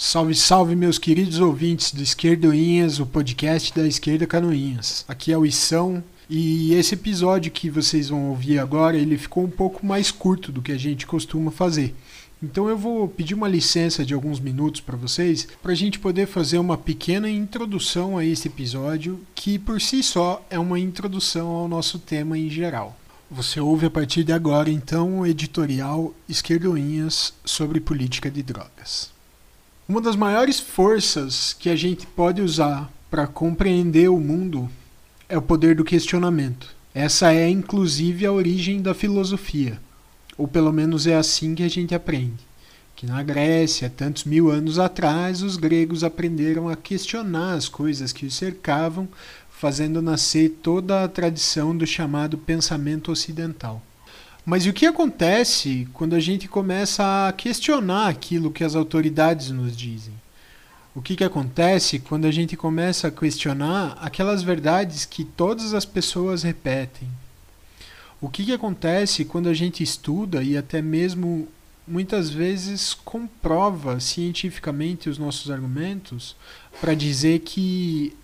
Salve, 0.00 0.32
salve, 0.32 0.76
meus 0.76 0.96
queridos 0.96 1.40
ouvintes 1.40 1.92
do 1.92 2.00
Esquerdoinhas, 2.00 3.00
o 3.00 3.04
podcast 3.04 3.74
da 3.74 3.84
Esquerda 3.84 4.28
Canoinhas. 4.28 5.04
Aqui 5.08 5.32
é 5.32 5.36
o 5.36 5.44
Ição 5.44 6.04
e 6.30 6.72
esse 6.72 6.94
episódio 6.94 7.50
que 7.50 7.68
vocês 7.68 8.08
vão 8.08 8.28
ouvir 8.28 8.60
agora, 8.60 8.96
ele 8.96 9.18
ficou 9.18 9.42
um 9.42 9.50
pouco 9.50 9.84
mais 9.84 10.12
curto 10.12 10.52
do 10.52 10.62
que 10.62 10.70
a 10.70 10.78
gente 10.78 11.04
costuma 11.04 11.50
fazer. 11.50 11.96
Então 12.40 12.68
eu 12.68 12.78
vou 12.78 13.08
pedir 13.08 13.34
uma 13.34 13.48
licença 13.48 14.06
de 14.06 14.14
alguns 14.14 14.38
minutos 14.38 14.80
para 14.80 14.96
vocês, 14.96 15.48
para 15.60 15.72
a 15.72 15.74
gente 15.74 15.98
poder 15.98 16.28
fazer 16.28 16.58
uma 16.58 16.78
pequena 16.78 17.28
introdução 17.28 18.16
a 18.16 18.24
esse 18.24 18.46
episódio, 18.46 19.18
que 19.34 19.58
por 19.58 19.80
si 19.80 20.00
só 20.00 20.46
é 20.48 20.60
uma 20.60 20.78
introdução 20.78 21.48
ao 21.48 21.66
nosso 21.66 21.98
tema 21.98 22.38
em 22.38 22.48
geral. 22.48 22.96
Você 23.28 23.58
ouve 23.58 23.86
a 23.86 23.90
partir 23.90 24.22
de 24.22 24.32
agora, 24.32 24.70
então, 24.70 25.18
o 25.18 25.26
editorial 25.26 26.14
Esquerdoinhas 26.28 27.34
sobre 27.44 27.80
política 27.80 28.30
de 28.30 28.44
drogas. 28.44 29.17
Uma 29.90 30.02
das 30.02 30.16
maiores 30.16 30.60
forças 30.60 31.56
que 31.58 31.70
a 31.70 31.74
gente 31.74 32.06
pode 32.06 32.42
usar 32.42 32.92
para 33.10 33.26
compreender 33.26 34.10
o 34.10 34.20
mundo 34.20 34.68
é 35.26 35.38
o 35.38 35.40
poder 35.40 35.74
do 35.74 35.82
questionamento. 35.82 36.76
Essa 36.94 37.32
é, 37.32 37.48
inclusive, 37.48 38.26
a 38.26 38.32
origem 38.32 38.82
da 38.82 38.92
filosofia, 38.92 39.80
ou 40.36 40.46
pelo 40.46 40.70
menos 40.74 41.06
é 41.06 41.16
assim 41.16 41.54
que 41.54 41.62
a 41.62 41.70
gente 41.70 41.94
aprende. 41.94 42.46
Que 42.94 43.06
na 43.06 43.22
Grécia, 43.22 43.88
tantos 43.88 44.24
mil 44.24 44.50
anos 44.50 44.78
atrás, 44.78 45.40
os 45.40 45.56
gregos 45.56 46.04
aprenderam 46.04 46.68
a 46.68 46.76
questionar 46.76 47.54
as 47.54 47.66
coisas 47.66 48.12
que 48.12 48.26
os 48.26 48.36
cercavam, 48.36 49.08
fazendo 49.50 50.02
nascer 50.02 50.50
toda 50.62 51.02
a 51.02 51.08
tradição 51.08 51.74
do 51.74 51.86
chamado 51.86 52.36
pensamento 52.36 53.10
ocidental. 53.10 53.82
Mas 54.48 54.64
o 54.64 54.72
que 54.72 54.86
acontece 54.86 55.86
quando 55.92 56.14
a 56.14 56.20
gente 56.20 56.48
começa 56.48 57.28
a 57.28 57.32
questionar 57.34 58.08
aquilo 58.08 58.50
que 58.50 58.64
as 58.64 58.74
autoridades 58.74 59.50
nos 59.50 59.76
dizem? 59.76 60.14
O 60.94 61.02
que, 61.02 61.16
que 61.16 61.22
acontece 61.22 61.98
quando 61.98 62.24
a 62.24 62.30
gente 62.30 62.56
começa 62.56 63.08
a 63.08 63.10
questionar 63.10 63.98
aquelas 64.00 64.42
verdades 64.42 65.04
que 65.04 65.22
todas 65.22 65.74
as 65.74 65.84
pessoas 65.84 66.44
repetem? 66.44 67.10
O 68.22 68.30
que, 68.30 68.42
que 68.42 68.54
acontece 68.54 69.22
quando 69.22 69.50
a 69.50 69.52
gente 69.52 69.82
estuda 69.82 70.42
e 70.42 70.56
até 70.56 70.80
mesmo 70.80 71.46
muitas 71.86 72.30
vezes 72.30 72.94
comprova 72.94 74.00
cientificamente 74.00 75.10
os 75.10 75.18
nossos 75.18 75.50
argumentos 75.50 76.34
para 76.80 76.94
dizer 76.94 77.40
que 77.40 78.16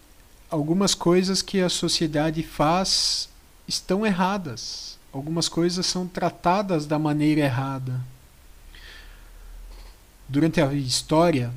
algumas 0.51 0.95
coisas 0.95 1.43
que 1.43 1.61
a 1.61 1.69
sociedade 1.69 2.43
faz 2.43 3.29
estão 3.69 4.07
erradas? 4.07 4.94
Algumas 5.15 5.49
coisas 5.49 5.87
são 5.87 6.09
tratadas 6.09 6.87
da 6.87 6.99
maneira 6.99 7.41
errada. 7.41 8.01
Durante 10.29 10.61
a 10.61 10.73
história, 10.73 11.53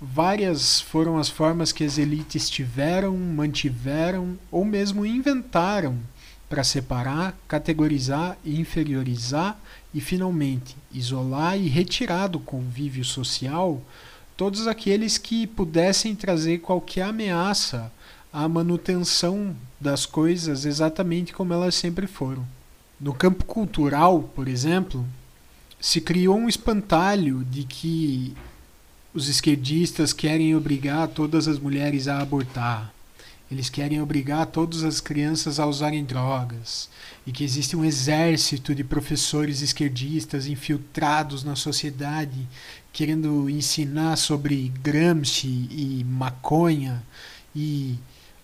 várias 0.00 0.80
foram 0.80 1.18
as 1.18 1.28
formas 1.28 1.72
que 1.72 1.82
as 1.82 1.98
elites 1.98 2.48
tiveram, 2.48 3.16
mantiveram 3.16 4.38
ou 4.52 4.64
mesmo 4.64 5.04
inventaram 5.04 5.98
para 6.48 6.62
separar, 6.62 7.36
categorizar 7.48 8.36
e 8.44 8.60
inferiorizar 8.60 9.58
e 9.92 10.00
finalmente 10.00 10.76
isolar 10.92 11.58
e 11.58 11.68
retirar 11.68 12.28
do 12.28 12.38
convívio 12.38 13.04
social 13.04 13.82
todos 14.36 14.68
aqueles 14.68 15.18
que 15.18 15.46
pudessem 15.46 16.14
trazer 16.14 16.58
qualquer 16.58 17.02
ameaça 17.02 17.90
à 18.32 18.46
manutenção 18.46 19.56
das 19.80 20.06
coisas 20.06 20.64
exatamente 20.64 21.32
como 21.32 21.52
elas 21.52 21.74
sempre 21.74 22.06
foram. 22.06 22.46
No 23.02 23.12
campo 23.12 23.44
cultural, 23.44 24.30
por 24.32 24.46
exemplo, 24.46 25.04
se 25.80 26.00
criou 26.00 26.36
um 26.38 26.48
espantalho 26.48 27.44
de 27.44 27.64
que 27.64 28.32
os 29.12 29.28
esquerdistas 29.28 30.12
querem 30.12 30.54
obrigar 30.54 31.08
todas 31.08 31.48
as 31.48 31.58
mulheres 31.58 32.06
a 32.06 32.20
abortar. 32.20 32.94
Eles 33.50 33.68
querem 33.68 34.00
obrigar 34.00 34.46
todas 34.46 34.84
as 34.84 35.00
crianças 35.00 35.58
a 35.58 35.66
usarem 35.66 36.04
drogas. 36.04 36.88
E 37.26 37.32
que 37.32 37.42
existe 37.42 37.76
um 37.76 37.84
exército 37.84 38.72
de 38.72 38.84
professores 38.84 39.62
esquerdistas 39.62 40.46
infiltrados 40.46 41.42
na 41.42 41.56
sociedade 41.56 42.48
querendo 42.92 43.50
ensinar 43.50 44.14
sobre 44.14 44.72
Gramsci 44.80 45.66
e 45.72 46.04
maconha 46.08 47.02
e 47.52 47.98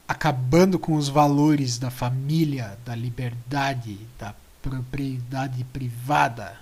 acabando 0.08 0.80
com 0.80 0.96
os 0.96 1.08
valores 1.08 1.78
da 1.78 1.92
família, 1.92 2.76
da 2.84 2.96
liberdade, 2.96 3.96
da 4.18 4.34
propriedade 4.68 5.64
privada. 5.64 6.56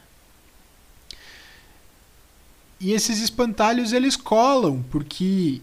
E 2.78 2.92
esses 2.92 3.20
espantalhos 3.20 3.92
eles 3.92 4.16
colam, 4.16 4.84
porque 4.90 5.60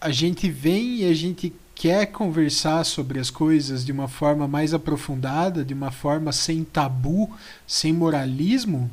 a 0.00 0.10
gente 0.10 0.50
vem 0.50 0.98
e 0.98 1.04
a 1.10 1.14
gente 1.14 1.52
quer 1.74 2.06
conversar 2.06 2.84
sobre 2.84 3.18
as 3.18 3.30
coisas 3.30 3.84
de 3.84 3.92
uma 3.92 4.08
forma 4.08 4.46
mais 4.46 4.74
aprofundada, 4.74 5.64
de 5.64 5.72
uma 5.72 5.90
forma 5.90 6.32
sem 6.32 6.64
tabu, 6.64 7.30
sem 7.66 7.92
moralismo, 7.92 8.90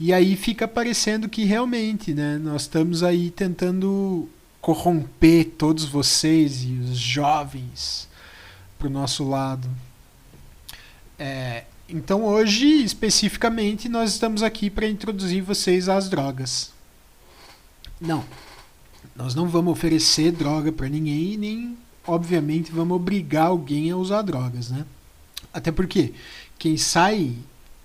e 0.00 0.12
aí 0.12 0.34
fica 0.34 0.66
parecendo 0.66 1.28
que 1.28 1.44
realmente, 1.44 2.12
né, 2.12 2.38
nós 2.38 2.62
estamos 2.62 3.02
aí 3.02 3.30
tentando 3.30 4.28
corromper 4.60 5.50
todos 5.56 5.84
vocês 5.84 6.64
e 6.64 6.72
os 6.72 6.96
jovens 6.96 8.08
para 8.78 8.88
o 8.88 8.90
nosso 8.90 9.28
lado. 9.28 9.68
É, 11.24 11.62
então 11.88 12.24
hoje, 12.24 12.82
especificamente, 12.82 13.88
nós 13.88 14.10
estamos 14.10 14.42
aqui 14.42 14.68
para 14.68 14.88
introduzir 14.88 15.40
vocês 15.40 15.88
às 15.88 16.08
drogas. 16.08 16.72
Não, 18.00 18.24
nós 19.14 19.32
não 19.32 19.46
vamos 19.46 19.70
oferecer 19.70 20.32
droga 20.32 20.72
para 20.72 20.88
ninguém, 20.88 21.36
nem, 21.36 21.78
obviamente, 22.04 22.72
vamos 22.72 22.96
obrigar 22.96 23.46
alguém 23.46 23.88
a 23.92 23.96
usar 23.96 24.22
drogas, 24.22 24.68
né? 24.68 24.84
Até 25.54 25.70
porque 25.70 26.12
quem 26.58 26.76
sai 26.76 27.36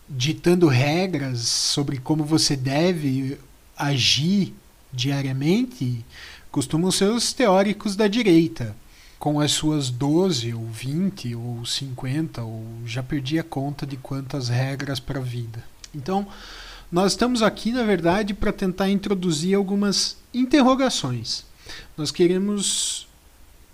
ditando 0.09 0.67
regras 0.67 1.41
sobre 1.41 1.99
como 1.99 2.23
você 2.23 2.55
deve 2.55 3.37
agir 3.77 4.51
diariamente 4.91 6.03
costumam 6.49 6.89
ser 6.89 7.11
os 7.11 7.33
teóricos 7.33 7.95
da 7.95 8.07
direita 8.07 8.75
com 9.19 9.39
as 9.39 9.51
suas 9.51 9.89
12 9.89 10.53
ou 10.53 10.65
20 10.65 11.35
ou 11.35 11.65
50 11.65 12.43
ou 12.43 12.63
já 12.85 13.01
perdi 13.01 13.39
a 13.39 13.43
conta 13.43 13.85
de 13.85 13.97
quantas 13.97 14.49
regras 14.49 14.99
para 14.99 15.19
a 15.19 15.23
vida. 15.23 15.63
Então, 15.93 16.27
nós 16.91 17.13
estamos 17.13 17.41
aqui, 17.41 17.71
na 17.71 17.83
verdade, 17.83 18.33
para 18.33 18.53
tentar 18.53 18.89
introduzir 18.89 19.55
algumas 19.55 20.17
interrogações. 20.33 21.43
Nós 21.97 22.11
queremos 22.11 23.07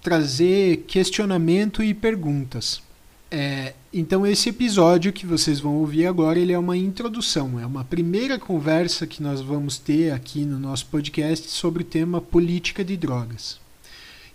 trazer 0.01 0.83
questionamento 0.87 1.83
e 1.83 1.93
perguntas. 1.93 2.81
É, 3.29 3.73
então 3.91 4.27
esse 4.27 4.49
episódio 4.49 5.11
que 5.11 5.25
vocês 5.25 5.59
vão 5.59 5.77
ouvir 5.77 6.05
agora 6.05 6.37
ele 6.37 6.53
é 6.53 6.59
uma 6.59 6.77
introdução, 6.77 7.59
é 7.59 7.65
uma 7.65 7.83
primeira 7.83 8.37
conversa 8.37 9.07
que 9.07 9.23
nós 9.23 9.41
vamos 9.41 9.79
ter 9.79 10.11
aqui 10.11 10.45
no 10.45 10.59
nosso 10.59 10.85
podcast 10.85 11.49
sobre 11.49 11.81
o 11.81 11.85
tema 11.85 12.21
política 12.21 12.85
de 12.85 12.95
drogas. 12.95 13.62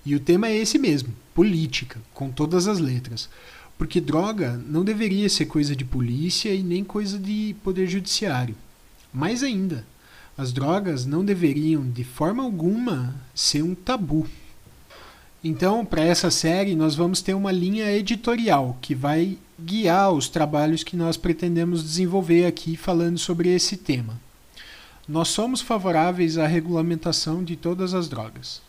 E 0.09 0.15
o 0.15 0.21
tema 0.21 0.49
é 0.49 0.57
esse 0.57 0.79
mesmo: 0.79 1.13
política, 1.35 2.01
com 2.15 2.31
todas 2.31 2.67
as 2.67 2.79
letras. 2.79 3.29
Porque 3.77 4.01
droga 4.01 4.59
não 4.67 4.83
deveria 4.83 5.29
ser 5.29 5.45
coisa 5.45 5.77
de 5.77 5.85
polícia 5.85 6.49
e 6.55 6.63
nem 6.63 6.83
coisa 6.83 7.19
de 7.19 7.55
poder 7.63 7.87
judiciário. 7.87 8.57
Mais 9.13 9.43
ainda, 9.43 9.85
as 10.37 10.51
drogas 10.51 11.05
não 11.05 11.23
deveriam 11.23 11.87
de 11.91 12.05
forma 12.05 12.43
alguma 12.43 13.17
ser 13.35 13.63
um 13.63 13.75
tabu. 13.75 14.27
Então, 15.45 15.85
para 15.85 16.03
essa 16.03 16.31
série, 16.31 16.75
nós 16.75 16.95
vamos 16.95 17.21
ter 17.21 17.35
uma 17.35 17.53
linha 17.53 17.93
editorial 17.93 18.79
que 18.81 18.95
vai 18.95 19.37
guiar 19.61 20.11
os 20.11 20.31
trabalhos 20.31 20.83
que 20.83 20.97
nós 20.97 21.19
pretendemos 21.19 21.83
desenvolver 21.83 22.47
aqui 22.47 22.79
falando 22.79 23.19
sobre 23.19 23.55
esse 23.55 23.77
tema. 23.77 24.19
Nós 25.07 25.29
somos 25.29 25.61
favoráveis 25.61 26.39
à 26.39 26.47
regulamentação 26.47 27.45
de 27.45 27.57
todas 27.57 27.93
as 27.93 28.09
drogas. 28.09 28.67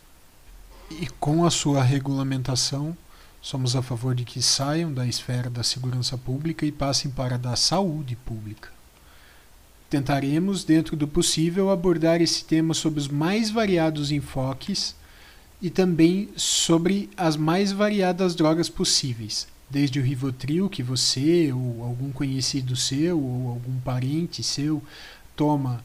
E 0.91 1.07
com 1.19 1.45
a 1.45 1.51
sua 1.51 1.83
regulamentação, 1.83 2.97
somos 3.41 3.75
a 3.75 3.81
favor 3.81 4.15
de 4.15 4.25
que 4.25 4.41
saiam 4.41 4.91
da 4.91 5.05
esfera 5.05 5.49
da 5.49 5.63
segurança 5.63 6.17
pública 6.17 6.65
e 6.65 6.71
passem 6.71 7.11
para 7.11 7.35
a 7.35 7.37
da 7.37 7.55
saúde 7.55 8.15
pública. 8.15 8.69
Tentaremos, 9.89 10.63
dentro 10.63 10.95
do 10.95 11.07
possível, 11.07 11.69
abordar 11.69 12.21
esse 12.21 12.43
tema 12.43 12.73
sob 12.73 12.99
os 12.99 13.07
mais 13.07 13.49
variados 13.49 14.11
enfoques 14.11 14.95
e 15.61 15.69
também 15.69 16.29
sobre 16.35 17.09
as 17.17 17.35
mais 17.35 17.71
variadas 17.71 18.35
drogas 18.35 18.69
possíveis, 18.69 19.47
desde 19.69 19.99
o 19.99 20.03
Rivotril 20.03 20.69
que 20.69 20.83
você 20.83 21.51
ou 21.51 21.83
algum 21.83 22.11
conhecido 22.11 22.75
seu 22.75 23.19
ou 23.19 23.49
algum 23.49 23.79
parente 23.79 24.43
seu 24.43 24.81
toma 25.35 25.83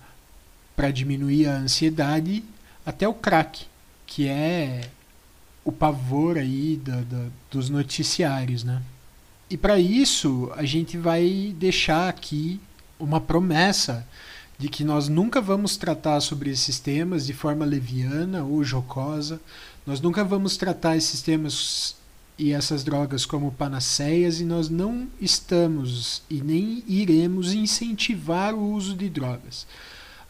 para 0.77 0.91
diminuir 0.91 1.47
a 1.47 1.57
ansiedade, 1.57 2.45
até 2.85 3.07
o 3.09 3.15
crack, 3.15 3.67
que 4.07 4.29
é 4.29 4.91
o 5.65 5.73
pavor 5.73 6.37
aí 6.37 6.77
da, 6.77 7.01
da, 7.01 7.27
dos 7.51 7.71
noticiários, 7.71 8.63
né? 8.63 8.83
E 9.49 9.57
para 9.57 9.79
isso 9.79 10.51
a 10.57 10.65
gente 10.65 10.99
vai 10.99 11.55
deixar 11.59 12.09
aqui 12.09 12.61
uma 12.99 13.21
promessa 13.21 14.07
de 14.59 14.69
que 14.69 14.85
nós 14.85 15.09
nunca 15.09 15.41
vamos 15.41 15.77
tratar 15.77 16.21
sobre 16.21 16.51
esses 16.51 16.79
temas 16.79 17.27
de 17.27 17.33
forma 17.33 17.65
leviana 17.65 18.45
ou 18.45 18.63
jocosa, 18.63 19.41
nós 19.87 20.01
nunca 20.01 20.25
vamos 20.25 20.57
tratar 20.57 20.97
esses 20.97 21.21
temas 21.21 21.97
e 22.39 22.53
essas 22.53 22.83
drogas 22.83 23.25
como 23.25 23.53
panaceias 23.53 24.41
e 24.41 24.45
nós 24.45 24.69
não 24.69 25.09
estamos 25.21 26.23
e 26.29 26.41
nem 26.41 26.83
iremos 26.87 27.53
incentivar 27.53 28.55
o 28.55 28.73
uso 28.73 28.95
de 28.95 29.09
drogas. 29.09 29.67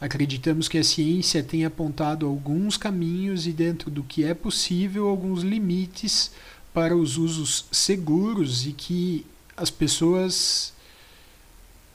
Acreditamos 0.05 0.67
que 0.67 0.77
a 0.77 0.83
ciência 0.83 1.41
tem 1.41 1.65
apontado 1.65 2.27
alguns 2.27 2.77
caminhos 2.77 3.47
e, 3.47 3.51
dentro 3.51 3.89
do 3.89 4.03
que 4.03 4.23
é 4.23 4.35
possível, 4.35 5.07
alguns 5.07 5.41
limites 5.41 6.29
para 6.71 6.95
os 6.95 7.17
usos 7.17 7.65
seguros 7.71 8.67
e 8.67 8.71
que 8.71 9.25
as 9.57 9.71
pessoas 9.71 10.71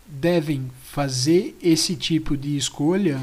devem 0.09 0.69
fazer 0.83 1.57
esse 1.63 1.95
tipo 1.95 2.37
de 2.37 2.57
escolha 2.57 3.21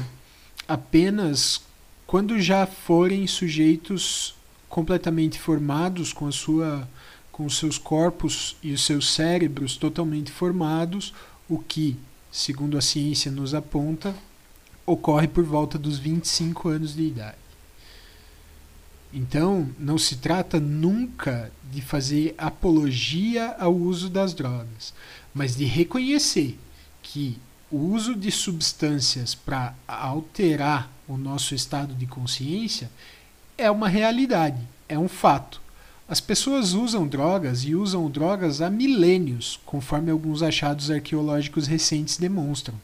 apenas 0.66 1.60
quando 2.06 2.40
já 2.40 2.64
forem 2.64 3.26
sujeitos 3.26 4.34
completamente 4.70 5.38
formados 5.38 6.14
com 6.14 6.26
a 6.26 6.32
sua 6.32 6.88
com 7.30 7.44
os 7.44 7.58
seus 7.58 7.76
corpos 7.76 8.56
e 8.62 8.72
os 8.72 8.86
seus 8.86 9.12
cérebros 9.12 9.76
totalmente 9.76 10.32
formados, 10.32 11.12
o 11.46 11.58
que, 11.58 11.94
segundo 12.32 12.78
a 12.78 12.80
ciência 12.80 13.30
nos 13.30 13.54
aponta, 13.54 14.16
ocorre 14.88 15.28
por 15.28 15.44
volta 15.44 15.78
dos 15.78 15.98
25 15.98 16.68
anos 16.68 16.94
de 16.94 17.02
idade. 17.02 17.36
Então, 19.12 19.68
não 19.78 19.98
se 19.98 20.16
trata 20.16 20.58
nunca 20.60 21.50
de 21.70 21.80
fazer 21.80 22.34
apologia 22.36 23.56
ao 23.58 23.74
uso 23.74 24.08
das 24.08 24.34
drogas, 24.34 24.92
mas 25.34 25.56
de 25.56 25.64
reconhecer 25.64 26.58
que 27.02 27.38
o 27.70 27.76
uso 27.76 28.14
de 28.14 28.30
substâncias 28.30 29.34
para 29.34 29.74
alterar 29.86 30.90
o 31.06 31.16
nosso 31.16 31.54
estado 31.54 31.94
de 31.94 32.06
consciência 32.06 32.90
é 33.56 33.70
uma 33.70 33.88
realidade, 33.88 34.60
é 34.88 34.98
um 34.98 35.08
fato. 35.08 35.60
As 36.06 36.20
pessoas 36.20 36.72
usam 36.72 37.06
drogas 37.06 37.64
e 37.64 37.74
usam 37.74 38.10
drogas 38.10 38.62
há 38.62 38.70
milênios, 38.70 39.60
conforme 39.66 40.10
alguns 40.10 40.42
achados 40.42 40.90
arqueológicos 40.90 41.66
recentes 41.66 42.16
demonstram. 42.16 42.74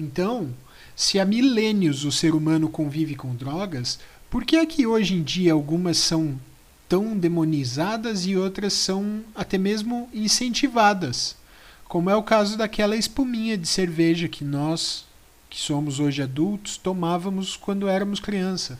Então, 0.00 0.48
se 0.96 1.20
há 1.20 1.26
milênios 1.26 2.06
o 2.06 2.10
ser 2.10 2.34
humano 2.34 2.70
convive 2.70 3.14
com 3.14 3.34
drogas, 3.34 3.98
por 4.30 4.44
que 4.46 4.56
é 4.56 4.64
que 4.64 4.86
hoje 4.86 5.14
em 5.14 5.22
dia 5.22 5.52
algumas 5.52 5.98
são 5.98 6.40
tão 6.88 7.16
demonizadas 7.18 8.24
e 8.24 8.34
outras 8.34 8.72
são 8.72 9.20
até 9.34 9.58
mesmo 9.58 10.08
incentivadas? 10.14 11.36
Como 11.84 12.08
é 12.08 12.16
o 12.16 12.22
caso 12.22 12.56
daquela 12.56 12.96
espuminha 12.96 13.58
de 13.58 13.68
cerveja 13.68 14.26
que 14.26 14.42
nós, 14.42 15.04
que 15.50 15.60
somos 15.60 16.00
hoje 16.00 16.22
adultos, 16.22 16.78
tomávamos 16.78 17.56
quando 17.56 17.86
éramos 17.86 18.20
criança. 18.20 18.78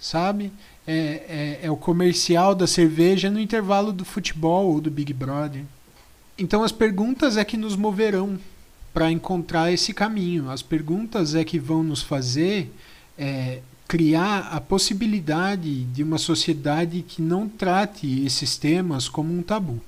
Sabe? 0.00 0.50
É, 0.86 1.58
é, 1.62 1.66
é 1.66 1.70
o 1.70 1.76
comercial 1.76 2.54
da 2.54 2.66
cerveja 2.66 3.28
no 3.28 3.38
intervalo 3.38 3.92
do 3.92 4.04
futebol 4.04 4.72
ou 4.72 4.80
do 4.80 4.90
Big 4.90 5.12
Brother. 5.12 5.64
Então 6.38 6.62
as 6.62 6.72
perguntas 6.72 7.36
é 7.36 7.44
que 7.44 7.58
nos 7.58 7.76
moverão 7.76 8.38
para 8.92 9.10
encontrar 9.10 9.72
esse 9.72 9.92
caminho. 9.92 10.50
As 10.50 10.62
perguntas 10.62 11.34
é 11.34 11.44
que 11.44 11.58
vão 11.58 11.82
nos 11.82 12.02
fazer 12.02 12.72
é, 13.16 13.60
criar 13.86 14.48
a 14.52 14.60
possibilidade 14.60 15.84
de 15.84 16.02
uma 16.02 16.18
sociedade 16.18 17.02
que 17.02 17.22
não 17.22 17.48
trate 17.48 18.24
esses 18.24 18.56
temas 18.56 19.08
como 19.08 19.32
um 19.32 19.42
tabu. 19.42 19.80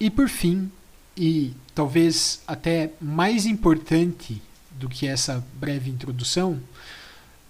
E 0.00 0.10
por 0.10 0.28
fim, 0.28 0.70
e 1.16 1.52
talvez 1.74 2.42
até 2.46 2.90
mais 3.00 3.46
importante 3.46 4.40
do 4.72 4.88
que 4.88 5.06
essa 5.06 5.44
breve 5.54 5.90
introdução, 5.90 6.58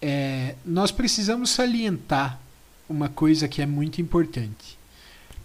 é, 0.00 0.54
nós 0.64 0.90
precisamos 0.90 1.50
salientar 1.50 2.38
uma 2.88 3.08
coisa 3.08 3.48
que 3.48 3.62
é 3.62 3.66
muito 3.66 4.00
importante. 4.00 4.78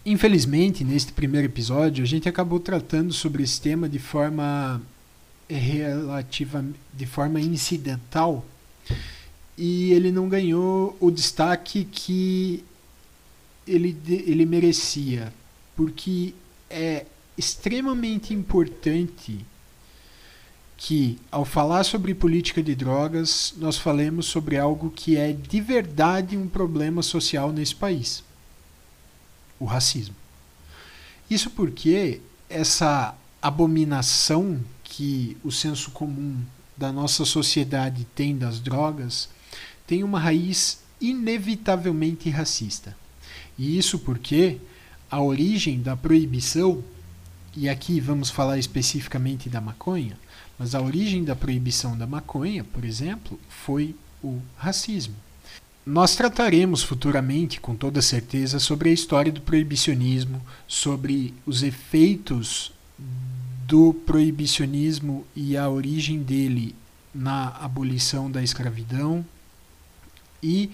Infelizmente, 0.05 0.83
neste 0.83 1.13
primeiro 1.13 1.47
episódio, 1.47 2.03
a 2.03 2.07
gente 2.07 2.27
acabou 2.27 2.59
tratando 2.59 3.13
sobre 3.13 3.43
esse 3.43 3.61
tema 3.61 3.87
de 3.87 3.99
forma 3.99 4.81
relativa, 5.55 6.63
de 6.93 7.05
forma 7.05 7.39
incidental, 7.39 8.45
e 9.57 9.91
ele 9.91 10.11
não 10.11 10.29
ganhou 10.29 10.95
o 10.99 11.11
destaque 11.11 11.83
que 11.83 12.63
ele, 13.67 13.97
ele 14.07 14.45
merecia, 14.45 15.33
porque 15.75 16.33
é 16.69 17.05
extremamente 17.37 18.33
importante 18.33 19.45
que, 20.77 21.19
ao 21.29 21.43
falar 21.43 21.83
sobre 21.83 22.15
política 22.15 22.63
de 22.63 22.73
drogas, 22.73 23.53
nós 23.57 23.77
falemos 23.77 24.27
sobre 24.27 24.57
algo 24.57 24.89
que 24.89 25.17
é 25.17 25.33
de 25.33 25.59
verdade 25.59 26.37
um 26.37 26.47
problema 26.47 27.01
social 27.01 27.51
nesse 27.51 27.75
país: 27.75 28.23
o 29.59 29.65
racismo. 29.65 30.15
Isso 31.29 31.49
porque 31.49 32.21
essa 32.49 33.13
abominação 33.41 34.59
que 34.89 35.37
o 35.43 35.51
senso 35.51 35.91
comum 35.91 36.37
da 36.75 36.91
nossa 36.91 37.23
sociedade 37.23 38.05
tem 38.15 38.37
das 38.37 38.59
drogas 38.59 39.29
tem 39.85 40.03
uma 40.03 40.19
raiz 40.19 40.81
inevitavelmente 40.99 42.29
racista. 42.29 42.95
E 43.57 43.77
isso 43.77 43.99
porque 43.99 44.57
a 45.09 45.21
origem 45.21 45.81
da 45.81 45.95
proibição 45.95 46.83
e 47.55 47.67
aqui 47.67 47.99
vamos 47.99 48.29
falar 48.29 48.57
especificamente 48.57 49.49
da 49.49 49.59
maconha, 49.59 50.17
mas 50.57 50.75
a 50.75 50.81
origem 50.81 51.23
da 51.23 51.35
proibição 51.35 51.97
da 51.97 52.05
maconha, 52.05 52.63
por 52.63 52.85
exemplo, 52.85 53.39
foi 53.49 53.95
o 54.23 54.39
racismo. 54.55 55.15
Nós 55.85 56.15
trataremos 56.15 56.83
futuramente, 56.83 57.59
com 57.59 57.75
toda 57.75 58.01
certeza, 58.01 58.59
sobre 58.59 58.89
a 58.89 58.93
história 58.93 59.31
do 59.31 59.41
proibicionismo, 59.41 60.41
sobre 60.67 61.33
os 61.45 61.63
efeitos 61.63 62.71
do 63.69 63.93
proibicionismo 63.93 65.23
e 65.35 65.55
a 65.55 65.69
origem 65.69 66.23
dele 66.23 66.75
na 67.13 67.49
abolição 67.49 68.29
da 68.29 68.41
escravidão 68.41 69.23
e 70.41 70.71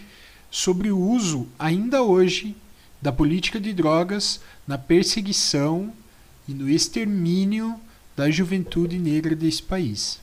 sobre 0.50 0.90
o 0.90 0.98
uso, 0.98 1.46
ainda 1.60 2.02
hoje, 2.02 2.56
da 3.02 3.12
política 3.12 3.60
de 3.60 3.74
drogas 3.74 4.40
na 4.66 4.78
perseguição 4.78 5.92
e 6.48 6.54
no 6.54 6.70
extermínio 6.70 7.78
da 8.16 8.32
juventude 8.32 8.98
negra 8.98 9.36
desse 9.36 9.62
país. 9.62 10.22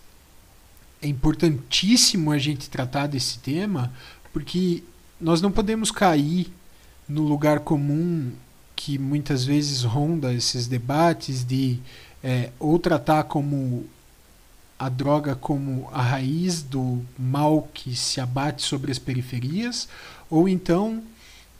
É 1.02 1.06
importantíssimo 1.06 2.32
a 2.32 2.38
gente 2.38 2.70
tratar 2.70 3.06
desse 3.06 3.38
tema 3.40 3.92
porque 4.32 4.82
nós 5.20 5.42
não 5.42 5.52
podemos 5.52 5.90
cair 5.90 6.50
no 7.06 7.20
lugar 7.20 7.60
comum 7.60 8.32
que 8.74 8.98
muitas 8.98 9.44
vezes 9.44 9.82
ronda 9.82 10.32
esses 10.32 10.66
debates 10.66 11.44
de 11.44 11.78
é, 12.22 12.50
ou 12.58 12.78
tratar 12.78 13.24
como 13.24 13.86
a 14.78 14.88
droga 14.88 15.36
como 15.36 15.88
a 15.92 16.02
raiz 16.02 16.60
do 16.60 17.02
mal 17.16 17.68
que 17.72 17.94
se 17.94 18.20
abate 18.20 18.62
sobre 18.62 18.90
as 18.90 18.98
periferias, 18.98 19.88
ou 20.28 20.48
então 20.48 21.02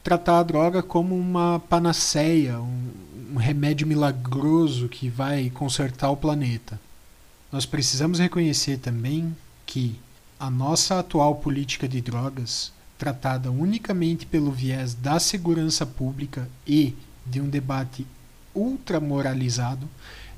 tratar 0.02 0.40
a 0.40 0.42
droga 0.42 0.82
como 0.82 1.16
uma 1.16 1.60
panaceia, 1.68 2.58
um, 2.58 2.90
um 3.34 3.36
remédio 3.36 3.86
milagroso 3.86 4.88
que 4.88 5.08
vai 5.08 5.50
consertar 5.50 6.10
o 6.10 6.16
planeta. 6.16 6.80
Nós 7.52 7.64
precisamos 7.64 8.18
reconhecer 8.18 8.78
também 8.78 9.36
que 9.64 10.00
a 10.40 10.50
nossa 10.50 10.98
atual 10.98 11.36
política 11.36 11.86
de 11.86 12.00
drogas, 12.00 12.72
tratada 12.98 13.50
unicamente 13.50 14.26
pelo 14.26 14.50
viés 14.50 14.94
da 14.94 15.20
segurança 15.20 15.86
pública 15.86 16.48
e 16.66 16.96
de 17.24 17.40
um 17.40 17.48
debate 17.48 18.04
ultramoralizado, 18.54 19.88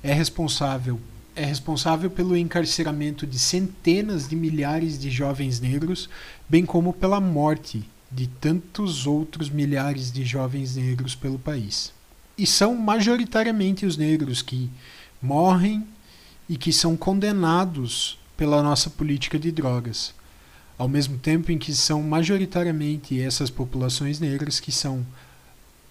é 0.05 0.13
responsável 0.13 1.01
é 1.37 1.45
responsável 1.45 2.09
pelo 2.09 2.37
encarceramento 2.37 3.27
de 3.27 3.41
centenas 3.41 4.29
de 4.29 4.37
milhares 4.37 4.97
de 4.97 5.11
jovens 5.11 5.59
negros, 5.59 6.09
bem 6.49 6.65
como 6.65 6.93
pela 6.93 7.21
morte 7.21 7.83
de 8.09 8.29
tantos 8.29 9.05
outros 9.05 9.51
milhares 9.51 10.13
de 10.13 10.25
jovens 10.25 10.77
negros 10.77 11.17
pelo 11.17 11.37
país. 11.37 11.93
E 12.39 12.47
são 12.47 12.77
majoritariamente 12.77 13.85
os 13.85 13.97
negros 13.97 14.43
que 14.43 14.71
morrem 15.21 15.85
e 16.49 16.57
que 16.57 16.73
são 16.73 16.97
condenados 16.97 18.17
pela 18.37 18.63
nossa 18.63 18.89
política 18.89 19.37
de 19.37 19.51
drogas, 19.51 20.15
ao 20.79 20.87
mesmo 20.87 21.19
tempo 21.19 21.51
em 21.51 21.59
que 21.59 21.75
são 21.75 22.01
majoritariamente 22.01 23.21
essas 23.21 23.51
populações 23.51 24.21
negras 24.21 24.61
que 24.61 24.71
são 24.71 25.05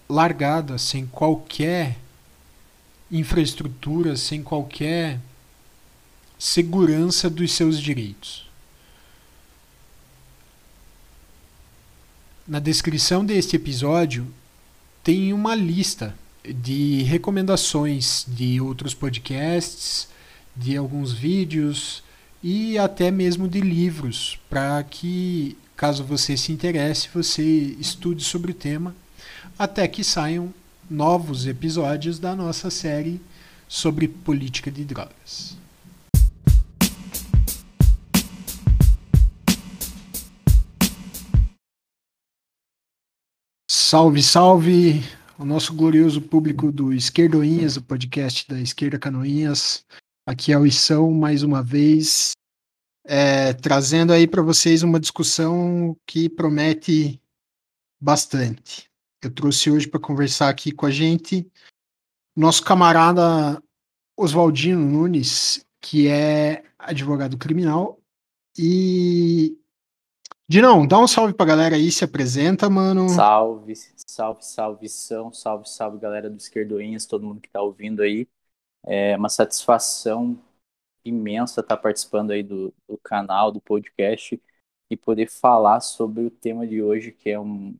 largadas 0.08 0.80
sem 0.80 1.04
qualquer 1.04 1.98
infraestrutura, 3.18 4.16
sem 4.16 4.42
qualquer 4.42 5.20
segurança 6.38 7.30
dos 7.30 7.52
seus 7.52 7.80
direitos. 7.80 8.48
Na 12.46 12.58
descrição 12.58 13.24
deste 13.24 13.56
episódio 13.56 14.26
tem 15.02 15.32
uma 15.32 15.54
lista 15.54 16.14
de 16.44 17.02
recomendações 17.04 18.26
de 18.28 18.60
outros 18.60 18.92
podcasts, 18.92 20.08
de 20.54 20.76
alguns 20.76 21.12
vídeos 21.12 22.02
e 22.42 22.76
até 22.76 23.10
mesmo 23.10 23.48
de 23.48 23.60
livros, 23.60 24.38
para 24.50 24.82
que, 24.82 25.56
caso 25.74 26.04
você 26.04 26.36
se 26.36 26.52
interesse, 26.52 27.08
você 27.14 27.42
estude 27.80 28.22
sobre 28.22 28.50
o 28.50 28.54
tema, 28.54 28.94
até 29.58 29.88
que 29.88 30.04
saiam 30.04 30.52
novos 30.90 31.46
episódios 31.46 32.18
da 32.18 32.34
nossa 32.34 32.70
série 32.70 33.20
sobre 33.66 34.06
política 34.06 34.70
de 34.70 34.84
drogas. 34.84 35.56
Salve, 43.70 44.22
salve! 44.22 45.02
O 45.38 45.44
nosso 45.44 45.74
glorioso 45.74 46.20
público 46.20 46.70
do 46.70 46.92
Esquerdoinhas, 46.92 47.76
o 47.76 47.82
podcast 47.82 48.48
da 48.48 48.60
Esquerda 48.60 48.98
Canoinhas. 48.98 49.84
Aqui 50.26 50.52
é 50.52 50.58
o 50.58 50.66
Isão, 50.66 51.12
mais 51.12 51.42
uma 51.42 51.62
vez, 51.62 52.32
é, 53.04 53.52
trazendo 53.52 54.12
aí 54.12 54.26
para 54.26 54.42
vocês 54.42 54.82
uma 54.82 54.98
discussão 55.00 55.96
que 56.06 56.28
promete 56.28 57.20
bastante. 58.00 58.93
Eu 59.26 59.34
trouxe 59.34 59.70
hoje 59.70 59.88
para 59.88 60.00
conversar 60.00 60.48
aqui 60.48 60.70
com 60.70 60.84
a 60.86 60.90
gente 60.90 61.50
nosso 62.36 62.64
camarada 62.64 63.62
Oswaldino 64.16 64.80
Nunes, 64.80 65.64
que 65.80 66.08
é 66.08 66.64
advogado 66.78 67.38
criminal. 67.38 67.98
E. 68.58 69.58
Dinão, 70.46 70.86
dá 70.86 70.98
um 70.98 71.08
salve 71.08 71.32
pra 71.32 71.46
galera 71.46 71.76
aí, 71.76 71.90
se 71.90 72.04
apresenta, 72.04 72.68
mano. 72.68 73.08
Salve, 73.08 73.74
salve, 74.06 74.44
salve, 74.44 74.88
são, 74.90 75.32
salve, 75.32 75.68
salve, 75.68 75.98
galera 75.98 76.28
do 76.28 76.36
Esquerdoinhas, 76.36 77.06
todo 77.06 77.26
mundo 77.26 77.40
que 77.40 77.48
tá 77.48 77.62
ouvindo 77.62 78.02
aí. 78.02 78.28
É 78.84 79.16
uma 79.16 79.30
satisfação 79.30 80.38
imensa 81.02 81.60
estar 81.60 81.78
participando 81.78 82.30
aí 82.32 82.42
do, 82.42 82.74
do 82.86 82.98
canal, 82.98 83.50
do 83.50 83.60
podcast 83.60 84.40
e 84.90 84.96
poder 84.96 85.30
falar 85.30 85.80
sobre 85.80 86.24
o 86.24 86.30
tema 86.30 86.66
de 86.66 86.82
hoje, 86.82 87.10
que 87.10 87.30
é 87.30 87.40
um, 87.40 87.74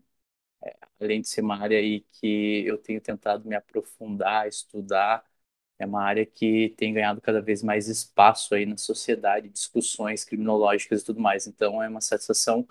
além 1.01 1.21
de 1.21 1.29
ser 1.29 1.43
uma 1.43 1.57
área 1.59 1.79
aí 1.79 2.01
que 2.13 2.65
eu 2.67 2.79
tenho 2.79 3.01
tentado 3.01 3.49
me 3.49 3.55
aprofundar, 3.55 4.49
estudar, 4.49 5.25
é 5.79 5.87
uma 5.87 6.03
área 6.03 6.25
que 6.25 6.75
tem 6.77 6.95
ganhado 6.95 7.21
cada 7.21 7.41
vez 7.41 7.63
mais 7.63 7.89
espaço 7.89 8.55
aí 8.55 8.65
na 8.65 8.77
sociedade, 8.77 9.49
discussões 9.49 10.25
criminológicas 10.25 11.03
e 11.03 11.05
tudo 11.05 11.21
mais. 11.21 11.47
Então 11.47 11.83
é 11.83 11.89
uma 11.89 12.01
satisfação 12.01 12.67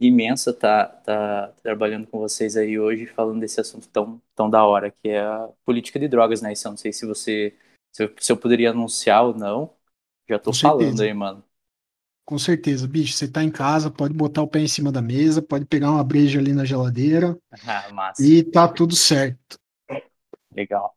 imensa 0.00 0.50
estar 0.50 0.86
tá, 1.02 1.48
tá 1.48 1.54
trabalhando 1.62 2.06
com 2.06 2.18
vocês 2.18 2.56
aí 2.56 2.78
hoje, 2.78 3.06
falando 3.06 3.40
desse 3.40 3.60
assunto 3.60 3.88
tão, 3.88 4.20
tão 4.34 4.50
da 4.50 4.64
hora, 4.64 4.90
que 4.90 5.08
é 5.08 5.20
a 5.20 5.48
política 5.64 5.98
de 5.98 6.08
drogas, 6.08 6.42
né? 6.42 6.52
Isso 6.52 6.66
eu 6.66 6.70
não 6.70 6.76
sei 6.76 6.92
se 6.92 7.06
você 7.06 7.56
se 7.94 8.02
eu, 8.02 8.14
se 8.18 8.32
eu 8.32 8.36
poderia 8.36 8.70
anunciar 8.70 9.24
ou 9.24 9.34
não. 9.34 9.72
Já 10.28 10.38
tô 10.38 10.50
com 10.50 10.56
falando 10.56 11.00
aí, 11.00 11.14
mano. 11.14 11.44
Com 12.24 12.38
certeza, 12.38 12.86
bicho. 12.88 13.12
Você 13.12 13.28
tá 13.28 13.42
em 13.42 13.50
casa, 13.50 13.90
pode 13.90 14.14
botar 14.14 14.42
o 14.42 14.48
pé 14.48 14.60
em 14.60 14.68
cima 14.68 14.90
da 14.90 15.02
mesa, 15.02 15.42
pode 15.42 15.66
pegar 15.66 15.90
uma 15.90 16.04
breja 16.04 16.38
ali 16.38 16.52
na 16.52 16.64
geladeira. 16.64 17.36
Ah. 17.66 18.12
E 18.20 18.42
tá 18.42 18.68
tudo 18.68 18.94
certo. 18.94 19.58
Legal. 20.54 20.94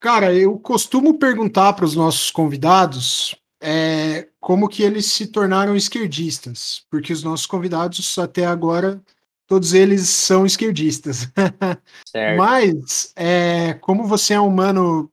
Cara, 0.00 0.32
eu 0.34 0.58
costumo 0.58 1.18
perguntar 1.18 1.72
para 1.72 1.84
os 1.84 1.94
nossos 1.94 2.30
convidados 2.30 3.34
é, 3.60 4.28
como 4.40 4.68
que 4.68 4.82
eles 4.82 5.06
se 5.06 5.26
tornaram 5.26 5.74
esquerdistas, 5.74 6.84
porque 6.90 7.12
os 7.12 7.22
nossos 7.22 7.46
convidados 7.46 8.18
até 8.18 8.46
agora 8.46 9.02
todos 9.46 9.72
eles 9.72 10.08
são 10.08 10.44
esquerdistas. 10.44 11.28
Mas 12.36 13.12
é, 13.16 13.74
como 13.74 14.04
você 14.04 14.34
é 14.34 14.40
um 14.40 14.48
humano 14.48 15.10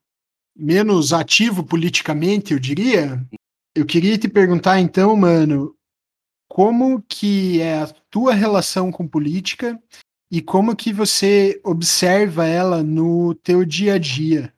menos 0.55 1.13
ativo 1.13 1.63
politicamente, 1.63 2.53
eu 2.53 2.59
diria, 2.59 3.23
eu 3.75 3.85
queria 3.85 4.17
te 4.17 4.27
perguntar 4.27 4.79
então, 4.79 5.15
mano, 5.15 5.75
como 6.47 7.01
que 7.01 7.59
é 7.61 7.79
a 7.79 7.87
tua 8.09 8.33
relação 8.33 8.91
com 8.91 9.07
política 9.07 9.81
e 10.31 10.41
como 10.41 10.75
que 10.75 10.93
você 10.93 11.59
observa 11.63 12.45
ela 12.45 12.83
no 12.83 13.33
teu 13.35 13.65
dia 13.65 13.95
a 13.95 13.97
dia? 13.97 14.53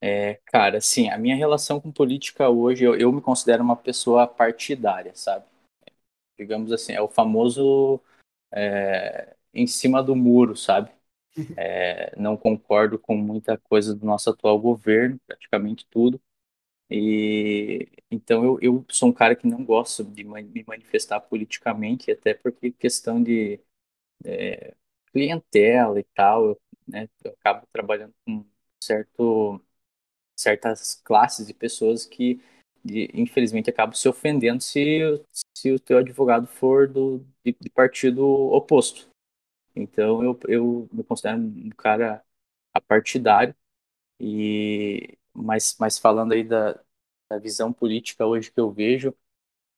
É, 0.00 0.34
cara, 0.46 0.78
assim, 0.78 1.08
a 1.08 1.16
minha 1.16 1.36
relação 1.36 1.80
com 1.80 1.90
política 1.90 2.48
hoje, 2.48 2.84
eu, 2.84 2.94
eu 2.94 3.10
me 3.10 3.20
considero 3.22 3.62
uma 3.62 3.76
pessoa 3.76 4.26
partidária, 4.26 5.14
sabe? 5.14 5.46
Digamos 6.38 6.72
assim, 6.72 6.92
é 6.92 7.00
o 7.00 7.08
famoso 7.08 8.00
é, 8.52 9.34
em 9.52 9.66
cima 9.66 10.02
do 10.02 10.16
muro, 10.16 10.56
sabe? 10.56 10.90
É, 11.56 12.14
não 12.18 12.36
concordo 12.36 12.98
com 12.98 13.16
muita 13.16 13.58
coisa 13.58 13.94
do 13.94 14.04
nosso 14.06 14.30
atual 14.30 14.58
governo, 14.58 15.18
praticamente 15.26 15.86
tudo. 15.90 16.20
E 16.90 17.88
então 18.10 18.44
eu, 18.44 18.58
eu 18.62 18.86
sou 18.90 19.08
um 19.08 19.12
cara 19.12 19.34
que 19.36 19.46
não 19.46 19.64
gosto 19.64 20.04
de 20.04 20.24
me 20.24 20.64
manifestar 20.66 21.20
politicamente, 21.20 22.10
até 22.12 22.34
porque 22.34 22.70
questão 22.72 23.22
de 23.22 23.60
é, 24.24 24.74
clientela 25.12 26.00
e 26.00 26.04
tal, 26.14 26.46
eu, 26.50 26.60
né, 26.88 27.08
eu 27.24 27.32
acabo 27.32 27.66
trabalhando 27.72 28.14
com 28.26 28.44
certo 28.82 29.60
certas 30.36 30.96
classes 31.04 31.46
de 31.46 31.54
pessoas 31.54 32.06
que 32.06 32.40
de, 32.84 33.10
infelizmente 33.14 33.70
acabam 33.70 33.94
se 33.94 34.08
ofendendo 34.08 34.62
se, 34.62 35.00
se 35.56 35.72
o 35.72 35.78
teu 35.80 35.98
advogado 35.98 36.46
for 36.46 36.88
do 36.88 37.24
de, 37.44 37.56
de 37.60 37.70
partido 37.70 38.24
oposto. 38.26 39.08
Então 39.76 40.22
eu, 40.24 40.38
eu 40.48 40.88
me 40.92 41.04
considero 41.04 41.38
um 41.40 41.70
cara 41.70 42.24
apartidário 42.74 43.54
e 44.20 45.18
mas, 45.34 45.76
mas 45.78 45.98
falando 45.98 46.32
aí 46.32 46.44
da, 46.44 46.74
da 47.30 47.38
visão 47.38 47.72
política 47.72 48.26
hoje 48.26 48.50
que 48.52 48.60
eu 48.60 48.72
vejo 48.72 49.14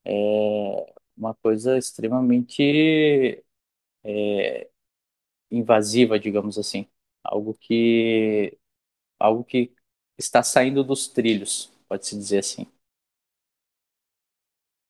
é 0.04 0.94
uma 1.16 1.34
coisa 1.34 1.78
extremamente 1.78 3.44
é, 4.04 4.70
invasiva, 5.50 6.18
digamos 6.18 6.58
assim, 6.58 6.88
algo 7.24 7.54
que 7.54 8.58
algo 9.18 9.44
que 9.44 9.72
está 10.18 10.42
saindo 10.42 10.84
dos 10.84 11.08
trilhos, 11.08 11.72
pode-se 11.88 12.16
dizer 12.16 12.38
assim. 12.38 12.66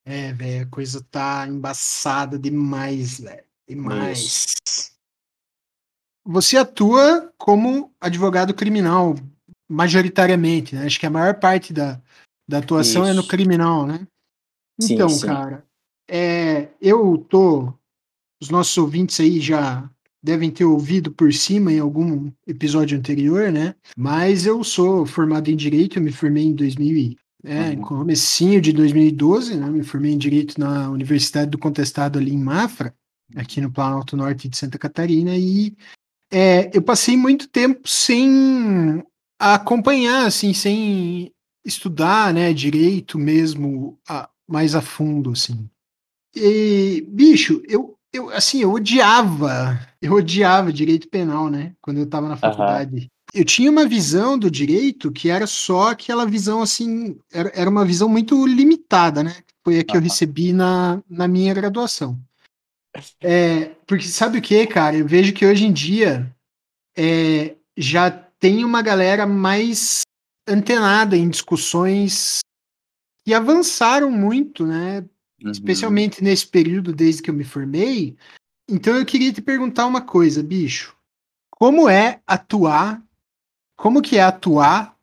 É, 0.05 0.33
velho, 0.33 0.67
a 0.67 0.71
coisa 0.71 1.03
tá 1.11 1.47
embaçada 1.49 2.39
demais, 2.39 3.21
velho. 3.21 3.45
Demais. 3.69 4.19
Isso. 4.21 4.97
Você 6.25 6.57
atua 6.57 7.33
como 7.37 7.95
advogado 8.01 8.55
criminal, 8.55 9.15
majoritariamente, 9.69 10.75
né? 10.75 10.87
Acho 10.87 10.99
que 10.99 11.07
a 11.07 11.11
maior 11.11 11.35
parte 11.39 11.73
da, 11.73 12.01
da 12.49 12.59
atuação 12.59 13.03
Isso. 13.03 13.13
é 13.13 13.15
no 13.15 13.27
criminal, 13.27 13.87
né? 13.87 14.07
Então, 14.81 15.09
sim, 15.09 15.21
sim. 15.21 15.27
cara, 15.27 15.65
é, 16.09 16.69
eu 16.81 17.19
tô. 17.19 17.73
Os 18.41 18.51
nossos 18.51 18.77
ouvintes 18.77 19.19
aí 19.19 19.41
já 19.41 19.89
devem 20.23 20.51
ter 20.51 20.65
ouvido 20.65 21.11
por 21.11 21.33
cima 21.33 21.73
em 21.73 21.79
algum 21.79 22.31
episódio 22.47 22.99
anterior, 22.99 23.51
né? 23.51 23.75
Mas 23.97 24.45
eu 24.45 24.63
sou 24.63 25.07
formado 25.07 25.49
em 25.49 25.57
Direito, 25.57 25.99
eu 25.99 26.03
me 26.03 26.13
formei 26.13 26.45
em 26.45 26.55
2000, 26.55 27.17
é, 27.45 27.71
uhum. 27.71 27.81
comecinho 27.81 28.61
de 28.61 28.73
2012, 28.73 29.57
né? 29.57 29.71
Me 29.71 29.85
formei 29.85 30.13
em 30.13 30.19
Direito 30.19 30.59
na 30.59 30.91
Universidade 30.91 31.51
do 31.51 31.59
Contestado 31.59 32.19
ali 32.19 32.33
em 32.33 32.39
Mafra, 32.39 32.95
aqui 33.37 33.61
no 33.61 33.73
Planalto 33.73 34.17
Norte 34.17 34.49
de 34.49 34.57
Santa 34.57 34.79
Catarina, 34.79 35.37
e 35.37 35.75
é, 36.31 36.77
eu 36.77 36.83
passei 36.83 37.17
muito 37.17 37.49
tempo 37.49 37.89
sem 37.89 39.03
acompanhar, 39.39 40.27
assim, 40.27 40.53
sem 40.53 41.33
estudar, 41.65 42.33
né, 42.33 42.53
direito 42.53 43.19
mesmo 43.19 43.99
a, 44.09 44.29
mais 44.49 44.75
a 44.75 44.81
fundo, 44.81 45.33
assim. 45.33 45.69
E, 46.35 47.05
bicho, 47.09 47.63
eu, 47.67 47.97
eu, 48.13 48.31
assim, 48.31 48.63
eu 48.63 48.73
odiava, 48.73 49.81
eu 50.01 50.13
odiava 50.13 50.73
direito 50.73 51.09
penal, 51.09 51.51
né, 51.51 51.75
quando 51.81 51.99
eu 51.99 52.07
tava 52.07 52.29
na 52.29 52.37
faculdade. 52.37 52.97
Uhum. 52.97 53.09
Eu 53.35 53.45
tinha 53.45 53.71
uma 53.71 53.87
visão 53.87 54.39
do 54.39 54.51
direito 54.51 55.11
que 55.11 55.29
era 55.29 55.47
só 55.47 55.91
aquela 55.91 56.25
visão, 56.25 56.63
assim, 56.63 57.19
era, 57.33 57.51
era 57.55 57.69
uma 57.69 57.85
visão 57.85 58.09
muito 58.09 58.47
limitada, 58.47 59.23
né, 59.23 59.35
foi 59.65 59.81
a 59.81 59.85
que 59.85 59.93
uhum. 59.93 59.99
eu 59.99 60.05
recebi 60.05 60.53
na, 60.53 61.03
na 61.09 61.27
minha 61.27 61.53
graduação. 61.53 62.19
É, 63.21 63.73
porque 63.87 64.05
sabe 64.05 64.39
o 64.39 64.43
que, 64.43 64.67
cara? 64.67 64.97
Eu 64.97 65.07
vejo 65.07 65.33
que 65.33 65.45
hoje 65.45 65.67
em 65.67 65.73
dia 65.73 66.35
é, 66.97 67.55
já 67.77 68.26
tem 68.47 68.65
uma 68.65 68.81
galera 68.81 69.27
mais 69.27 70.03
antenada 70.47 71.17
em 71.17 71.29
discussões 71.29 72.39
que 73.25 73.35
avançaram 73.35 74.09
muito, 74.09 74.65
né? 74.65 75.01
Uhum. 75.43 75.51
Especialmente 75.51 76.23
nesse 76.23 76.47
período 76.47 76.93
desde 76.93 77.23
que 77.23 77.29
eu 77.29 77.35
me 77.35 77.43
formei. 77.43 78.17
Então 78.71 78.97
eu 78.97 79.05
queria 79.05 79.33
te 79.33 79.43
perguntar 79.43 79.85
uma 79.85 80.01
coisa, 80.01 80.45
bicho. 80.45 80.97
Como 81.51 81.89
é 81.89 82.23
atuar? 82.25 83.03
Como 83.77 84.01
que 84.01 84.17
é 84.17 84.23
atuar 84.23 84.97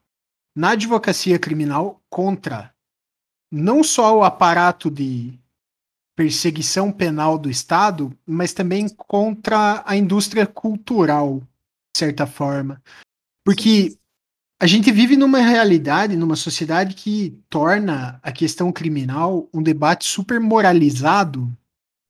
na 0.56 0.70
advocacia 0.70 1.38
criminal 1.38 2.02
contra 2.10 2.74
não 3.52 3.84
só 3.84 4.20
o 4.20 4.24
aparato 4.24 4.90
de 4.90 5.38
perseguição 6.16 6.94
penal 6.94 7.38
do 7.38 7.50
Estado, 7.50 8.18
mas 8.26 8.54
também 8.54 8.88
contra 8.88 9.84
a 9.86 9.98
indústria 9.98 10.48
cultural, 10.48 11.42
de 11.94 12.00
certa 12.00 12.26
forma. 12.26 12.82
Porque 13.44 13.98
a 14.60 14.66
gente 14.66 14.92
vive 14.92 15.18
numa 15.18 15.40
realidade, 15.40 16.16
numa 16.16 16.36
sociedade 16.36 16.96
que 16.96 17.38
torna 17.50 18.20
a 18.24 18.32
questão 18.32 18.72
criminal 18.72 19.50
um 19.54 19.62
debate 19.62 20.06
super 20.06 20.40
moralizado. 20.40 21.52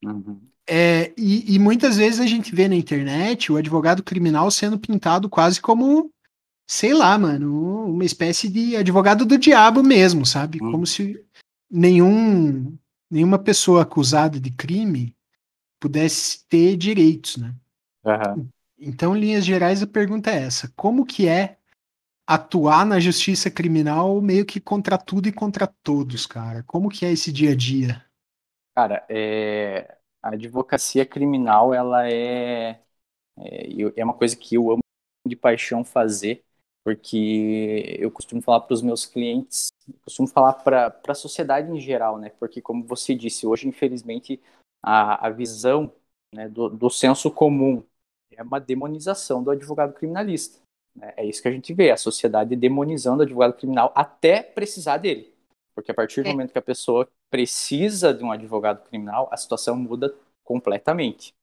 Uhum. 0.04 0.40
É, 0.70 1.12
e, 1.18 1.56
e, 1.56 1.60
muitas 1.60 1.98
vezes 1.98 2.20
a 2.20 2.28
gente 2.28 2.56
vê 2.56 2.68
na 2.68 2.76
internet 2.76 3.52
o 3.52 3.58
advogado 3.58 4.02
criminal 4.04 4.50
sendo 4.50 4.80
pintado 4.80 5.28
quase 5.28 5.60
como, 5.60 6.10
sei 6.66 6.94
lá, 6.94 7.18
mano, 7.18 7.86
uma 7.86 8.06
espécie 8.06 8.48
de 8.48 8.76
advogado 8.78 9.26
do 9.26 9.38
diabo 9.38 9.84
mesmo, 9.84 10.26
sabe? 10.26 10.60
Uhum. 10.62 10.72
Como 10.72 10.88
se 10.88 11.20
nenhum, 11.70 12.78
nenhuma 13.10 13.40
pessoa 13.40 13.82
acusada 13.82 14.40
de 14.40 14.52
crime 14.52 15.16
pudesse 15.80 16.46
ter 16.48 16.78
direitos, 16.78 17.36
né? 17.38 17.54
Uhum. 18.06 18.48
Então, 18.86 19.16
em 19.16 19.20
linhas 19.20 19.46
gerais, 19.46 19.82
a 19.82 19.88
pergunta 19.88 20.30
é 20.30 20.44
essa: 20.44 20.72
como 20.76 21.06
que 21.06 21.28
é 21.28 21.58
atuar 22.28 22.86
na 22.86 23.00
justiça 23.00 23.50
criminal 23.50 24.22
meio 24.22 24.46
que 24.46 24.60
contra 24.60 24.98
tudo 24.98 25.28
e 25.28 25.34
contra 25.34 25.68
todos, 25.68 26.26
cara? 26.26 26.64
Como 26.64 26.90
que 26.90 27.06
é 27.06 27.12
esse 27.12 27.32
dia 27.32 27.52
a 27.52 27.56
dia? 27.56 28.06
Cara, 28.76 29.06
é... 29.10 29.98
a 30.22 30.30
advocacia 30.30 31.06
criminal, 31.06 31.74
ela 31.74 32.10
é... 32.10 32.82
é, 33.38 33.68
é 33.98 34.04
uma 34.04 34.14
coisa 34.14 34.36
que 34.36 34.56
eu 34.56 34.72
amo 34.72 34.84
de 35.26 35.36
paixão 35.36 35.84
fazer, 35.86 36.44
porque 36.84 37.98
eu 38.00 38.12
costumo 38.12 38.42
falar 38.42 38.62
para 38.62 38.74
os 38.74 38.82
meus 38.82 39.06
clientes, 39.06 39.72
costumo 40.04 40.28
falar 40.28 40.54
para 40.54 41.00
a 41.08 41.16
sociedade 41.16 41.72
em 41.72 41.80
geral, 41.80 42.18
né? 42.20 42.30
Porque, 42.40 42.62
como 42.62 42.86
você 42.86 43.16
disse, 43.16 43.48
hoje, 43.48 43.68
infelizmente, 43.68 44.42
a, 44.82 45.28
a 45.28 45.30
visão 45.30 45.94
né, 46.34 46.50
do, 46.50 46.70
do 46.70 46.90
senso 46.90 47.32
comum 47.32 47.84
é 48.38 48.44
uma 48.44 48.60
demonização 48.60 49.44
do 49.44 49.52
advogado 49.52 49.94
criminalista. 49.94 50.60
Né? 50.96 51.14
É 51.18 51.26
isso 51.26 51.42
que 51.42 51.48
a 51.48 51.52
gente 51.52 51.74
vê, 51.74 51.92
a 51.92 51.98
sociedade 51.98 52.56
demonizando 52.56 53.20
o 53.20 53.24
advogado 53.24 53.54
criminal 53.54 53.92
até 53.96 54.42
precisar 54.42 54.98
dele. 54.98 55.34
Porque 55.76 55.92
a 55.92 55.94
partir 55.94 56.22
do 56.22 56.30
é. 56.30 56.32
momento 56.32 56.52
que 56.52 56.60
a 56.60 56.62
pessoa 56.62 57.08
precisa 57.30 58.14
de 58.14 58.24
um 58.24 58.32
advogado 58.32 58.84
criminal, 58.88 59.28
a 59.32 59.38
situação 59.38 59.76
muda 59.76 60.14
completamente. 60.44 61.34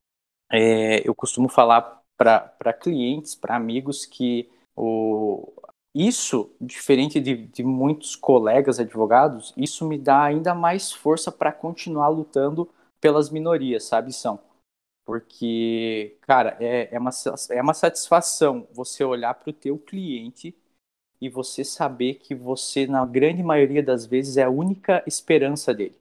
É, 0.51 1.07
eu 1.07 1.15
costumo 1.15 1.49
falar 1.49 2.03
para 2.17 2.73
clientes, 2.73 3.35
para 3.35 3.57
amigos, 3.57 4.05
que 4.05 4.49
o, 4.77 5.53
isso, 5.95 6.51
diferente 6.61 7.21
de, 7.21 7.49
de 7.49 7.65
muitos 7.65 8.15
colegas 8.15 8.79
advogados, 8.79 9.53
isso 9.57 9.87
me 9.87 9.99
dá 9.99 10.23
ainda 10.23 10.55
mais 10.55 10.93
força 10.93 11.33
para 11.33 11.53
continuar 11.53 12.09
lutando 12.09 12.69
pelas 13.01 13.31
minorias, 13.31 13.85
sabe, 13.85 14.13
São? 14.13 14.39
Porque, 15.11 16.17
cara, 16.23 16.57
é, 16.61 16.95
é, 16.95 16.99
uma, 17.01 17.11
é 17.51 17.61
uma 17.63 17.75
satisfação 17.75 18.69
você 18.73 19.03
olhar 19.03 19.35
para 19.35 19.51
o 19.51 19.53
teu 19.53 19.77
cliente 19.77 20.57
e 21.21 21.29
você 21.29 21.65
saber 21.65 22.17
que 22.17 22.35
você, 22.35 22.87
na 22.87 23.07
grande 23.07 23.43
maioria 23.43 23.83
das 23.83 24.07
vezes, 24.07 24.37
é 24.37 24.45
a 24.45 24.51
única 24.51 25.03
esperança 25.07 25.75
dele. 25.75 26.01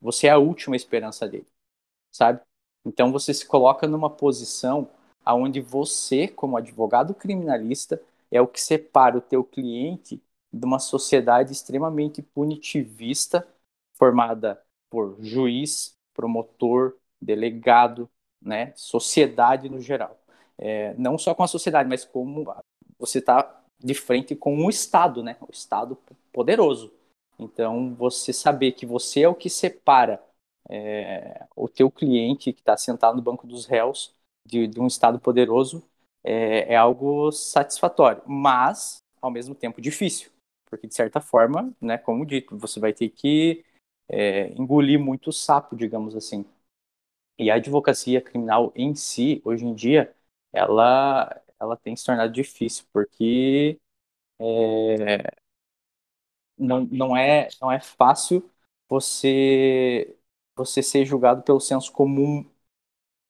Você 0.00 0.28
é 0.28 0.30
a 0.30 0.38
última 0.38 0.76
esperança 0.76 1.28
dele, 1.28 1.46
sabe? 2.12 2.40
Então 2.84 3.12
você 3.12 3.34
se 3.34 3.46
coloca 3.46 3.86
numa 3.86 4.10
posição 4.10 4.90
aonde 5.24 5.60
você, 5.60 6.28
como 6.28 6.56
advogado 6.56 7.14
criminalista, 7.14 8.00
é 8.30 8.40
o 8.40 8.48
que 8.48 8.60
separa 8.60 9.18
o 9.18 9.20
teu 9.20 9.44
cliente 9.44 10.22
de 10.52 10.66
uma 10.66 10.78
sociedade 10.78 11.52
extremamente 11.52 12.22
punitivista, 12.22 13.46
formada 13.94 14.60
por 14.90 15.16
juiz, 15.22 15.96
promotor, 16.14 16.96
delegado, 17.20 18.08
né, 18.40 18.72
sociedade 18.76 19.68
no 19.68 19.80
geral. 19.80 20.18
É, 20.56 20.94
não 20.94 21.16
só 21.16 21.34
com 21.34 21.42
a 21.42 21.48
sociedade, 21.48 21.88
mas 21.88 22.04
como 22.04 22.52
você 22.98 23.18
está 23.18 23.62
de 23.82 23.94
frente 23.94 24.34
com 24.34 24.54
um 24.56 24.68
Estado, 24.68 25.22
né, 25.22 25.36
o 25.40 25.52
Estado 25.52 25.96
poderoso. 26.32 26.92
Então, 27.38 27.94
você 27.94 28.32
saber 28.32 28.72
que 28.72 28.84
você 28.84 29.22
é 29.22 29.28
o 29.28 29.34
que 29.34 29.48
separa 29.48 30.20
é, 30.68 31.46
o 31.54 31.68
teu 31.68 31.90
cliente 31.90 32.52
que 32.52 32.60
está 32.60 32.76
sentado 32.76 33.16
no 33.16 33.22
banco 33.22 33.46
dos 33.46 33.64
réus 33.66 34.14
de, 34.46 34.66
de 34.66 34.80
um 34.80 34.86
Estado 34.86 35.18
poderoso 35.20 35.82
é, 36.24 36.74
é, 36.74 36.76
algo 36.76 37.30
satisfatório, 37.30 38.22
mas, 38.26 38.98
ao 39.22 39.30
mesmo 39.30 39.54
tempo, 39.54 39.80
difícil. 39.80 40.30
Porque, 40.68 40.86
de 40.86 40.94
certa 40.94 41.20
forma, 41.20 41.72
né, 41.80 41.96
como 41.96 42.26
dito, 42.26 42.56
você 42.58 42.80
vai 42.80 42.92
ter 42.92 43.08
que 43.08 43.64
é, 44.08 44.52
engolir 44.52 44.98
muito 44.98 45.32
sapo, 45.32 45.76
digamos 45.76 46.16
assim. 46.16 46.44
E 47.38 47.50
a 47.50 47.54
advocacia 47.56 48.20
criminal 48.20 48.72
em 48.74 48.94
si, 48.94 49.40
hoje 49.44 49.64
em 49.64 49.74
dia, 49.74 50.14
ela, 50.52 51.40
ela 51.60 51.76
tem 51.76 51.94
se 51.96 52.04
tornado 52.04 52.32
difícil, 52.32 52.84
porque 52.92 53.80
é, 54.40 55.38
não, 56.56 56.84
não, 56.90 57.16
é, 57.16 57.48
não 57.60 57.70
é 57.70 57.80
fácil 57.80 58.48
você, 58.88 60.16
você 60.56 60.82
ser 60.82 61.04
julgado 61.04 61.42
pelo 61.42 61.60
senso 61.60 61.92
comum 61.92 62.44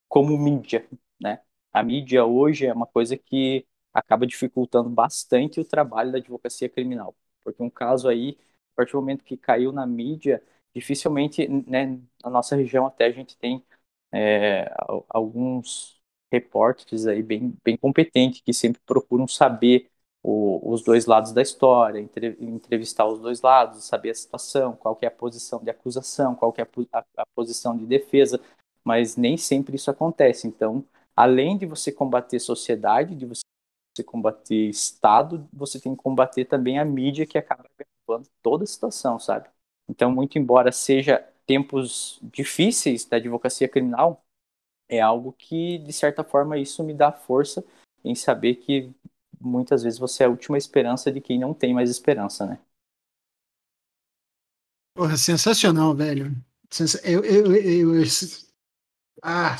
como 0.09 0.37
mídia, 0.38 0.88
né? 1.21 1.40
A 1.73 1.83
mídia 1.83 2.25
hoje 2.25 2.66
é 2.66 2.73
uma 2.75 2.87
coisa 2.87 3.16
que 3.16 3.66
acaba 3.92 4.27
dificultando 4.27 4.88
bastante 4.90 5.61
o 5.61 5.64
trabalho 5.64 6.12
da 6.12 6.18
advocacia 6.18 6.68
criminal, 6.68 7.16
porque 7.44 7.62
um 7.62 7.71
caso 7.71 8.09
aí, 8.09 8.38
a 8.75 8.77
partir 8.77 8.92
do 8.92 9.01
momento 9.01 9.25
que 9.25 9.37
caiu 9.37 9.73
na 9.73 9.87
mídia, 9.87 10.42
dificilmente, 10.75 11.49
né, 11.49 12.01
na 12.25 12.31
nossa 12.31 12.57
região 12.57 12.87
até 12.87 13.07
a 13.07 13.12
gente 13.12 13.37
tem 13.38 13.64
é, 14.12 14.73
alguns 15.09 16.01
repórteres 16.33 17.07
aí 17.07 17.23
bem, 17.23 17.55
bem 17.64 17.77
competentes 17.77 18.40
que 18.42 18.53
sempre 18.53 18.81
procuram 18.87 19.27
saber 19.27 19.90
o, 20.23 20.73
os 20.73 20.83
dois 20.83 21.07
lados 21.07 21.33
da 21.33 21.40
história, 21.42 22.01
entre, 22.01 22.37
entrevistar 22.40 23.07
os 23.07 23.21
dois 23.21 23.40
lados, 23.40 23.85
saber 23.85 24.11
a 24.11 24.14
situação, 24.14 24.77
qual 24.77 24.99
é 25.03 25.07
a 25.07 25.11
posição 25.11 25.62
de 25.62 25.71
acusação, 25.71 26.35
qual 26.35 26.55
é 26.59 26.62
a, 26.62 26.68
a, 27.01 27.05
a 27.18 27.27
posição 27.35 27.77
de 27.77 27.87
defesa, 27.87 28.40
mas 28.85 29.16
nem 29.16 29.37
sempre 29.37 29.77
isso 29.77 29.90
acontece. 29.90 30.47
Então, 30.47 30.85
além 31.16 31.57
de 31.59 31.66
você 31.66 31.90
combater 31.92 32.38
sociedade, 32.40 33.14
de 33.14 33.27
você 33.27 33.42
combater 34.05 34.68
Estado, 34.68 35.49
você 35.53 35.81
tem 35.81 35.94
que 35.97 36.03
combater 36.03 36.44
também 36.44 36.79
a 36.79 36.85
mídia 36.85 37.27
que 37.27 37.37
acaba 37.38 37.64
gravando 38.07 38.29
toda 38.42 38.64
a 38.64 38.66
situação, 38.66 39.18
sabe? 39.18 39.49
Então, 39.88 40.11
muito 40.12 40.38
embora 40.38 40.71
seja 40.73 41.27
tempos 41.49 42.21
difíceis 42.23 43.07
da 43.07 43.19
advocacia 43.19 43.69
criminal, 43.69 44.25
é 44.89 45.01
algo 45.01 45.33
que, 45.33 45.79
de 45.79 45.93
certa 45.93 46.25
forma, 46.25 46.59
isso 46.59 46.85
me 46.85 46.95
dá 46.95 47.13
força 47.13 47.65
em 48.05 48.15
saber 48.15 48.57
que 48.57 48.93
muitas 49.41 49.83
vezes 49.85 49.99
você 49.99 50.25
é 50.25 50.27
a 50.27 50.31
última 50.31 50.59
esperança 50.59 51.13
de 51.13 51.21
quem 51.21 51.39
não 51.41 51.55
tem 51.55 51.75
mais 51.75 51.91
esperança, 51.91 52.47
né? 52.47 52.61
Porra, 54.95 55.17
sensacional, 55.17 55.95
velho. 55.95 56.35
Eu, 57.05 57.25
eu, 57.25 57.57
eu, 57.57 57.95
eu, 57.97 58.05
Ah, 59.23 59.57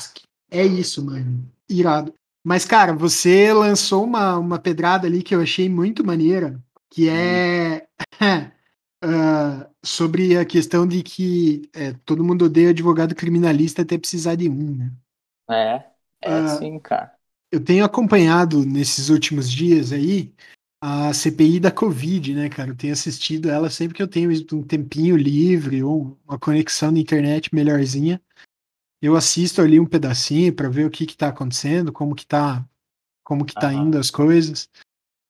é 0.51 0.65
isso, 0.65 1.03
mano. 1.03 1.49
Irado. 1.69 2.13
Mas, 2.43 2.65
cara, 2.65 2.93
você 2.93 3.53
lançou 3.53 4.03
uma, 4.03 4.37
uma 4.37 4.59
pedrada 4.59 5.07
ali 5.07 5.21
que 5.23 5.35
eu 5.35 5.41
achei 5.41 5.69
muito 5.69 6.05
maneira, 6.05 6.61
que 6.89 7.09
é. 7.09 7.87
Hum. 8.21 8.51
uh, 9.03 9.69
sobre 9.83 10.37
a 10.37 10.45
questão 10.45 10.87
de 10.87 11.01
que 11.03 11.69
é, 11.73 11.93
todo 12.05 12.23
mundo 12.23 12.45
odeia 12.45 12.69
advogado 12.69 13.15
criminalista 13.15 13.81
até 13.81 13.97
precisar 13.97 14.35
de 14.35 14.49
um, 14.49 14.75
né? 14.75 14.91
É, 15.49 15.85
é 16.21 16.41
uh, 16.41 16.57
sim, 16.57 16.79
cara. 16.79 17.13
Eu 17.51 17.63
tenho 17.63 17.83
acompanhado 17.83 18.63
nesses 18.65 19.09
últimos 19.09 19.51
dias 19.51 19.91
aí 19.91 20.33
a 20.81 21.13
CPI 21.13 21.59
da 21.59 21.71
Covid, 21.71 22.33
né, 22.33 22.47
cara? 22.47 22.69
Eu 22.69 22.75
tenho 22.75 22.93
assistido 22.93 23.49
ela 23.49 23.69
sempre 23.69 23.95
que 23.95 24.01
eu 24.01 24.07
tenho 24.07 24.31
um 24.53 24.63
tempinho 24.63 25.17
livre 25.17 25.83
ou 25.83 26.17
uma 26.25 26.39
conexão 26.39 26.91
na 26.91 26.99
internet 26.99 27.53
melhorzinha. 27.53 28.21
Eu 29.01 29.15
assisto 29.15 29.61
ali 29.61 29.79
um 29.79 29.85
pedacinho 29.85 30.53
para 30.53 30.69
ver 30.69 30.85
o 30.85 30.89
que 30.89 31.05
que 31.05 31.17
tá 31.17 31.29
acontecendo, 31.29 31.91
como 31.91 32.15
que 32.15 32.25
tá, 32.25 32.65
como 33.23 33.45
que 33.45 33.53
tá 33.53 33.73
indo 33.73 33.97
as 33.97 34.11
coisas. 34.11 34.69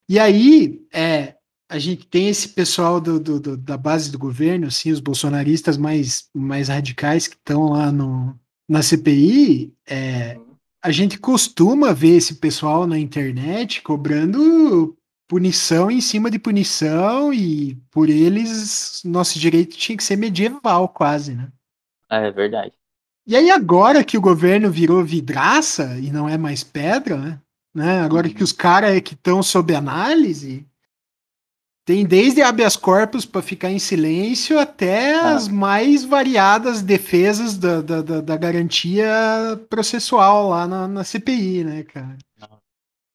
E 0.08 0.19
aí, 0.19 0.86
é, 0.91 1.38
a 1.69 1.77
gente 1.77 2.08
tem 2.08 2.27
esse 2.27 2.49
pessoal 2.49 2.99
do, 2.99 3.19
do, 3.19 3.39
do, 3.39 3.55
da 3.55 3.77
base 3.77 4.12
do 4.12 4.17
governo, 4.17 4.67
assim, 4.67 4.91
os 4.91 4.99
bolsonaristas 4.99 5.77
mais, 5.77 6.27
mais 6.34 6.67
radicais 6.67 7.27
que 7.27 7.36
estão 7.36 7.69
lá 7.69 7.91
no, 7.91 8.36
na 8.67 8.82
CPI, 8.82 9.71
é, 9.88 10.39
a 10.82 10.91
gente 10.91 11.19
costuma 11.19 11.93
ver 11.93 12.17
esse 12.17 12.36
pessoal 12.36 12.88
na 12.88 12.97
internet 12.97 13.84
cobrando 13.84 14.97
punição 15.27 15.91
em 15.91 16.01
cima 16.01 16.32
de 16.32 16.39
punição 16.39 17.32
e 17.32 17.75
por 17.91 18.10
eles 18.10 19.01
nosso 19.05 19.38
direito 19.38 19.77
tinha 19.77 19.95
que 19.95 20.03
ser 20.03 20.15
medieval 20.15 20.89
quase, 20.89 21.36
né? 21.36 21.51
É 22.10 22.32
verdade. 22.32 22.73
E 23.27 23.36
aí 23.36 23.51
agora 23.51 24.03
que 24.03 24.17
o 24.17 24.21
governo 24.21 24.71
virou 24.71 25.05
vidraça 25.05 25.99
e 25.99 26.12
não 26.12 26.27
é 26.27 26.36
mais 26.36 26.63
pedra, 26.63 27.15
né? 27.15 27.39
né? 27.75 28.01
Agora 28.01 28.27
que 28.27 28.43
os 28.43 28.51
caras 28.51 28.99
que 29.01 29.13
estão 29.13 29.43
sob 29.43 29.75
análise, 29.75 30.65
tem 31.89 32.06
desde 32.06 32.43
habeas 32.43 32.75
corpus 32.75 33.25
para 33.25 33.41
ficar 33.41 33.71
em 33.71 33.80
silêncio 33.80 34.60
até 34.60 35.15
ah. 35.15 35.34
as 35.34 35.47
mais 35.47 36.04
variadas 36.04 36.84
defesas 36.84 37.58
da, 37.58 37.82
da, 37.82 38.21
da, 38.21 38.38
garantia 38.38 39.10
processual 39.71 40.49
lá 40.49 40.67
na, 40.67 40.88
na, 40.88 41.04
CPI, 41.04 41.63
né, 41.63 41.82
cara? 41.82 42.15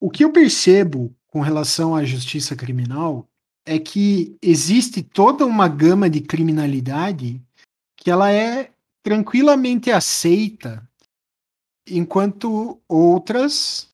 O 0.00 0.10
que 0.10 0.24
eu 0.24 0.32
percebo 0.32 1.14
com 1.28 1.40
relação 1.40 1.94
à 1.94 2.04
justiça 2.04 2.56
criminal 2.56 3.28
é 3.64 3.78
que 3.78 4.36
existe 4.42 5.04
toda 5.04 5.46
uma 5.46 5.68
gama 5.68 6.10
de 6.10 6.20
criminalidade 6.20 7.40
que 7.96 8.10
ela 8.10 8.32
é 8.32 8.72
tranquilamente 9.04 9.92
aceita, 9.92 10.82
enquanto 11.88 12.80
outras 12.88 13.88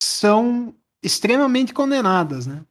são 0.00 0.72
extremamente 1.02 1.74
condenadas, 1.74 2.46
né? 2.46 2.64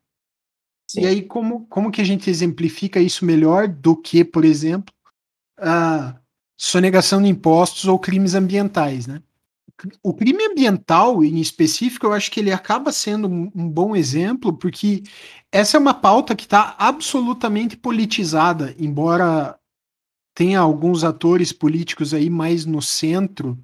Sim. 0.97 1.03
E 1.03 1.07
aí, 1.07 1.21
como, 1.21 1.67
como 1.67 1.91
que 1.91 2.01
a 2.01 2.03
gente 2.03 2.27
exemplifica 2.27 2.99
isso 2.99 3.23
melhor 3.23 3.67
do 3.67 3.95
que, 3.95 4.23
por 4.23 4.43
exemplo, 4.43 4.91
a 5.59 6.15
sonegação 6.57 7.21
de 7.21 7.29
impostos 7.29 7.85
ou 7.85 7.99
crimes 7.99 8.33
ambientais, 8.33 9.05
né? 9.05 9.21
O 10.01 10.11
crime 10.11 10.43
ambiental, 10.43 11.23
em 11.23 11.39
específico, 11.39 12.07
eu 12.07 12.13
acho 12.13 12.31
que 12.31 12.39
ele 12.39 12.51
acaba 12.51 12.91
sendo 12.91 13.27
um, 13.27 13.51
um 13.53 13.69
bom 13.69 13.95
exemplo, 13.95 14.51
porque 14.51 15.03
essa 15.51 15.77
é 15.77 15.79
uma 15.79 15.93
pauta 15.93 16.35
que 16.35 16.45
está 16.45 16.75
absolutamente 16.79 17.77
politizada, 17.77 18.73
embora 18.79 19.55
tenha 20.33 20.59
alguns 20.59 21.03
atores 21.03 21.51
políticos 21.51 22.11
aí 22.11 22.27
mais 22.27 22.65
no 22.65 22.81
centro 22.81 23.55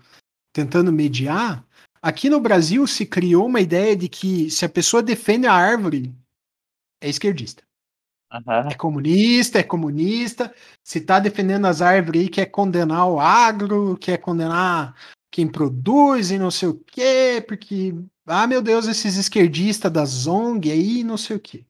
tentando 0.54 0.94
mediar. 0.94 1.66
Aqui 2.00 2.30
no 2.30 2.40
Brasil 2.40 2.86
se 2.86 3.08
criou 3.08 3.48
uma 3.48 3.60
ideia 3.60 3.96
de 3.96 4.08
que 4.08 4.52
se 4.52 4.66
a 4.66 4.70
pessoa 4.70 5.02
defende 5.02 5.48
a 5.48 5.54
árvore, 5.54 6.14
é 7.04 7.10
esquerdista. 7.10 7.64
Uhum. 8.32 8.70
É 8.70 8.74
comunista, 8.76 9.60
é 9.60 9.64
comunista. 9.64 10.54
Se 10.84 11.02
tá 11.02 11.20
defendendo 11.20 11.66
as 11.66 11.82
árvores 11.82 12.22
aí, 12.22 12.30
quer 12.30 12.48
condenar 12.48 13.08
o 13.08 13.20
agro, 13.20 13.98
quer 13.98 14.18
condenar 14.18 14.96
quem 15.30 15.48
produz 15.48 16.32
e 16.32 16.40
não 16.40 16.50
sei 16.50 16.70
o 16.70 16.76
quê, 16.76 17.44
porque, 17.48 17.94
ah, 18.26 18.48
meu 18.48 18.62
Deus, 18.62 18.88
esses 18.88 19.18
esquerdistas 19.18 19.92
da 19.92 20.06
Zong 20.06 20.72
aí, 20.72 21.04
não 21.04 21.18
sei 21.18 21.36
o 21.36 21.40
quê. 21.40 21.66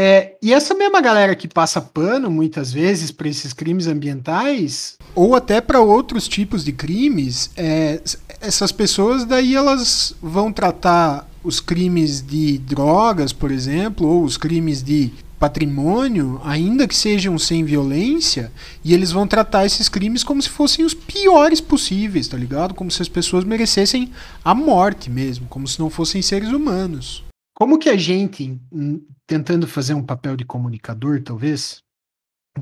É, 0.00 0.36
e 0.40 0.54
essa 0.54 0.74
mesma 0.74 1.00
galera 1.00 1.34
que 1.34 1.48
passa 1.48 1.80
pano 1.80 2.30
muitas 2.30 2.72
vezes 2.72 3.10
para 3.10 3.26
esses 3.26 3.52
crimes 3.52 3.88
ambientais, 3.88 4.96
ou 5.12 5.34
até 5.34 5.60
para 5.60 5.80
outros 5.80 6.28
tipos 6.28 6.62
de 6.62 6.70
crimes, 6.70 7.50
é, 7.56 8.00
essas 8.40 8.70
pessoas 8.70 9.24
daí 9.24 9.56
elas 9.56 10.14
vão 10.22 10.52
tratar 10.52 11.28
os 11.42 11.58
crimes 11.58 12.24
de 12.24 12.58
drogas, 12.58 13.32
por 13.32 13.50
exemplo, 13.50 14.06
ou 14.06 14.22
os 14.22 14.36
crimes 14.36 14.84
de 14.84 15.10
patrimônio, 15.36 16.40
ainda 16.44 16.86
que 16.86 16.94
sejam 16.94 17.36
sem 17.36 17.64
violência, 17.64 18.52
e 18.84 18.94
eles 18.94 19.10
vão 19.10 19.26
tratar 19.26 19.66
esses 19.66 19.88
crimes 19.88 20.22
como 20.22 20.40
se 20.40 20.48
fossem 20.48 20.84
os 20.84 20.94
piores 20.94 21.60
possíveis, 21.60 22.28
tá 22.28 22.36
ligado? 22.36 22.72
Como 22.72 22.88
se 22.88 23.02
as 23.02 23.08
pessoas 23.08 23.42
merecessem 23.42 24.12
a 24.44 24.54
morte 24.54 25.10
mesmo, 25.10 25.48
como 25.48 25.66
se 25.66 25.80
não 25.80 25.90
fossem 25.90 26.22
seres 26.22 26.50
humanos. 26.50 27.24
Como 27.52 27.76
que 27.76 27.88
a 27.88 27.96
gente, 27.96 28.56
tentando 29.28 29.68
fazer 29.68 29.92
um 29.92 30.02
papel 30.02 30.34
de 30.34 30.44
comunicador, 30.44 31.22
talvez, 31.22 31.82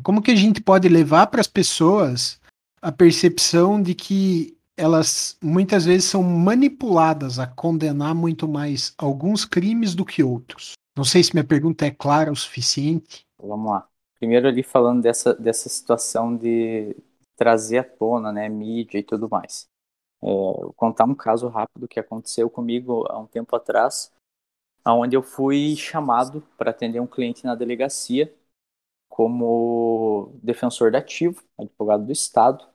como 0.03 0.21
que 0.21 0.33
a 0.33 0.37
gente 0.37 0.61
pode 0.61 0.89
levar 0.89 1.29
para 1.29 1.41
as 1.41 1.47
pessoas 1.47 2.41
a 2.83 2.91
percepção 2.91 3.81
de 3.81 3.95
que 3.95 4.59
elas 4.77 5.39
muitas 5.41 5.87
vezes 5.87 6.11
são 6.11 6.23
manipuladas 6.23 7.39
a 7.39 7.47
condenar 7.47 8.15
muito 8.15 8.47
mais 8.49 8.93
alguns 8.99 9.45
crimes 9.45 9.95
do 9.95 10.05
que 10.05 10.23
outros. 10.23 10.73
Não 10.95 11.05
sei 11.05 11.23
se 11.23 11.33
minha 11.33 11.45
pergunta 11.45 11.87
é 11.87 11.91
clara 11.91 12.33
o 12.33 12.37
suficiente. 12.37 13.25
Vamos 13.41 13.71
lá. 13.71 13.89
Primeiro 14.19 14.49
ali 14.49 14.63
falando 14.63 15.03
dessa, 15.03 15.35
dessa 15.35 15.69
situação 15.69 16.37
de 16.37 16.97
trazer 17.37 17.79
à 17.79 17.85
tona, 17.85 18.33
né, 18.33 18.49
mídia 18.49 18.99
e 18.99 19.03
tudo 19.03 19.29
mais. 19.31 19.69
É, 20.23 20.27
vou 20.27 20.73
contar 20.75 21.05
um 21.05 21.15
caso 21.15 21.49
rápido 21.49 21.87
que 21.87 22.01
aconteceu 22.01 22.51
comigo 22.51 23.07
há 23.09 23.19
um 23.19 23.27
tempo 23.27 23.55
atrás, 23.55 24.11
onde 24.95 25.17
eu 25.17 25.23
fui 25.23 25.77
chamado 25.77 26.43
para 26.57 26.71
atender 26.71 27.01
um 27.01 27.07
cliente 27.07 27.45
na 27.45 27.55
delegacia 27.55 28.35
como 29.09 30.33
defensor 30.43 30.91
da 30.93 30.99
ativo, 30.99 31.43
advogado 31.59 32.07
do 32.07 32.13
Estado, 32.13 32.67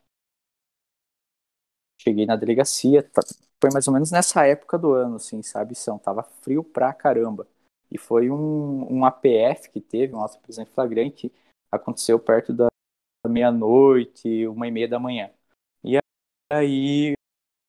cheguei 1.97 2.25
na 2.25 2.35
delegacia, 2.35 3.03
tá, 3.03 3.21
foi 3.59 3.69
mais 3.71 3.87
ou 3.87 3.93
menos 3.93 4.11
nessa 4.11 4.45
época 4.45 4.77
do 4.77 4.93
ano, 4.93 5.15
assim, 5.15 5.41
sabe, 5.41 5.75
São, 5.75 5.97
tava 5.99 6.23
frio 6.23 6.63
pra 6.63 6.93
caramba. 6.93 7.47
E 7.91 7.97
foi 7.97 8.29
um, 8.31 8.91
um 8.91 9.05
APF 9.05 9.69
que 9.69 9.81
teve, 9.81 10.13
um 10.15 10.19
auto 10.21 10.39
em 10.59 10.65
flagrante, 10.65 11.31
aconteceu 11.71 12.17
perto 12.19 12.53
da 12.53 12.67
meia-noite, 13.27 14.47
uma 14.47 14.67
e 14.67 14.71
meia 14.71 14.87
da 14.87 14.99
manhã. 14.99 15.31
E 15.83 15.97
aí 16.51 17.15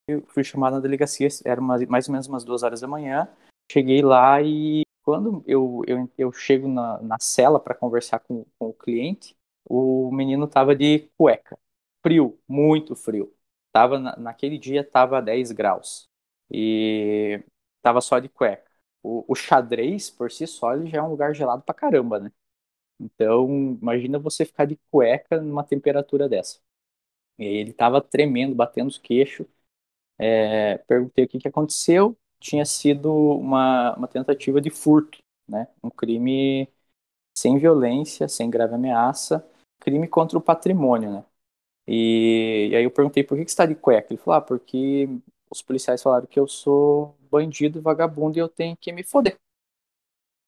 eu 0.09 0.22
fui 0.28 0.44
chamado 0.44 0.74
na 0.74 0.81
delegacia, 0.81 1.28
era 1.44 1.61
mais 1.61 2.09
ou 2.09 2.12
menos 2.12 2.26
umas 2.28 2.44
duas 2.44 2.62
horas 2.62 2.81
da 2.81 2.88
manhã. 2.88 3.28
Cheguei 3.72 4.02
lá 4.02 4.40
e 4.42 4.85
quando 5.02 5.42
eu, 5.46 5.82
eu, 5.87 6.11
eu 6.18 6.32
chego 6.32 6.68
na, 6.68 7.00
na 7.02 7.16
cela 7.20 7.58
para 7.61 7.74
conversar 7.74 8.18
com, 8.20 8.44
com 8.58 8.68
o 8.68 8.74
cliente, 8.74 9.37
o 9.64 10.11
menino 10.12 10.46
tava 10.48 10.74
de 10.76 11.11
cueca. 11.16 11.58
Frio, 12.02 12.38
muito 12.48 12.94
frio. 12.96 13.35
Tava, 13.72 13.98
naquele 13.98 14.58
dia 14.58 14.85
tava 14.85 15.22
10 15.22 15.52
graus. 15.52 16.08
E 16.50 17.42
tava 17.82 18.00
só 18.00 18.18
de 18.18 18.28
cueca. 18.28 18.70
O, 19.02 19.24
o 19.32 19.35
xadrez, 19.35 20.11
por 20.11 20.30
si 20.30 20.46
só, 20.46 20.74
ele 20.74 20.88
já 20.90 20.98
é 20.98 21.02
um 21.02 21.08
lugar 21.11 21.35
gelado 21.35 21.62
pra 21.62 21.74
caramba, 21.74 22.20
né? 22.20 22.32
Então, 23.00 23.78
imagina 23.82 24.18
você 24.18 24.44
ficar 24.46 24.66
de 24.66 24.76
cueca 24.90 25.40
numa 25.40 25.64
temperatura 25.64 26.28
dessa. 26.28 26.61
E 27.38 27.44
ele 27.44 27.72
tava 27.72 28.00
tremendo, 28.02 28.54
batendo 28.54 28.88
os 28.88 28.98
queixos. 28.98 29.46
É, 30.18 30.78
perguntei 30.78 31.24
o 31.24 31.28
que, 31.28 31.38
que 31.38 31.48
aconteceu. 31.48 32.18
Tinha 32.42 32.64
sido 32.66 33.12
uma, 33.14 33.94
uma 33.96 34.09
tentativa 34.09 34.61
de 34.61 34.70
furto, 34.70 35.18
né? 35.48 35.68
Um 35.83 35.90
crime 35.90 36.68
sem 37.37 37.59
violência, 37.59 38.28
sem 38.28 38.50
grave 38.50 38.74
ameaça, 38.74 39.46
crime 39.81 40.09
contra 40.09 40.38
o 40.38 40.42
patrimônio, 40.42 41.12
né? 41.12 41.24
E, 41.87 42.68
e 42.72 42.76
aí 42.76 42.85
eu 42.85 42.90
perguntei 42.90 43.24
por 43.24 43.37
que, 43.38 43.44
que 43.44 43.50
você 43.50 43.55
está 43.55 43.66
de 43.66 43.74
cueca? 43.76 44.12
Ele 44.12 44.20
falou, 44.22 44.38
ah, 44.38 44.42
porque 44.42 45.09
os 45.50 45.62
policiais 45.62 46.02
falaram 46.02 46.26
que 46.26 46.40
eu 46.40 46.48
sou 46.48 47.16
bandido, 47.31 47.83
vagabundo 47.83 48.38
e 48.38 48.40
eu 48.40 48.48
tenho 48.48 48.76
que 48.76 48.92
me 48.92 49.05
foder. 49.05 49.38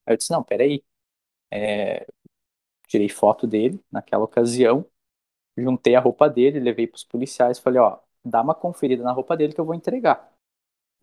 Aí 0.07 0.15
eu 0.15 0.17
disse, 0.17 0.31
não, 0.31 0.43
peraí. 0.43 0.83
É, 1.51 2.07
tirei 2.89 3.09
foto 3.11 3.47
dele 3.47 3.81
naquela 3.93 4.25
ocasião, 4.25 4.87
juntei 5.59 5.97
a 5.97 6.01
roupa 6.01 6.31
dele, 6.31 6.61
levei 6.61 6.87
para 6.89 6.97
os 6.97 7.05
policiais, 7.05 7.59
falei, 7.61 7.81
ó, 7.81 8.01
dá 8.25 8.43
uma 8.43 8.55
conferida 8.57 9.05
na 9.05 9.13
roupa 9.13 9.37
dele 9.37 9.55
que 9.55 9.61
eu 9.61 9.67
vou 9.67 9.75
entregar. 9.77 10.34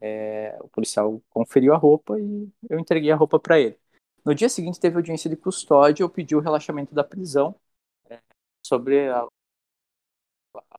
É, 0.02 0.58
o 0.62 0.68
policial 0.68 1.22
conferiu 1.30 1.74
a 1.74 1.78
roupa 1.78 2.20
e 2.20 2.50
eu 2.70 2.80
entreguei 2.80 3.12
a 3.12 3.16
roupa 3.16 3.40
para 3.40 3.60
ele. 3.60 3.78
No 4.26 4.34
dia 4.34 4.50
seguinte 4.50 4.80
teve 4.80 4.96
audiência 4.96 5.30
de 5.30 5.36
custódia, 5.36 6.04
eu 6.04 6.10
pedi 6.10 6.36
o 6.36 6.40
relaxamento 6.40 6.94
da 6.94 7.04
prisão 7.04 7.56
é, 8.10 8.20
sobre 8.66 9.10
a, 9.10 9.28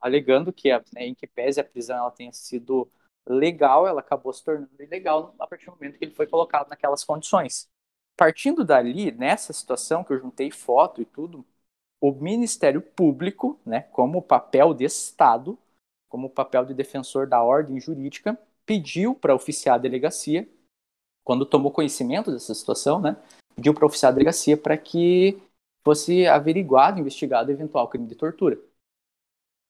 alegando 0.01 0.53
que, 0.53 0.71
a, 0.71 0.83
né, 0.93 1.07
em 1.07 1.15
que 1.15 1.27
pese 1.27 1.61
a 1.61 1.65
prisão 1.65 1.97
ela 1.97 2.11
tenha 2.11 2.33
sido 2.33 2.91
legal, 3.27 3.87
ela 3.87 4.01
acabou 4.01 4.33
se 4.33 4.45
tornando 4.45 4.83
ilegal 4.83 5.35
a 5.39 5.47
partir 5.47 5.67
do 5.67 5.73
momento 5.73 5.99
que 5.99 6.05
ele 6.05 6.15
foi 6.15 6.27
colocado 6.27 6.69
naquelas 6.69 7.05
condições. 7.05 7.69
Partindo 8.17 8.65
dali, 8.65 9.11
nessa 9.13 9.53
situação 9.53 10.05
que 10.05 10.13
eu 10.13 10.19
juntei 10.19 10.51
foto 10.51 11.01
e 11.01 11.05
tudo, 11.05 11.47
o 12.01 12.13
Ministério 12.13 12.83
Público, 12.83 13.61
né, 13.65 13.83
como 13.93 14.21
papel 14.21 14.75
de 14.75 14.85
Estado, 14.85 15.59
como 16.09 16.29
papel 16.29 16.65
de 16.65 16.75
defensor 16.75 17.27
da 17.27 17.43
ordem 17.43 17.81
jurídica, 17.81 18.39
pediu 18.73 19.15
para 19.15 19.35
oficiar 19.35 19.75
a 19.75 19.79
delegacia, 19.79 20.49
quando 21.23 21.45
tomou 21.45 21.71
conhecimento 21.71 22.33
dessa 22.33 22.55
situação, 22.55 22.99
né, 23.03 23.23
pediu 23.55 23.75
para 23.75 23.85
oficiar 23.85 24.11
a 24.11 24.15
delegacia 24.15 24.57
para 24.57 24.79
que 24.79 25.39
fosse 25.85 26.27
averiguado, 26.27 26.99
investigado 26.99 27.53
eventual 27.53 27.87
crime 27.87 28.07
de 28.07 28.15
tortura. 28.15 28.59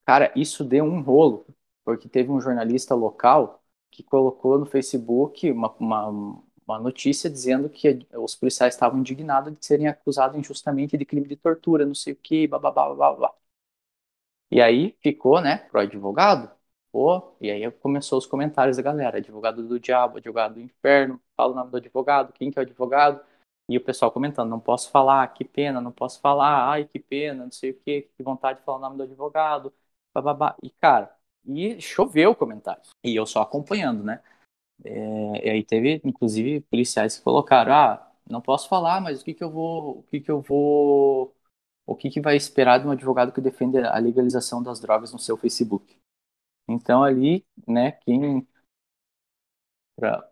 Cara, 0.06 0.32
isso 0.36 0.62
deu 0.62 0.84
um 0.84 1.00
rolo, 1.00 1.44
porque 1.84 2.08
teve 2.08 2.30
um 2.30 2.40
jornalista 2.40 2.94
local 2.94 3.60
que 3.90 4.04
colocou 4.04 4.56
no 4.56 4.66
Facebook 4.66 5.50
uma, 5.50 5.72
uma, 5.80 6.42
uma 6.64 6.78
notícia 6.78 7.28
dizendo 7.28 7.68
que 7.68 8.06
os 8.14 8.36
policiais 8.36 8.74
estavam 8.74 9.00
indignados 9.00 9.52
de 9.52 9.66
serem 9.66 9.88
acusados 9.88 10.38
injustamente 10.38 10.96
de 10.96 11.04
crime 11.04 11.26
de 11.26 11.34
tortura, 11.34 11.84
não 11.84 11.94
sei 11.94 12.12
o 12.12 12.16
que, 12.16 12.46
blá, 12.46 12.60
blá, 12.60 12.94
blá. 12.94 13.34
E 14.48 14.60
aí 14.60 14.96
ficou, 15.02 15.40
né, 15.40 15.56
pro 15.70 15.80
advogado, 15.80 16.48
pô, 16.92 17.34
e 17.40 17.50
aí 17.50 17.70
começou 17.72 18.18
os 18.18 18.26
comentários 18.26 18.76
da 18.76 18.82
galera, 18.82 19.18
advogado 19.18 19.66
do 19.66 19.80
diabo, 19.80 20.18
advogado 20.18 20.54
do 20.54 20.60
inferno, 20.60 21.20
fala 21.36 21.52
o 21.52 21.56
nome 21.56 21.70
do 21.70 21.78
advogado, 21.78 22.32
quem 22.32 22.50
que 22.50 22.58
é 22.58 22.62
o 22.62 22.64
advogado, 22.64 23.20
e 23.68 23.76
o 23.78 23.84
pessoal 23.84 24.10
comentando, 24.12 24.50
não 24.50 24.60
posso 24.60 24.90
falar, 24.90 25.26
que 25.34 25.44
pena, 25.44 25.80
não 25.80 25.92
posso 25.92 26.20
falar, 26.20 26.68
ai, 26.70 26.84
que 26.86 26.98
pena, 26.98 27.44
não 27.44 27.52
sei 27.52 27.70
o 27.70 27.74
que, 27.80 28.02
que 28.16 28.22
vontade 28.22 28.58
de 28.58 28.64
falar 28.64 28.78
o 28.78 28.80
nome 28.80 28.96
do 28.98 29.04
advogado, 29.04 29.72
bababá. 30.14 30.56
E, 30.62 30.70
cara, 30.70 31.14
e 31.46 31.80
choveu 31.80 32.34
comentários. 32.34 32.90
E 33.02 33.14
eu 33.16 33.24
só 33.26 33.42
acompanhando, 33.42 34.04
né? 34.04 34.20
É, 34.84 35.46
e 35.48 35.50
aí 35.50 35.64
teve, 35.64 36.00
inclusive, 36.04 36.60
policiais 36.62 37.16
que 37.18 37.24
colocaram, 37.24 37.72
ah, 37.72 38.12
não 38.28 38.40
posso 38.40 38.68
falar, 38.68 39.00
mas 39.00 39.22
o 39.22 39.24
que 39.24 39.34
que 39.34 39.44
eu 39.44 39.50
vou, 39.50 39.98
o 40.00 40.02
que 40.04 40.20
que 40.20 40.30
eu 40.30 40.40
vou, 40.40 41.34
o 41.86 41.96
que 41.96 42.10
que 42.10 42.20
vai 42.20 42.36
esperar 42.36 42.80
de 42.80 42.86
um 42.88 42.92
advogado 42.92 43.32
que 43.32 43.40
defende 43.40 43.78
a 43.78 43.98
legalização 43.98 44.62
das 44.62 44.80
drogas 44.80 45.12
no 45.12 45.18
seu 45.18 45.36
Facebook? 45.36 46.01
Então 46.68 47.02
ali, 47.04 47.44
né, 47.68 47.92
quem 47.92 48.46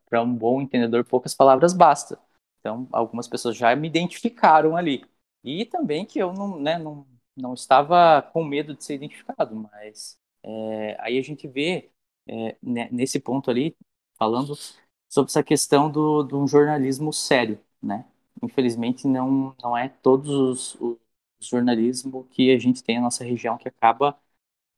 para 0.09 0.23
um 0.23 0.35
bom 0.35 0.61
entendedor 0.61 1.05
poucas 1.05 1.35
palavras 1.35 1.73
basta. 1.73 2.19
Então, 2.61 2.89
algumas 2.93 3.29
pessoas 3.29 3.57
já 3.57 3.75
me 3.75 3.89
identificaram 3.89 4.77
ali. 4.77 5.05
E 5.43 5.65
também 5.65 6.05
que 6.05 6.19
eu 6.19 6.33
não, 6.33 6.59
né, 6.61 6.79
não, 6.79 7.07
não 7.37 7.55
estava 7.55 8.21
com 8.33 8.45
medo 8.45 8.75
de 8.75 8.85
ser 8.85 8.95
identificado, 8.95 9.55
mas 9.57 10.19
é, 10.43 10.97
aí 11.01 11.19
a 11.19 11.23
gente 11.23 11.49
vê 11.49 11.91
é, 12.27 12.57
né, 12.63 12.89
nesse 12.93 13.19
ponto 13.19 13.51
ali, 13.51 13.77
falando 14.19 14.55
sobre 15.09 15.31
essa 15.31 15.43
questão 15.43 15.91
do, 15.91 16.23
do 16.23 16.47
jornalismo 16.47 17.13
sério, 17.13 17.59
né? 17.83 18.05
Infelizmente, 18.43 19.07
não, 19.07 19.55
não 19.63 19.77
é 19.77 19.89
todos 19.89 20.29
os, 20.31 20.75
os 20.81 21.47
jornalismo 21.49 22.25
que 22.31 22.53
a 22.53 22.59
gente 22.59 22.83
tem 22.83 22.97
na 22.97 23.03
nossa 23.05 23.25
região 23.25 23.57
que 23.59 23.69
acaba 23.69 24.19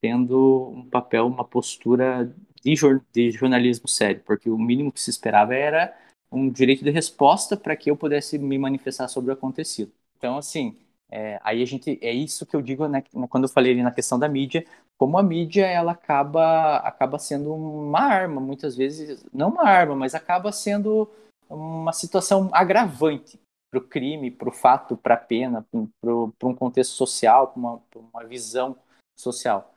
tendo 0.03 0.73
um 0.75 0.85
papel, 0.91 1.27
uma 1.27 1.45
postura 1.45 2.35
de, 2.63 2.75
de 3.13 3.31
jornalismo 3.31 3.89
sério, 3.89 4.21
porque 4.27 4.51
o 4.51 4.59
mínimo 4.59 4.93
que 4.93 5.01
se 5.01 5.11
esperava 5.11 5.55
era 5.55 5.97
um 6.31 6.51
direito 6.51 6.85
de 6.85 6.91
resposta 6.91 7.57
para 7.57 7.77
que 7.77 7.91
eu 7.91 7.97
pudesse 7.97 8.39
me 8.39 8.59
manifestar 8.59 9.07
sobre 9.09 9.31
o 9.31 9.35
acontecido. 9.35 9.93
Então, 10.19 10.37
assim, 10.37 10.77
é, 11.11 11.39
aí 11.45 11.63
a 11.63 11.67
gente 11.67 11.99
é 12.03 12.13
isso 12.13 12.47
que 12.47 12.57
eu 12.57 12.63
digo 12.63 12.87
né, 12.89 13.05
quando 13.29 13.45
eu 13.45 13.49
falei 13.49 13.81
na 13.83 13.93
questão 13.93 14.19
da 14.19 14.29
mídia, 14.29 14.65
como 14.99 15.19
a 15.19 15.23
mídia 15.23 15.67
ela 15.67 15.93
acaba 15.93 16.77
acaba 16.79 17.19
sendo 17.19 17.55
uma 17.55 18.01
arma, 18.01 18.41
muitas 18.41 18.77
vezes 18.77 19.25
não 19.33 19.51
uma 19.51 19.65
arma, 19.65 19.95
mas 19.95 20.15
acaba 20.15 20.51
sendo 20.51 21.09
uma 21.51 21.93
situação 21.93 22.49
agravante 22.53 23.39
para 23.71 23.79
o 23.79 23.83
crime, 23.83 24.31
para 24.31 24.49
o 24.49 24.53
fato, 24.53 24.97
para 24.97 25.15
a 25.15 25.19
pena, 25.19 25.67
para 26.01 26.49
um 26.49 26.55
contexto 26.55 26.93
social, 26.93 27.49
para 27.49 27.59
uma, 27.59 27.83
uma, 27.95 28.25
visão 28.25 28.77
social. 29.19 29.75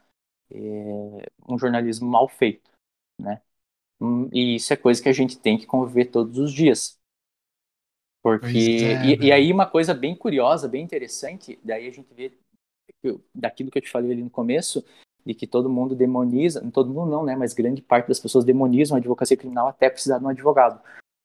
É 0.52 1.26
um 1.48 1.58
jornalismo 1.58 2.08
mal 2.10 2.28
feito, 2.28 2.70
né? 3.20 3.42
Hum, 4.00 4.30
e 4.32 4.56
isso 4.56 4.74
é 4.74 4.76
coisa 4.76 5.02
que 5.02 5.10
a 5.10 5.14
gente 5.14 5.40
tem 5.40 5.58
que 5.58 5.66
conviver 5.66 6.06
todos 6.06 6.38
os 6.38 6.52
dias. 6.52 7.00
Porque 8.22 8.58
é, 8.58 9.06
e, 9.06 9.28
e, 9.28 9.32
aí 9.32 9.52
uma 9.52 9.68
coisa 9.68 9.94
bem 9.94 10.16
curiosa, 10.16 10.68
bem 10.68 10.84
interessante, 10.84 11.60
daí 11.64 11.88
a 11.88 11.92
gente 11.92 12.12
vê 12.14 12.34
daquilo 13.34 13.70
que 13.70 13.78
eu 13.78 13.82
te 13.82 13.90
falei 13.90 14.12
ali 14.12 14.24
no 14.24 14.30
começo, 14.32 14.84
de 15.26 15.34
que 15.34 15.48
todo 15.48 15.70
mundo 15.70 15.96
demoniza, 15.96 16.68
todo 16.72 16.92
mundo 16.92 17.12
não, 17.12 17.24
né, 17.24 17.36
mas 17.36 17.54
grande 17.54 17.82
parte 17.82 18.08
das 18.08 18.20
pessoas 18.20 18.44
demonizam 18.44 18.96
a 18.96 19.00
advocacia 19.00 19.38
criminal 19.38 19.68
até 19.68 19.90
precisar 19.90 20.20
de 20.20 20.26
um 20.26 20.30
advogado. 20.30 20.82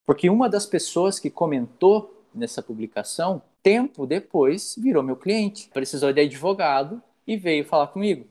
Porque 0.06 0.28
uma 0.28 0.48
das 0.48 0.66
pessoas 0.66 1.18
que 1.18 1.30
comentou 1.30 2.24
nessa 2.34 2.62
publicação, 2.62 3.42
tempo 3.62 4.06
depois 4.06 4.74
virou 4.78 5.02
meu 5.02 5.16
cliente, 5.16 5.68
precisou 5.72 6.12
de 6.12 6.20
advogado 6.20 7.02
e 7.26 7.36
veio 7.36 7.64
falar 7.64 7.88
comigo. 7.88 8.26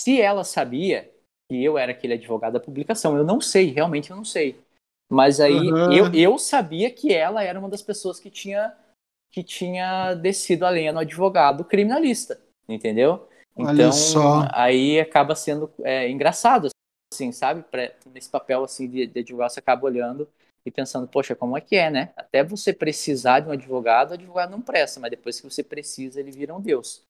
Se 0.00 0.20
ela 0.20 0.44
sabia 0.44 1.10
que 1.48 1.62
eu 1.62 1.78
era 1.78 1.92
aquele 1.92 2.14
advogado 2.14 2.54
da 2.54 2.60
publicação. 2.60 3.16
Eu 3.16 3.24
não 3.24 3.40
sei, 3.40 3.66
realmente 3.66 4.10
eu 4.10 4.16
não 4.16 4.24
sei. 4.24 4.58
Mas 5.10 5.40
aí 5.40 5.70
uhum. 5.70 5.92
eu, 5.92 6.14
eu 6.14 6.38
sabia 6.38 6.90
que 6.90 7.12
ela 7.12 7.42
era 7.42 7.58
uma 7.58 7.68
das 7.68 7.82
pessoas 7.82 8.18
que 8.18 8.30
tinha 8.30 8.74
que 9.30 9.42
tinha 9.42 10.14
descido 10.14 10.64
a 10.64 10.70
lenha 10.70 10.92
no 10.92 11.00
advogado 11.00 11.64
criminalista, 11.64 12.40
entendeu? 12.68 13.28
Então 13.56 14.48
aí 14.52 15.00
acaba 15.00 15.34
sendo 15.34 15.70
é, 15.82 16.08
engraçado, 16.08 16.68
assim, 17.12 17.32
sabe? 17.32 17.62
Pra, 17.62 17.92
nesse 18.12 18.30
papel 18.30 18.62
assim 18.62 18.88
de, 18.88 19.06
de 19.08 19.20
advogado 19.20 19.50
você 19.50 19.58
acaba 19.58 19.86
olhando 19.86 20.28
e 20.64 20.70
pensando, 20.70 21.08
poxa, 21.08 21.34
como 21.34 21.58
é 21.58 21.60
que 21.60 21.74
é, 21.74 21.90
né? 21.90 22.12
Até 22.16 22.44
você 22.44 22.72
precisar 22.72 23.40
de 23.40 23.48
um 23.48 23.52
advogado, 23.52 24.12
o 24.12 24.14
advogado 24.14 24.50
não 24.50 24.62
presta, 24.62 25.00
mas 25.00 25.10
depois 25.10 25.40
que 25.40 25.50
você 25.50 25.64
precisa, 25.64 26.20
ele 26.20 26.30
vira 26.30 26.54
um 26.54 26.60
deus. 26.60 27.02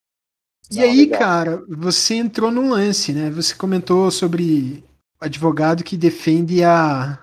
E 0.70 0.80
aí, 0.80 1.04
legal. 1.04 1.18
cara, 1.18 1.64
você 1.68 2.14
entrou 2.14 2.50
num 2.50 2.70
lance, 2.70 3.12
né? 3.12 3.30
Você 3.30 3.54
comentou 3.54 4.10
sobre 4.10 4.84
advogado 5.20 5.84
que 5.84 5.96
defende 5.96 6.64
a 6.64 7.18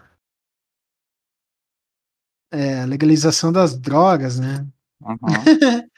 é, 2.51 2.86
legalização 2.86 3.51
das 3.51 3.77
drogas, 3.77 4.39
né? 4.39 4.67
Uhum. 5.01 5.17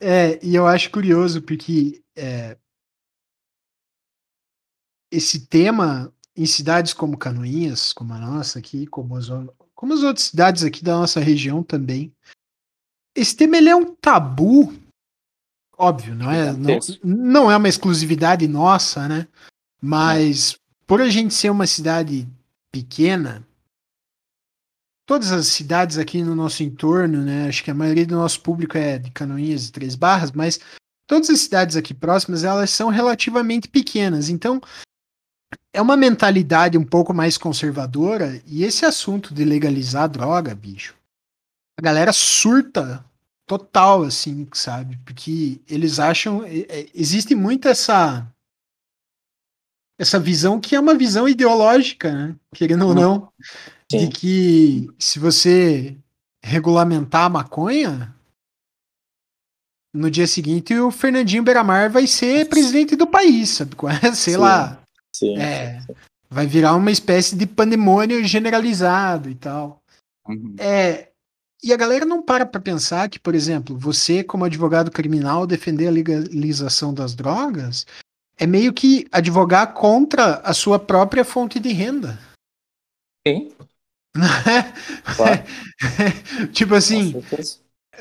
é, 0.00 0.44
e 0.44 0.54
eu 0.54 0.66
acho 0.66 0.90
curioso 0.90 1.42
porque 1.42 2.02
é, 2.16 2.56
esse 5.10 5.46
tema 5.46 6.12
em 6.36 6.46
cidades 6.46 6.94
como 6.94 7.18
Canoinhas, 7.18 7.92
como 7.92 8.14
a 8.14 8.18
nossa 8.18 8.58
aqui, 8.58 8.86
como 8.86 9.16
as, 9.16 9.26
como 9.74 9.92
as 9.92 10.02
outras 10.02 10.26
cidades 10.26 10.62
aqui 10.62 10.82
da 10.82 10.92
nossa 10.92 11.20
região 11.20 11.62
também, 11.62 12.14
esse 13.14 13.36
tema 13.36 13.56
ele 13.56 13.68
é 13.68 13.76
um 13.76 13.94
tabu 13.94 14.72
Óbvio, 15.82 16.14
não 16.14 16.30
é, 16.30 16.52
não, 16.52 16.78
não 17.02 17.50
é 17.50 17.56
uma 17.56 17.68
exclusividade 17.68 18.46
nossa, 18.46 19.08
né? 19.08 19.26
Mas 19.80 20.58
por 20.86 21.00
a 21.00 21.08
gente 21.08 21.32
ser 21.32 21.48
uma 21.48 21.66
cidade 21.66 22.28
pequena, 22.70 23.42
todas 25.06 25.32
as 25.32 25.46
cidades 25.46 25.96
aqui 25.96 26.22
no 26.22 26.34
nosso 26.34 26.62
entorno, 26.62 27.22
né? 27.22 27.48
Acho 27.48 27.64
que 27.64 27.70
a 27.70 27.74
maioria 27.74 28.04
do 28.04 28.14
nosso 28.14 28.42
público 28.42 28.76
é 28.76 28.98
de 28.98 29.10
Canoinhas 29.10 29.68
e 29.68 29.72
Três 29.72 29.94
Barras, 29.94 30.32
mas 30.32 30.60
todas 31.06 31.30
as 31.30 31.40
cidades 31.40 31.76
aqui 31.76 31.94
próximas, 31.94 32.44
elas 32.44 32.68
são 32.68 32.90
relativamente 32.90 33.66
pequenas. 33.66 34.28
Então, 34.28 34.60
é 35.72 35.80
uma 35.80 35.96
mentalidade 35.96 36.76
um 36.76 36.84
pouco 36.84 37.14
mais 37.14 37.38
conservadora 37.38 38.42
e 38.46 38.64
esse 38.64 38.84
assunto 38.84 39.32
de 39.32 39.46
legalizar 39.46 40.10
droga, 40.10 40.54
bicho, 40.54 40.94
a 41.78 41.80
galera 41.80 42.12
surta 42.12 43.02
total, 43.50 44.04
assim, 44.04 44.46
sabe? 44.52 44.96
Porque 45.04 45.60
eles 45.68 45.98
acham. 45.98 46.44
Existe 46.94 47.34
muito 47.34 47.66
essa. 47.66 48.24
Essa 49.98 50.20
visão 50.20 50.60
que 50.60 50.76
é 50.76 50.80
uma 50.80 50.94
visão 50.94 51.28
ideológica, 51.28 52.10
né? 52.10 52.36
querendo 52.54 52.86
ou 52.86 52.94
não, 52.94 53.30
Sim. 53.90 53.98
de 53.98 54.08
que 54.08 54.90
se 54.98 55.18
você 55.18 55.94
regulamentar 56.42 57.24
a 57.24 57.28
maconha, 57.28 58.14
no 59.92 60.10
dia 60.10 60.26
seguinte 60.26 60.74
o 60.74 60.90
Fernandinho 60.90 61.42
Beiramar 61.42 61.90
vai 61.90 62.06
ser 62.06 62.48
presidente 62.48 62.96
do 62.96 63.06
país, 63.06 63.50
sabe? 63.50 63.76
Sei 64.14 64.34
Sim. 64.34 64.40
lá. 64.40 64.80
Sim. 65.14 65.36
É, 65.36 65.82
vai 66.30 66.46
virar 66.46 66.76
uma 66.76 66.90
espécie 66.90 67.36
de 67.36 67.44
pandemônio 67.44 68.24
generalizado 68.24 69.28
e 69.28 69.34
tal. 69.34 69.82
Uhum. 70.26 70.54
É, 70.58 71.09
e 71.62 71.72
a 71.72 71.76
galera 71.76 72.04
não 72.04 72.22
para 72.22 72.46
para 72.46 72.60
pensar 72.60 73.08
que, 73.08 73.18
por 73.18 73.34
exemplo, 73.34 73.76
você, 73.76 74.24
como 74.24 74.44
advogado 74.44 74.90
criminal, 74.90 75.46
defender 75.46 75.88
a 75.88 75.90
legalização 75.90 76.92
das 76.94 77.14
drogas 77.14 77.86
é 78.38 78.46
meio 78.46 78.72
que 78.72 79.06
advogar 79.12 79.74
contra 79.74 80.36
a 80.36 80.54
sua 80.54 80.78
própria 80.78 81.24
fonte 81.24 81.60
de 81.60 81.72
renda. 81.72 82.18
Sim. 83.26 83.52
Claro. 85.16 85.44
tipo 86.52 86.74
assim, 86.74 87.14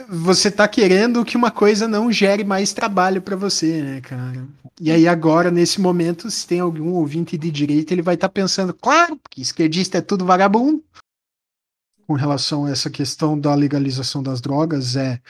você 0.07 0.49
tá 0.49 0.67
querendo 0.67 1.23
que 1.23 1.37
uma 1.37 1.51
coisa 1.51 1.87
não 1.87 2.11
gere 2.11 2.43
mais 2.43 2.73
trabalho 2.73 3.21
para 3.21 3.35
você, 3.35 3.81
né, 3.81 4.01
cara? 4.01 4.47
E 4.79 4.89
aí 4.91 5.07
agora, 5.07 5.51
nesse 5.51 5.79
momento, 5.79 6.31
se 6.31 6.47
tem 6.47 6.61
algum 6.61 6.93
ouvinte 6.93 7.37
de 7.37 7.51
direita, 7.51 7.93
ele 7.93 8.01
vai 8.01 8.15
estar 8.15 8.29
tá 8.29 8.33
pensando, 8.33 8.73
claro, 8.73 9.19
que 9.29 9.41
esquerdista 9.41 9.97
é 9.97 10.01
tudo 10.01 10.25
vagabundo 10.25 10.83
com 12.09 12.15
relação 12.15 12.65
a 12.65 12.71
essa 12.71 12.89
questão 12.89 13.39
da 13.39 13.53
legalização 13.53 14.23
das 14.23 14.41
drogas 14.41 14.95
é 14.95 15.21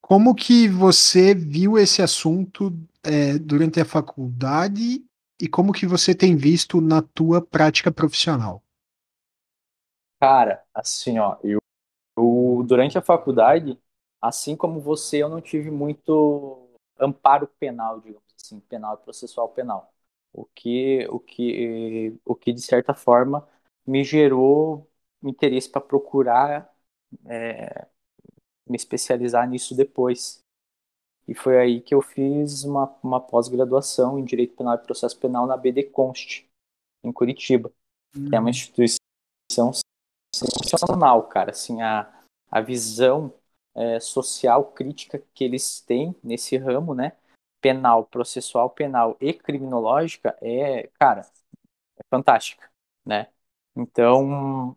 como 0.00 0.36
que 0.36 0.68
você 0.68 1.34
viu 1.34 1.76
esse 1.76 2.00
assunto 2.00 2.72
é, 3.02 3.36
durante 3.36 3.80
a 3.80 3.84
faculdade 3.84 5.04
e 5.42 5.48
como 5.48 5.72
que 5.72 5.84
você 5.84 6.14
tem 6.14 6.36
visto 6.36 6.80
na 6.80 7.02
tua 7.02 7.44
prática 7.44 7.90
profissional? 7.90 8.62
Cara, 10.20 10.64
assim, 10.72 11.18
ó, 11.18 11.36
eu, 11.42 11.58
eu 12.16 12.64
durante 12.64 12.96
a 12.96 13.02
faculdade, 13.02 13.76
assim 14.22 14.56
como 14.56 14.80
você, 14.80 15.20
eu 15.24 15.28
não 15.28 15.40
tive 15.40 15.72
muito 15.72 16.68
amparo 17.00 17.48
penal, 17.58 18.00
digamos 18.00 18.22
assim, 18.40 18.60
penal 18.60 18.94
e 18.94 19.04
processual 19.04 19.48
penal. 19.48 19.92
O 20.32 20.44
que, 20.44 21.04
o 21.10 21.18
que, 21.18 22.16
o 22.24 22.36
que 22.36 22.52
de 22.52 22.62
certa 22.62 22.94
forma 22.94 23.44
me 23.84 24.04
gerou 24.04 24.88
interesse 25.22 25.68
para 25.68 25.80
procurar 25.80 26.72
é, 27.26 27.86
me 28.68 28.76
especializar 28.76 29.48
nisso 29.48 29.74
depois. 29.74 30.44
E 31.26 31.34
foi 31.34 31.58
aí 31.58 31.80
que 31.80 31.94
eu 31.94 32.00
fiz 32.00 32.64
uma, 32.64 32.96
uma 33.02 33.20
pós-graduação 33.20 34.18
em 34.18 34.24
Direito 34.24 34.56
Penal 34.56 34.76
e 34.76 34.78
Processo 34.78 35.18
Penal 35.18 35.46
na 35.46 35.56
BD 35.56 35.84
Const, 35.84 36.48
em 37.04 37.12
Curitiba, 37.12 37.70
que 38.12 38.34
é 38.34 38.38
uma 38.38 38.46
hum. 38.46 38.50
instituição 38.50 39.72
sensacional, 40.34 41.28
cara. 41.28 41.50
Assim, 41.50 41.82
a, 41.82 42.10
a 42.50 42.60
visão 42.60 43.32
é, 43.74 44.00
social 44.00 44.72
crítica 44.72 45.22
que 45.34 45.44
eles 45.44 45.80
têm 45.80 46.14
nesse 46.22 46.56
ramo, 46.56 46.94
né? 46.94 47.16
Penal, 47.60 48.06
processual 48.06 48.70
penal 48.70 49.16
e 49.20 49.34
criminológica 49.34 50.36
é, 50.40 50.88
cara, 50.98 51.22
é 51.96 52.02
fantástica, 52.08 52.70
né? 53.04 53.28
Então, 53.76 54.76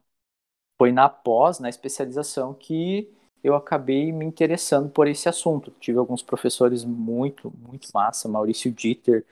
foi 0.82 0.92
na 0.92 1.08
pós, 1.08 1.60
na 1.60 1.70
especialização, 1.70 2.56
que 2.56 3.08
eu 3.44 3.54
acabei 3.54 4.12
me 4.12 4.26
interessando 4.26 4.90
por 4.90 5.08
esse 5.08 5.30
assunto. 5.30 5.70
Tive 5.80 6.00
alguns 6.00 6.24
professores 6.24 6.84
muito, 6.84 7.54
muito 7.56 7.88
massa, 7.94 8.28
Maurício 8.28 8.72
Dieter, 8.72 9.24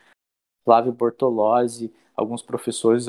Flávio 0.63 0.91
Bortolozzi, 0.91 1.91
alguns 2.15 2.43
professores, 2.43 3.07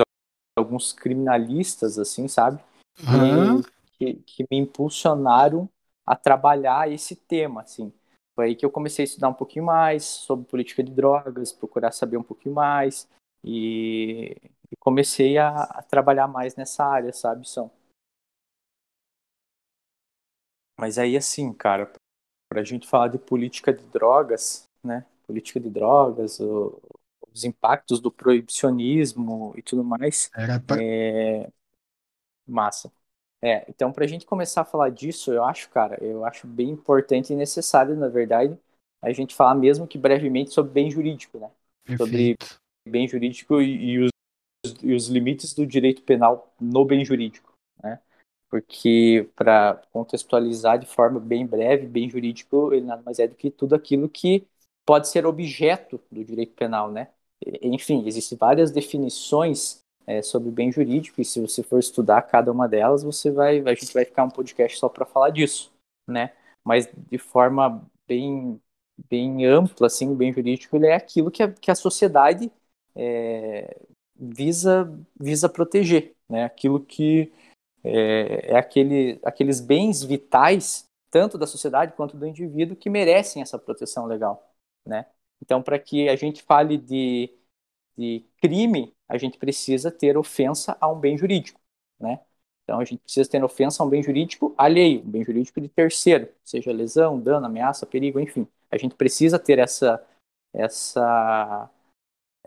alguns 0.59 0.91
criminalistas, 0.91 1.99
assim, 1.99 2.29
sabe? 2.29 2.63
Uhum. 3.01 3.61
Que, 3.99 4.15
que, 4.15 4.47
me 4.51 4.57
impulsionaram 4.57 5.69
a 6.07 6.17
trabalhar 6.17 6.91
esse 6.91 7.15
tema, 7.15 7.61
assim. 7.61 7.93
Foi 8.35 8.47
aí 8.47 8.57
que 8.57 8.65
eu 8.65 8.71
comecei 8.71 9.03
a 9.03 9.05
estudar 9.05 9.29
um 9.29 9.35
pouquinho 9.35 9.67
mais 9.67 10.07
sobre 10.07 10.47
política 10.47 10.83
de 10.83 10.91
drogas, 10.91 11.53
procurar 11.53 11.93
saber 11.93 12.17
um 12.17 12.23
pouquinho 12.23 12.55
mais 12.55 13.07
e, 13.45 14.35
e 14.73 14.77
comecei 14.79 15.37
a, 15.37 15.65
a, 15.65 15.83
trabalhar 15.83 16.27
mais 16.27 16.57
nessa 16.57 16.87
área, 16.87 17.13
sabe, 17.13 17.47
São? 17.47 17.71
Mas 20.81 20.99
aí, 20.99 21.17
assim, 21.17 21.53
cara, 21.53 21.93
para 22.49 22.61
a 22.61 22.65
gente 22.65 22.89
falar 22.89 23.09
de 23.09 23.19
política 23.19 23.73
de 23.73 23.85
drogas, 23.85 24.65
né? 24.83 25.05
Política 25.27 25.61
de 25.61 25.69
drogas, 25.71 26.41
o, 26.41 26.81
os 27.33 27.45
impactos 27.45 28.01
do 28.01 28.11
proibicionismo 28.11 29.53
e 29.57 29.63
tudo 29.63 29.85
mais. 29.85 30.31
Era 30.35 30.59
pra... 30.59 30.77
é... 30.83 31.49
Massa. 32.47 32.93
É, 33.43 33.65
então, 33.69 33.93
para 33.93 34.05
a 34.05 34.09
gente 34.09 34.27
começar 34.27 34.63
a 34.63 34.65
falar 34.65 34.91
disso, 34.91 35.33
eu 35.33 35.45
acho, 35.45 35.71
cara, 35.71 36.03
eu 36.03 36.25
acho 36.25 36.47
bem 36.47 36.71
importante 36.71 37.33
e 37.33 37.37
necessário, 37.37 37.97
na 37.97 38.09
verdade, 38.09 38.59
a 39.01 39.13
gente 39.13 39.35
falar 39.35 39.55
mesmo 39.55 39.87
que 39.87 39.97
brevemente 39.97 40.51
sobre 40.51 40.73
bem 40.73 40.91
jurídico, 40.91 41.39
né? 41.39 41.51
Perfeito. 41.85 42.07
Sobre 42.07 42.91
bem 42.91 43.09
jurídico 43.09 43.63
e, 43.63 43.93
e, 43.95 43.99
os, 43.99 44.11
e 44.83 44.93
os 44.93 45.09
limites 45.09 45.55
do 45.55 45.67
direito 45.67 46.03
penal 46.03 46.53
no 46.61 46.85
bem 46.85 47.05
jurídico? 47.05 47.50
Porque, 48.51 49.29
para 49.37 49.81
contextualizar 49.93 50.79
de 50.79 50.87
forma 50.87 51.21
bem 51.21 51.47
breve, 51.47 51.87
bem 51.87 52.11
jurídico, 52.11 52.73
ele 52.73 52.85
nada 52.87 53.03
mais 53.03 53.19
é 53.21 53.29
do 53.29 53.35
que 53.37 53.51
tudo 53.51 53.75
aquilo 53.75 54.09
que 54.09 54.47
pode 54.85 55.09
ser 55.09 55.25
objeto 55.27 56.01
do 56.11 56.25
direito 56.25 56.55
penal, 56.55 56.91
né? 56.91 57.09
Enfim, 57.63 58.05
existem 58.07 58.37
várias 58.37 58.71
definições 58.73 59.83
é, 60.07 60.21
sobre 60.23 60.51
bem 60.51 60.73
jurídico, 60.73 61.21
e 61.21 61.25
se 61.25 61.41
você 61.41 61.63
for 61.63 61.79
estudar 61.79 62.23
cada 62.23 62.51
uma 62.51 62.69
delas, 62.69 63.03
você 63.05 63.31
vai, 63.31 63.61
a 63.61 63.75
gente 63.75 63.93
vai 63.95 64.05
ficar 64.05 64.25
um 64.25 64.31
podcast 64.31 64.79
só 64.79 64.89
para 64.89 65.07
falar 65.07 65.31
disso, 65.31 65.73
né? 66.09 66.33
Mas 66.65 66.89
de 67.11 67.19
forma 67.19 67.83
bem, 68.09 68.61
bem 69.09 69.47
ampla, 69.47 69.87
assim, 69.87 70.11
o 70.11 70.15
bem 70.15 70.33
jurídico 70.33 70.77
ele 70.77 70.87
é 70.87 70.95
aquilo 70.95 71.31
que 71.31 71.43
a, 71.43 71.53
que 71.53 71.71
a 71.71 71.75
sociedade 71.75 72.51
é, 72.97 73.77
visa, 74.17 74.93
visa 75.19 75.49
proteger, 75.49 76.15
né? 76.29 76.45
Aquilo 76.45 76.81
que 76.81 77.33
é, 77.85 78.53
é 78.53 78.57
aquele, 78.57 79.21
aqueles 79.25 79.61
bens 79.61 80.03
vitais, 80.03 80.85
tanto 81.11 81.39
da 81.39 81.47
sociedade 81.47 81.93
quanto 81.95 82.17
do 82.17 82.27
indivíduo, 82.27 82.77
que 82.77 82.91
merecem 82.91 83.43
essa 83.43 83.59
proteção 83.59 84.07
legal, 84.07 84.53
né? 84.87 85.07
Então, 85.43 85.63
para 85.63 85.79
que 85.79 86.09
a 86.09 86.17
gente 86.17 86.43
fale 86.43 86.77
de, 86.77 87.33
de 87.97 88.25
crime, 88.41 88.95
a 89.09 89.19
gente 89.19 89.39
precisa 89.39 89.91
ter 89.91 90.17
ofensa 90.17 90.77
a 90.81 90.89
um 90.89 90.99
bem 90.99 91.19
jurídico, 91.19 91.61
né? 91.99 92.21
Então 92.65 92.79
a 92.79 92.85
gente 92.85 93.01
precisa 93.01 93.29
ter 93.29 93.43
ofensa 93.43 93.83
a 93.83 93.87
um 93.87 93.89
bem 93.91 94.01
jurídico 94.01 94.55
alheio, 94.57 95.03
um 95.03 95.11
bem 95.11 95.25
jurídico 95.25 95.61
de 95.61 95.69
terceiro, 95.69 96.29
seja 96.45 96.71
lesão, 96.73 97.21
dano, 97.21 97.47
ameaça, 97.47 97.85
perigo, 97.85 98.21
enfim. 98.21 98.47
A 98.71 98.77
gente 98.79 98.95
precisa 98.95 99.41
ter 99.41 99.59
essa 99.59 100.01
essa 100.55 101.69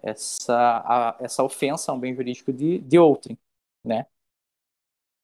essa 0.02 0.84
a, 0.86 1.17
essa 1.19 1.43
ofensa 1.43 1.91
a 1.91 1.96
um 1.96 2.00
bem 2.00 2.15
jurídico 2.15 2.54
de, 2.54 2.80
de 2.80 2.98
outrem, 3.00 3.38
né? 3.84 4.06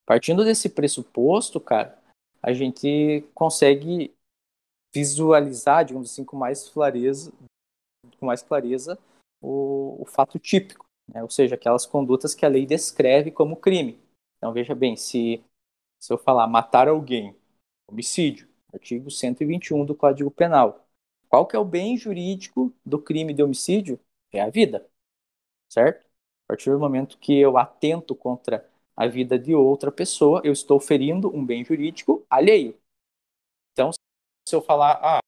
Partindo 0.10 0.44
desse 0.44 0.68
pressuposto, 0.68 1.60
cara, 1.60 1.96
a 2.42 2.52
gente 2.52 3.24
consegue 3.36 4.12
visualizar, 4.92 5.86
digamos 5.86 6.12
assim, 6.12 6.26
com 6.26 6.36
mais 6.36 6.68
clareza, 6.68 7.32
com 8.20 8.26
mais 8.26 8.42
clareza 8.42 8.98
o, 9.40 10.02
o 10.02 10.06
fato 10.08 10.40
típico, 10.40 10.88
né? 11.14 11.22
ou 11.22 11.30
seja, 11.30 11.54
aquelas 11.54 11.86
condutas 11.86 12.34
que 12.34 12.44
a 12.44 12.50
lei 12.50 12.66
descreve 12.66 13.30
como 13.30 13.56
crime. 13.56 14.00
Então, 14.38 14.52
veja 14.52 14.74
bem, 14.74 14.96
se, 14.96 15.44
se 16.00 16.12
eu 16.12 16.18
falar 16.18 16.48
matar 16.48 16.88
alguém, 16.88 17.36
homicídio, 17.88 18.50
artigo 18.74 19.12
121 19.12 19.86
do 19.86 19.94
Código 19.94 20.32
Penal, 20.32 20.88
qual 21.28 21.46
que 21.46 21.56
é 21.56 21.60
o 21.60 21.64
bem 21.64 21.96
jurídico 21.96 22.74
do 22.84 23.00
crime 23.00 23.32
de 23.32 23.44
homicídio? 23.44 24.00
É 24.32 24.42
a 24.42 24.50
vida, 24.50 24.90
certo? 25.72 26.04
A 26.46 26.48
partir 26.48 26.72
do 26.72 26.80
momento 26.80 27.20
que 27.20 27.38
eu 27.38 27.60
atento 27.60 28.16
contra 28.16 28.68
a 29.00 29.08
vida 29.08 29.40
de 29.40 29.56
outra 29.56 29.90
pessoa, 29.90 30.42
eu 30.44 30.52
estou 30.52 30.78
ferindo 30.78 31.34
um 31.34 31.46
bem 31.46 31.64
jurídico 31.64 32.26
alheio. 32.30 32.78
Então, 33.72 33.92
se 33.94 34.56
eu 34.56 34.62
falar, 34.62 35.00
ah, 35.02 35.22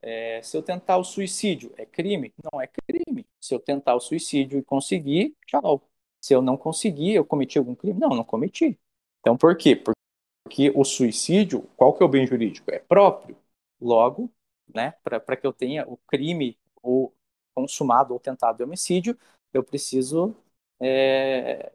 é, 0.00 0.40
se 0.42 0.56
eu 0.56 0.62
tentar 0.62 0.96
o 0.98 1.04
suicídio, 1.04 1.72
é 1.76 1.84
crime? 1.86 2.32
Não 2.52 2.60
é 2.60 2.68
crime. 2.68 3.26
Se 3.40 3.54
eu 3.54 3.58
tentar 3.60 3.94
o 3.96 4.00
suicídio 4.00 4.58
e 4.58 4.62
conseguir, 4.62 5.36
tchau. 5.46 5.82
Se 6.20 6.34
eu 6.34 6.40
não 6.40 6.56
conseguir, 6.56 7.14
eu 7.14 7.24
cometi 7.24 7.58
algum 7.58 7.74
crime? 7.74 7.98
Não, 7.98 8.10
não 8.10 8.24
cometi. 8.24 8.78
Então, 9.20 9.36
por 9.36 9.56
quê? 9.56 9.74
Porque 9.74 10.70
o 10.74 10.84
suicídio, 10.84 11.62
qual 11.76 11.92
que 11.94 12.02
é 12.02 12.06
o 12.06 12.08
bem 12.08 12.26
jurídico? 12.26 12.70
É 12.70 12.78
próprio. 12.78 13.36
Logo, 13.80 14.30
né, 14.72 14.92
para 15.02 15.36
que 15.36 15.46
eu 15.46 15.52
tenha 15.52 15.88
o 15.88 15.96
crime 16.06 16.56
ou 16.82 17.12
consumado 17.54 18.14
ou 18.14 18.20
tentado 18.20 18.58
de 18.58 18.64
homicídio, 18.64 19.18
eu 19.52 19.64
preciso 19.64 20.34
é, 20.80 21.72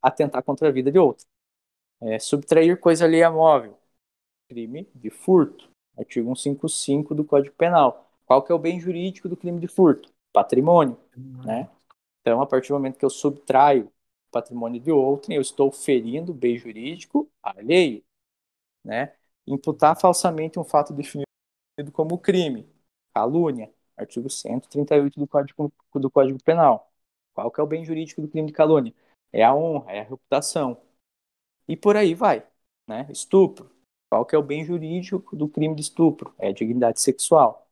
atentar 0.00 0.42
contra 0.42 0.68
a 0.68 0.72
vida 0.72 0.90
de 0.90 0.98
outro. 0.98 1.26
É, 2.00 2.18
subtrair 2.18 2.78
coisa 2.80 3.04
alheia 3.04 3.30
móvel, 3.30 3.78
crime 4.48 4.88
de 4.94 5.10
furto 5.10 5.72
artigo 5.96 6.34
155 6.34 7.14
do 7.14 7.24
Código 7.24 7.54
Penal. 7.54 8.10
Qual 8.26 8.42
que 8.42 8.52
é 8.52 8.54
o 8.54 8.58
bem 8.58 8.80
jurídico 8.80 9.28
do 9.28 9.36
crime 9.36 9.60
de 9.60 9.68
furto? 9.68 10.10
Patrimônio, 10.32 10.98
uhum. 11.16 11.42
né? 11.44 11.68
Então, 12.20 12.40
a 12.40 12.46
partir 12.46 12.68
do 12.68 12.74
momento 12.74 12.98
que 12.98 13.04
eu 13.04 13.10
subtraio 13.10 13.92
patrimônio 14.30 14.80
de 14.80 14.90
outrem, 14.90 15.36
eu 15.36 15.42
estou 15.42 15.70
ferindo 15.70 16.32
o 16.32 16.34
bem 16.34 16.56
jurídico 16.56 17.30
alheio, 17.42 18.02
né? 18.84 19.12
Imputar 19.46 19.98
falsamente 19.98 20.58
um 20.58 20.64
fato 20.64 20.92
definido 20.92 21.26
como 21.92 22.16
crime, 22.16 22.66
calúnia, 23.12 23.70
artigo 23.96 24.30
138 24.30 25.18
do 25.18 25.26
Código, 25.26 25.72
do 25.94 26.10
Código 26.10 26.42
Penal. 26.42 26.90
Qual 27.34 27.50
que 27.50 27.60
é 27.60 27.62
o 27.62 27.66
bem 27.66 27.84
jurídico 27.84 28.22
do 28.22 28.28
crime 28.28 28.46
de 28.46 28.52
calúnia? 28.52 28.94
É 29.32 29.42
a 29.42 29.54
honra, 29.54 29.92
é 29.92 30.00
a 30.00 30.04
reputação. 30.04 30.76
E 31.68 31.76
por 31.76 31.96
aí 31.96 32.14
vai, 32.14 32.46
né? 32.86 33.06
Estupro, 33.10 33.70
qual 34.10 34.26
que 34.26 34.34
é 34.34 34.38
o 34.38 34.42
bem 34.42 34.64
jurídico 34.64 35.34
do 35.34 35.48
crime 35.48 35.74
de 35.74 35.82
estupro? 35.82 36.34
É 36.38 36.48
a 36.48 36.52
dignidade 36.52 37.00
sexual. 37.00 37.66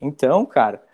Então, 0.00 0.44
cara, 0.44 0.84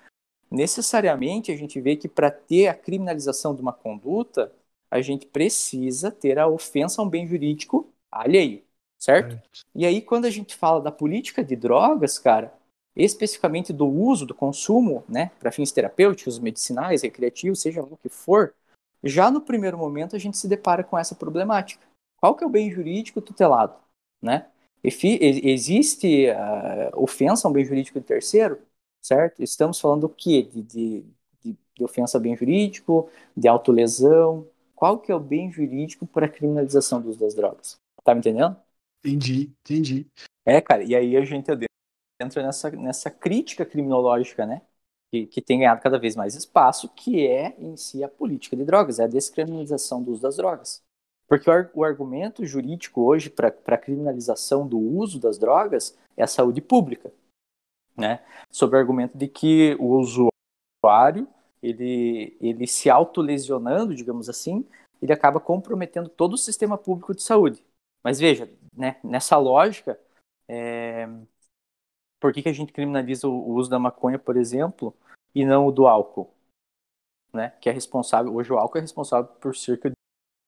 necessariamente 0.50 1.50
a 1.50 1.56
gente 1.56 1.80
vê 1.80 1.96
que 1.96 2.08
para 2.08 2.30
ter 2.30 2.68
a 2.68 2.74
criminalização 2.74 3.54
de 3.54 3.62
uma 3.62 3.72
conduta, 3.72 4.52
a 4.90 5.00
gente 5.00 5.26
precisa 5.26 6.10
ter 6.10 6.38
a 6.38 6.46
ofensa 6.46 7.00
a 7.00 7.04
um 7.04 7.08
bem 7.08 7.26
jurídico 7.26 7.90
alheio, 8.10 8.62
certo? 8.98 9.36
É. 9.36 9.42
E 9.74 9.86
aí, 9.86 10.02
quando 10.02 10.24
a 10.24 10.30
gente 10.30 10.54
fala 10.54 10.80
da 10.80 10.92
política 10.92 11.44
de 11.44 11.54
drogas, 11.56 12.18
cara, 12.18 12.52
especificamente 12.96 13.72
do 13.72 13.86
uso, 13.86 14.26
do 14.26 14.34
consumo, 14.34 15.04
né, 15.08 15.30
para 15.38 15.52
fins 15.52 15.70
terapêuticos, 15.70 16.38
medicinais, 16.38 17.02
recreativos, 17.02 17.60
seja 17.60 17.82
o 17.82 17.96
que 17.96 18.08
for, 18.08 18.54
já 19.02 19.30
no 19.30 19.40
primeiro 19.40 19.78
momento 19.78 20.16
a 20.16 20.18
gente 20.18 20.36
se 20.36 20.48
depara 20.48 20.82
com 20.84 20.98
essa 20.98 21.14
problemática. 21.14 21.86
Qual 22.16 22.34
que 22.34 22.42
é 22.44 22.46
o 22.46 22.50
bem 22.50 22.70
jurídico 22.70 23.20
tutelado, 23.20 23.76
né? 24.20 24.48
Existe 24.82 26.28
uh, 26.30 27.02
ofensa 27.02 27.46
a 27.46 27.50
um 27.50 27.54
bem 27.54 27.64
jurídico 27.64 27.98
de 28.00 28.06
terceiro, 28.06 28.58
certo? 29.02 29.42
Estamos 29.42 29.80
falando 29.80 30.02
do 30.02 30.08
quê? 30.08 30.42
De, 30.42 30.62
de, 30.62 31.04
de, 31.42 31.56
de 31.74 31.84
ofensa 31.84 32.18
a 32.18 32.20
bem 32.20 32.36
jurídico, 32.36 33.10
de 33.36 33.48
autolesão. 33.48 34.46
Qual 34.74 34.98
que 34.98 35.10
é 35.10 35.14
o 35.14 35.20
bem 35.20 35.50
jurídico 35.50 36.06
para 36.06 36.26
a 36.26 36.28
criminalização 36.28 37.00
do 37.00 37.10
uso 37.10 37.18
das 37.18 37.34
drogas? 37.34 37.76
Tá 38.04 38.14
me 38.14 38.20
entendendo? 38.20 38.56
Entendi, 39.04 39.52
entendi. 39.60 40.06
É, 40.44 40.60
cara, 40.60 40.82
e 40.82 40.94
aí 40.94 41.16
a 41.16 41.24
gente 41.24 41.50
entra 42.20 42.42
nessa, 42.42 42.70
nessa 42.70 43.10
crítica 43.10 43.64
criminológica, 43.66 44.46
né? 44.46 44.62
Que, 45.10 45.26
que 45.26 45.40
tem 45.40 45.60
ganhado 45.60 45.80
cada 45.80 45.98
vez 45.98 46.14
mais 46.14 46.34
espaço, 46.34 46.88
que 46.90 47.26
é 47.26 47.56
em 47.58 47.76
si 47.76 48.04
a 48.04 48.08
política 48.08 48.54
de 48.54 48.64
drogas, 48.64 48.98
é 48.98 49.04
a 49.04 49.08
descriminalização 49.08 50.02
do 50.02 50.12
uso 50.12 50.22
das 50.22 50.36
drogas. 50.36 50.82
Porque 51.26 51.48
o, 51.50 51.70
o 51.74 51.84
argumento 51.84 52.44
jurídico 52.44 53.02
hoje 53.02 53.30
para 53.30 53.48
a 53.48 53.78
criminalização 53.78 54.66
do 54.66 54.78
uso 54.78 55.18
das 55.18 55.38
drogas 55.38 55.96
é 56.16 56.22
a 56.22 56.26
saúde 56.26 56.60
pública, 56.60 57.12
né? 57.96 58.22
Sob 58.50 58.74
o 58.74 58.78
argumento 58.78 59.16
de 59.16 59.28
que 59.28 59.76
o 59.78 59.98
usuário, 59.98 61.26
ele, 61.62 62.36
ele 62.40 62.66
se 62.66 62.90
autolesionando, 62.90 63.94
digamos 63.94 64.28
assim, 64.28 64.66
ele 65.00 65.12
acaba 65.12 65.40
comprometendo 65.40 66.08
todo 66.08 66.34
o 66.34 66.38
sistema 66.38 66.76
público 66.76 67.14
de 67.14 67.22
saúde. 67.22 67.64
Mas 68.02 68.18
veja, 68.18 68.50
né, 68.74 68.96
nessa 69.02 69.36
lógica, 69.36 69.98
é... 70.48 71.08
por 72.20 72.32
que, 72.32 72.42
que 72.42 72.48
a 72.48 72.52
gente 72.52 72.72
criminaliza 72.72 73.28
o 73.28 73.50
uso 73.52 73.70
da 73.70 73.78
maconha, 73.78 74.18
por 74.18 74.36
exemplo, 74.36 74.94
e 75.34 75.44
não 75.44 75.66
o 75.66 75.72
do 75.72 75.86
álcool? 75.86 76.32
Né, 77.32 77.50
que 77.60 77.68
é 77.68 77.72
responsável, 77.72 78.34
hoje 78.34 78.50
o 78.50 78.56
álcool 78.56 78.78
é 78.78 78.80
responsável 78.80 79.30
por 79.34 79.54
cerca 79.54 79.92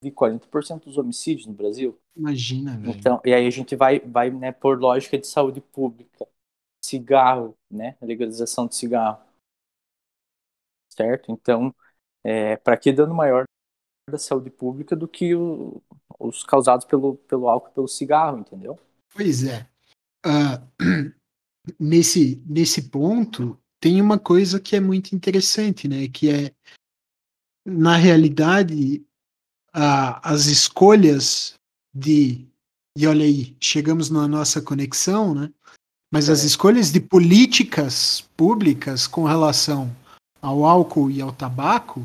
de 0.02 0.10
40% 0.10 0.84
dos 0.84 0.96
homicídios 0.96 1.46
no 1.46 1.52
Brasil. 1.52 1.98
Imagina, 2.16 2.76
velho. 2.76 2.98
Então, 2.98 3.20
e 3.24 3.34
aí 3.34 3.46
a 3.46 3.50
gente 3.50 3.76
vai, 3.76 4.00
vai 4.00 4.30
né, 4.30 4.50
por 4.50 4.80
lógica 4.80 5.18
de 5.18 5.26
saúde 5.26 5.60
pública. 5.60 6.26
Cigarro, 6.82 7.54
né? 7.70 7.96
Legalização 8.00 8.66
de 8.66 8.74
cigarro. 8.74 9.22
Certo? 10.90 11.30
Então, 11.30 11.74
é, 12.24 12.56
para 12.56 12.76
que 12.78 12.92
dano 12.92 13.14
maior 13.14 13.44
da 14.10 14.18
saúde 14.18 14.50
pública 14.50 14.96
do 14.96 15.06
que 15.06 15.34
o, 15.34 15.82
os 16.18 16.42
causados 16.42 16.86
pelo, 16.86 17.16
pelo 17.16 17.48
álcool 17.48 17.70
e 17.70 17.74
pelo 17.74 17.88
cigarro, 17.88 18.38
entendeu? 18.38 18.78
Pois 19.14 19.44
é. 19.44 19.68
Uh, 20.26 21.12
nesse, 21.78 22.42
nesse 22.46 22.82
ponto, 22.82 23.58
tem 23.80 24.00
uma 24.00 24.18
coisa 24.18 24.60
que 24.60 24.76
é 24.76 24.80
muito 24.80 25.14
interessante, 25.14 25.88
né? 25.88 26.08
Que 26.08 26.30
é, 26.30 26.52
na 27.64 27.96
realidade, 27.96 29.02
uh, 29.74 30.20
as 30.22 30.46
escolhas 30.46 31.54
de. 31.94 32.46
E 32.96 33.06
olha 33.06 33.24
aí, 33.24 33.56
chegamos 33.60 34.10
na 34.10 34.26
nossa 34.26 34.60
conexão, 34.60 35.34
né? 35.34 35.50
Mas 36.12 36.28
é. 36.28 36.32
as 36.32 36.42
escolhas 36.42 36.90
de 36.90 37.00
políticas 37.00 38.28
públicas 38.36 39.06
com 39.06 39.24
relação 39.24 39.94
ao 40.42 40.64
álcool 40.64 41.10
e 41.10 41.20
ao 41.20 41.32
tabaco, 41.32 42.04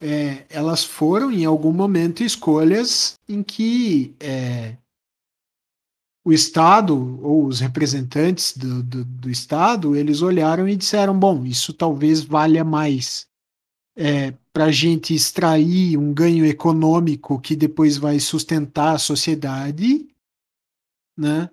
é, 0.00 0.44
elas 0.48 0.82
foram 0.84 1.30
em 1.30 1.44
algum 1.44 1.72
momento 1.72 2.24
escolhas 2.24 3.14
em 3.28 3.42
que 3.42 4.14
é, 4.18 4.76
o 6.24 6.32
Estado 6.32 7.20
ou 7.22 7.46
os 7.46 7.60
representantes 7.60 8.56
do, 8.56 8.82
do, 8.82 9.04
do, 9.04 9.30
Estado 9.30 9.96
eles 9.96 10.22
olharam 10.22 10.68
e 10.68 10.76
disseram 10.76 11.18
bom 11.18 11.44
isso 11.44 11.72
talvez 11.72 12.22
valha 12.22 12.62
mais 12.64 13.26
é, 13.96 14.32
para 14.52 14.66
a 14.66 14.72
gente 14.72 15.14
extrair 15.14 15.96
um 15.96 16.12
ganho 16.12 16.44
econômico 16.44 17.40
que 17.40 17.56
depois 17.56 17.96
vai 17.96 18.18
sustentar 18.20 18.94
a 18.94 18.98
sociedade, 18.98 20.06
né? 21.16 21.48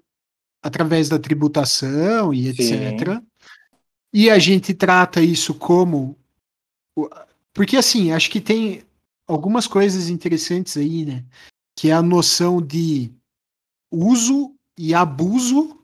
Através 0.61 1.07
da 1.07 1.17
tributação 1.17 2.33
e 2.33 2.49
etc. 2.49 2.59
Sim. 2.59 3.27
E 4.13 4.29
a 4.29 4.37
gente 4.37 4.73
trata 4.73 5.21
isso 5.21 5.53
como. 5.53 6.17
Porque, 7.53 7.77
assim, 7.77 8.11
acho 8.11 8.29
que 8.29 8.41
tem 8.41 8.83
algumas 9.27 9.67
coisas 9.67 10.09
interessantes 10.09 10.75
aí, 10.75 11.05
né? 11.05 11.25
Que 11.77 11.89
é 11.89 11.93
a 11.93 12.01
noção 12.01 12.61
de 12.61 13.11
uso 13.91 14.53
e 14.81 14.93
abuso 14.93 15.77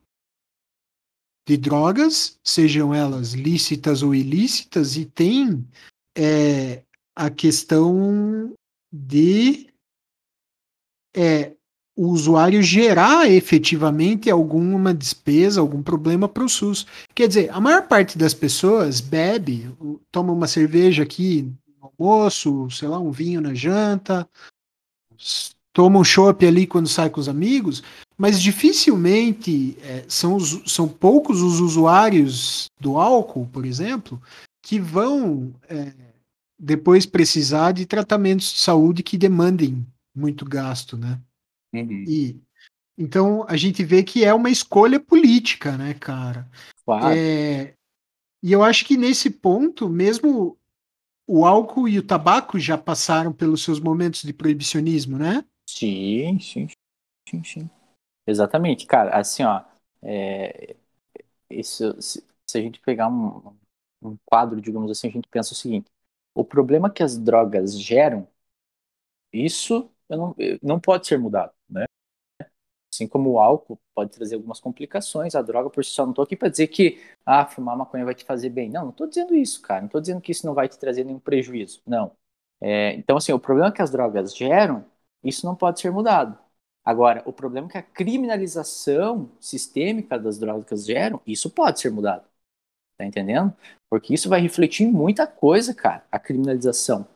de 1.45 1.57
drogas, 1.57 2.39
sejam 2.41 2.93
elas 2.93 3.33
lícitas 3.33 4.01
ou 4.01 4.15
ilícitas, 4.15 4.95
e 4.95 5.05
tem 5.05 5.67
é, 6.17 6.81
a 7.13 7.29
questão 7.29 8.53
de 8.89 9.67
é, 11.13 11.51
o 11.93 12.07
usuário 12.07 12.63
gerar 12.63 13.29
efetivamente 13.29 14.31
alguma 14.31 14.93
despesa, 14.93 15.59
algum 15.59 15.83
problema 15.83 16.29
para 16.29 16.45
o 16.45 16.49
SUS. 16.49 16.87
Quer 17.13 17.27
dizer, 17.27 17.49
a 17.49 17.59
maior 17.59 17.89
parte 17.89 18.17
das 18.17 18.33
pessoas 18.33 19.01
bebe, 19.01 19.69
toma 20.09 20.31
uma 20.31 20.47
cerveja 20.47 21.03
aqui 21.03 21.53
no 21.67 21.91
almoço, 21.99 22.69
sei 22.71 22.87
lá, 22.87 22.97
um 22.97 23.11
vinho 23.11 23.41
na 23.41 23.53
janta, 23.53 24.25
toma 25.75 25.99
um 25.99 26.05
chopp 26.05 26.47
ali 26.47 26.65
quando 26.65 26.87
sai 26.87 27.09
com 27.09 27.19
os 27.19 27.27
amigos, 27.27 27.83
mas 28.17 28.41
dificilmente 28.41 29.77
é, 29.81 30.05
são, 30.07 30.35
os, 30.37 30.61
são 30.71 30.87
poucos 30.87 31.41
os 31.41 31.59
usuários 31.59 32.67
do 32.79 32.97
álcool, 32.97 33.45
por 33.51 33.65
exemplo, 33.65 34.21
que 34.63 34.79
vão 34.79 35.53
é, 35.67 35.91
depois 36.57 37.05
precisar 37.05 37.73
de 37.73 37.85
tratamentos 37.85 38.53
de 38.53 38.59
saúde 38.59 39.03
que 39.03 39.17
demandem 39.17 39.85
muito 40.15 40.45
gasto, 40.45 40.95
né? 40.95 41.19
Uhum. 41.73 42.05
E 42.07 42.39
então 42.97 43.45
a 43.45 43.57
gente 43.57 43.83
vê 43.83 44.01
que 44.01 44.23
é 44.23 44.33
uma 44.33 44.49
escolha 44.49 44.97
política, 44.97 45.77
né, 45.77 45.93
cara? 45.93 46.49
Claro. 46.85 47.13
É, 47.13 47.73
e 48.41 48.49
eu 48.49 48.63
acho 48.63 48.85
que 48.85 48.95
nesse 48.95 49.29
ponto, 49.29 49.89
mesmo 49.89 50.57
o 51.27 51.45
álcool 51.45 51.89
e 51.89 51.99
o 51.99 52.03
tabaco 52.03 52.57
já 52.57 52.77
passaram 52.77 53.33
pelos 53.33 53.61
seus 53.61 53.81
momentos 53.81 54.21
de 54.23 54.31
proibicionismo, 54.31 55.17
né? 55.17 55.43
Sim, 55.67 56.39
sim, 56.39 56.67
sim, 57.29 57.43
sim. 57.43 57.71
Exatamente, 58.27 58.87
cara. 58.87 59.17
Assim, 59.17 59.43
ó, 59.43 59.63
é, 60.03 60.75
isso, 61.49 62.01
se, 62.01 62.23
se, 62.47 62.57
a 62.59 62.61
gente 62.61 62.79
pegar 62.81 63.09
um, 63.09 63.55
um 64.01 64.17
quadro, 64.25 64.61
digamos 64.61 64.91
assim, 64.91 65.07
a 65.09 65.11
gente 65.11 65.27
pensa 65.29 65.53
o 65.53 65.57
seguinte: 65.57 65.91
o 66.35 66.45
problema 66.45 66.91
que 66.91 67.03
as 67.03 67.17
drogas 67.17 67.79
geram, 67.79 68.27
isso 69.33 69.91
não, 70.09 70.35
não 70.61 70.79
pode 70.79 71.07
ser 71.07 71.17
mudado, 71.19 71.53
né? 71.69 71.85
Assim 72.93 73.07
como 73.07 73.31
o 73.31 73.39
álcool 73.39 73.77
pode 73.93 74.11
trazer 74.11 74.35
algumas 74.35 74.59
complicações, 74.59 75.35
a 75.35 75.41
droga 75.41 75.69
por 75.69 75.83
si 75.83 75.91
só. 75.91 76.03
Não 76.05 76.11
estou 76.11 76.23
aqui 76.23 76.35
para 76.35 76.47
dizer 76.49 76.67
que 76.67 77.01
ah, 77.25 77.45
fumar 77.45 77.75
maconha 77.77 78.05
vai 78.05 78.15
te 78.15 78.23
fazer 78.23 78.49
bem. 78.49 78.69
Não, 78.69 78.83
não 78.83 78.89
estou 78.91 79.07
dizendo 79.07 79.35
isso, 79.35 79.61
cara. 79.61 79.81
Não 79.81 79.87
estou 79.87 79.99
dizendo 80.01 80.21
que 80.21 80.31
isso 80.31 80.45
não 80.45 80.53
vai 80.53 80.69
te 80.69 80.79
trazer 80.79 81.03
nenhum 81.03 81.19
prejuízo. 81.19 81.81
Não. 81.85 82.11
É, 82.61 82.93
então, 82.93 83.17
assim, 83.17 83.33
o 83.33 83.39
problema 83.39 83.71
que 83.71 83.81
as 83.81 83.91
drogas 83.91 84.35
geram, 84.35 84.85
isso 85.25 85.45
não 85.45 85.55
pode 85.55 85.79
ser 85.81 85.91
mudado. 85.91 86.37
Agora, 86.83 87.23
o 87.25 87.33
problema 87.33 87.67
é 87.67 87.71
que 87.71 87.77
a 87.79 87.83
criminalização 87.83 89.29
sistêmica 89.39 90.19
das 90.19 90.37
drogas 90.39 90.85
geram, 90.85 91.21
isso 91.25 91.49
pode 91.49 91.79
ser 91.79 91.89
mudado. 91.91 92.25
Tá 92.97 93.05
entendendo? 93.05 93.53
Porque 93.89 94.13
isso 94.13 94.29
vai 94.29 94.41
refletir 94.41 94.87
muita 94.87 95.27
coisa, 95.27 95.73
cara, 95.75 96.05
a 96.11 96.19
criminalização. 96.19 97.07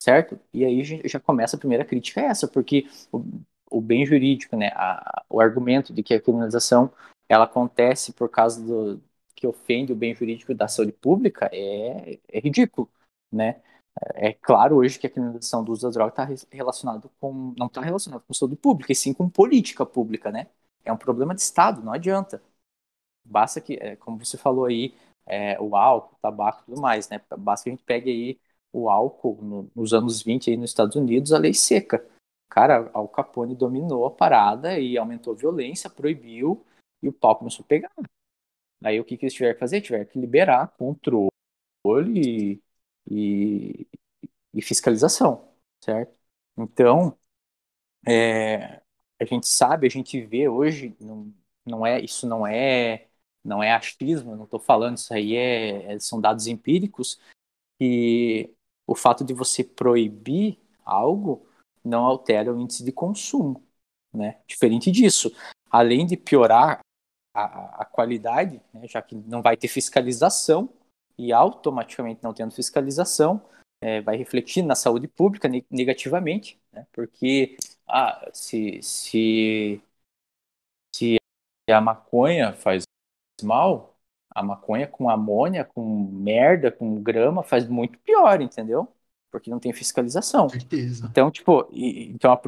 Certo? 0.00 0.38
E 0.52 0.64
aí 0.64 0.84
já 1.08 1.18
começa 1.20 1.56
a 1.56 1.58
primeira 1.58 1.84
crítica 1.84 2.20
é 2.20 2.26
essa, 2.26 2.46
porque 2.46 2.86
o, 3.12 3.24
o 3.70 3.80
bem 3.80 4.04
jurídico, 4.04 4.56
né, 4.56 4.68
a, 4.74 5.24
o 5.30 5.40
argumento 5.40 5.92
de 5.94 6.02
que 6.02 6.12
a 6.14 6.20
criminalização 6.20 6.92
ela 7.28 7.44
acontece 7.44 8.12
por 8.12 8.28
causa 8.28 8.60
do 8.62 9.00
que 9.34 9.46
ofende 9.46 9.92
o 9.92 9.96
bem 9.96 10.14
jurídico 10.14 10.54
da 10.54 10.68
saúde 10.68 10.92
pública 10.92 11.48
é, 11.52 12.18
é 12.28 12.40
ridículo, 12.40 12.88
né? 13.32 13.60
É 14.14 14.32
claro 14.32 14.76
hoje 14.76 14.98
que 14.98 15.06
a 15.06 15.10
criminalização 15.10 15.62
do 15.64 15.72
uso 15.72 15.82
das 15.82 15.94
drogas 15.94 16.12
está 16.12 16.54
relacionado 16.54 17.10
com 17.20 17.54
não 17.56 17.66
está 17.66 17.80
relacionado 17.80 18.22
com 18.22 18.34
saúde 18.34 18.56
pública, 18.56 18.92
e 18.92 18.94
sim 18.94 19.14
com 19.14 19.28
política 19.28 19.86
pública, 19.86 20.32
né? 20.32 20.48
É 20.84 20.92
um 20.92 20.96
problema 20.96 21.34
de 21.34 21.40
Estado, 21.40 21.82
não 21.82 21.92
adianta. 21.92 22.42
Basta 23.24 23.60
que, 23.60 23.74
é, 23.74 23.96
como 23.96 24.18
você 24.18 24.36
falou 24.36 24.66
aí, 24.66 24.94
é, 25.26 25.58
o 25.60 25.76
álcool, 25.76 26.14
o 26.16 26.18
tabaco 26.20 26.62
e 26.62 26.66
tudo 26.66 26.80
mais, 26.80 27.08
né? 27.08 27.20
Basta 27.38 27.64
que 27.64 27.70
a 27.70 27.72
gente 27.72 27.84
pegue 27.84 28.10
aí 28.10 28.40
o 28.72 28.90
álcool 28.90 29.38
no, 29.42 29.70
nos 29.74 29.94
anos 29.94 30.22
20 30.22 30.50
aí 30.50 30.56
nos 30.56 30.70
Estados 30.70 30.96
Unidos, 30.96 31.32
a 31.32 31.38
lei 31.38 31.54
seca. 31.54 32.04
Cara, 32.50 32.90
Al 32.92 33.08
Capone 33.08 33.54
dominou 33.54 34.06
a 34.06 34.10
parada 34.10 34.78
e 34.78 34.98
aumentou 34.98 35.32
a 35.32 35.36
violência, 35.36 35.88
proibiu 35.88 36.64
e 37.02 37.08
o 37.08 37.12
pau 37.12 37.36
começou 37.36 37.64
a 37.64 37.68
pegar. 37.68 37.92
Aí 38.82 39.00
o 39.00 39.04
que, 39.04 39.16
que 39.16 39.24
eles 39.24 39.34
tiveram 39.34 39.54
que 39.54 39.60
fazer? 39.60 39.80
Tiveram 39.80 40.04
que 40.04 40.18
liberar 40.18 40.68
controle 40.76 41.30
e, 43.10 43.86
e, 44.52 44.62
fiscalização, 44.62 45.48
certo? 45.80 46.18
Então, 46.56 47.16
é, 48.06 48.82
a 49.20 49.24
gente 49.24 49.46
sabe, 49.46 49.86
a 49.86 49.90
gente 49.90 50.20
vê 50.26 50.48
hoje, 50.48 50.96
não, 51.00 51.32
não 51.66 51.86
é, 51.86 52.00
isso 52.00 52.26
não 52.26 52.46
é 52.46 53.08
não 53.44 53.62
é 53.62 53.72
achismo, 53.74 54.34
não 54.34 54.44
estou 54.44 54.58
falando, 54.58 54.96
isso 54.96 55.12
aí 55.12 55.36
é, 55.36 55.92
é, 55.92 55.98
são 55.98 56.20
dados 56.20 56.46
empíricos, 56.46 57.20
que 57.78 58.54
o 58.86 58.94
fato 58.94 59.24
de 59.24 59.34
você 59.34 59.62
proibir 59.62 60.58
algo 60.84 61.46
não 61.84 62.04
altera 62.06 62.52
o 62.52 62.58
índice 62.58 62.82
de 62.82 62.92
consumo, 62.92 63.62
né? 64.12 64.40
Diferente 64.46 64.90
disso, 64.90 65.30
além 65.70 66.06
de 66.06 66.16
piorar 66.16 66.80
a, 67.34 67.82
a 67.82 67.84
qualidade, 67.84 68.62
né, 68.72 68.86
já 68.88 69.02
que 69.02 69.14
não 69.14 69.42
vai 69.42 69.56
ter 69.56 69.68
fiscalização, 69.68 70.70
e 71.18 71.32
automaticamente 71.32 72.22
não 72.22 72.34
tendo 72.34 72.54
fiscalização, 72.54 73.40
é, 73.80 74.00
vai 74.00 74.16
refletir 74.16 74.62
na 74.62 74.74
saúde 74.74 75.06
pública 75.06 75.48
negativamente, 75.70 76.58
né? 76.72 76.86
porque 76.92 77.56
ah, 77.86 78.30
se, 78.32 78.80
se, 78.82 79.80
se 80.94 81.18
a 81.70 81.80
maconha 81.80 82.52
faz 82.52 82.84
mal, 83.42 83.94
a 84.34 84.42
maconha 84.42 84.86
com 84.86 85.08
amônia, 85.08 85.64
com 85.64 86.08
merda, 86.10 86.72
com 86.72 87.00
grama, 87.02 87.42
faz 87.42 87.68
muito 87.68 87.98
pior, 88.00 88.40
entendeu? 88.40 88.88
Porque 89.30 89.50
não 89.50 89.60
tem 89.60 89.72
fiscalização. 89.72 90.48
Certeza. 90.48 91.06
Então, 91.10 91.30
tipo, 91.30 91.68
e, 91.70 92.10
então 92.10 92.32
a 92.32 92.40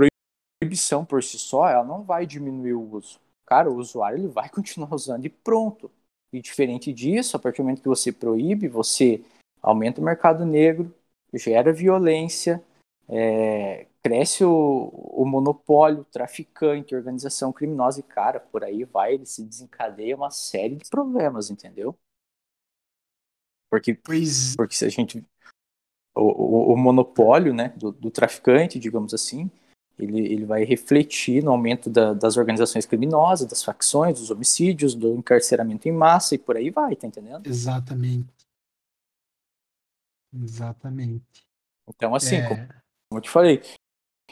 proibição 0.62 1.04
por 1.04 1.22
si 1.22 1.38
só, 1.38 1.68
ela 1.68 1.84
não 1.84 2.02
vai 2.02 2.26
diminuir 2.26 2.74
o 2.74 2.94
uso. 2.94 3.20
Cara, 3.44 3.70
o 3.70 3.76
usuário 3.76 4.18
ele 4.18 4.28
vai 4.28 4.48
continuar 4.50 4.92
usando 4.94 5.24
e 5.24 5.28
pronto. 5.28 5.90
E 6.36 6.40
diferente 6.42 6.92
disso, 6.92 7.34
a 7.34 7.40
partir 7.40 7.58
do 7.58 7.64
momento 7.64 7.80
que 7.80 7.88
você 7.88 8.12
proíbe, 8.12 8.68
você 8.68 9.24
aumenta 9.62 10.02
o 10.02 10.04
mercado 10.04 10.44
negro, 10.44 10.94
gera 11.32 11.72
violência, 11.72 12.62
é, 13.08 13.86
cresce 14.02 14.44
o, 14.44 14.90
o 14.92 15.24
monopólio, 15.24 16.04
traficante, 16.04 16.94
organização 16.94 17.54
criminosa 17.54 18.00
e, 18.00 18.02
cara, 18.02 18.38
por 18.38 18.62
aí 18.62 18.84
vai, 18.84 19.14
ele 19.14 19.24
se 19.24 19.42
desencadeia 19.42 20.14
uma 20.14 20.30
série 20.30 20.76
de 20.76 20.90
problemas, 20.90 21.50
entendeu? 21.50 21.96
Porque, 23.70 23.94
pois... 23.94 24.54
porque 24.56 24.74
se 24.74 24.84
a 24.84 24.90
gente. 24.90 25.24
O, 26.14 26.20
o, 26.20 26.72
o 26.74 26.76
monopólio 26.76 27.54
né, 27.54 27.70
do, 27.70 27.92
do, 27.92 28.10
traficante, 28.10 28.78
digamos 28.78 29.14
assim, 29.14 29.50
ele, 29.98 30.20
ele 30.20 30.44
vai 30.44 30.64
refletir 30.64 31.42
no 31.42 31.50
aumento 31.50 31.88
da, 31.88 32.12
das 32.12 32.36
organizações 32.36 32.84
criminosas, 32.86 33.48
das 33.48 33.62
facções, 33.64 34.20
dos 34.20 34.30
homicídios, 34.30 34.94
do 34.94 35.14
encarceramento 35.14 35.88
em 35.88 35.92
massa 35.92 36.34
e 36.34 36.38
por 36.38 36.56
aí 36.56 36.70
vai, 36.70 36.94
tá 36.94 37.06
entendendo? 37.06 37.46
Exatamente. 37.46 38.32
Exatamente. 40.34 41.46
Então, 41.88 42.14
assim, 42.14 42.36
é... 42.36 42.48
como, 42.48 42.66
como 42.66 43.18
eu 43.18 43.20
te 43.20 43.30
falei, 43.30 43.62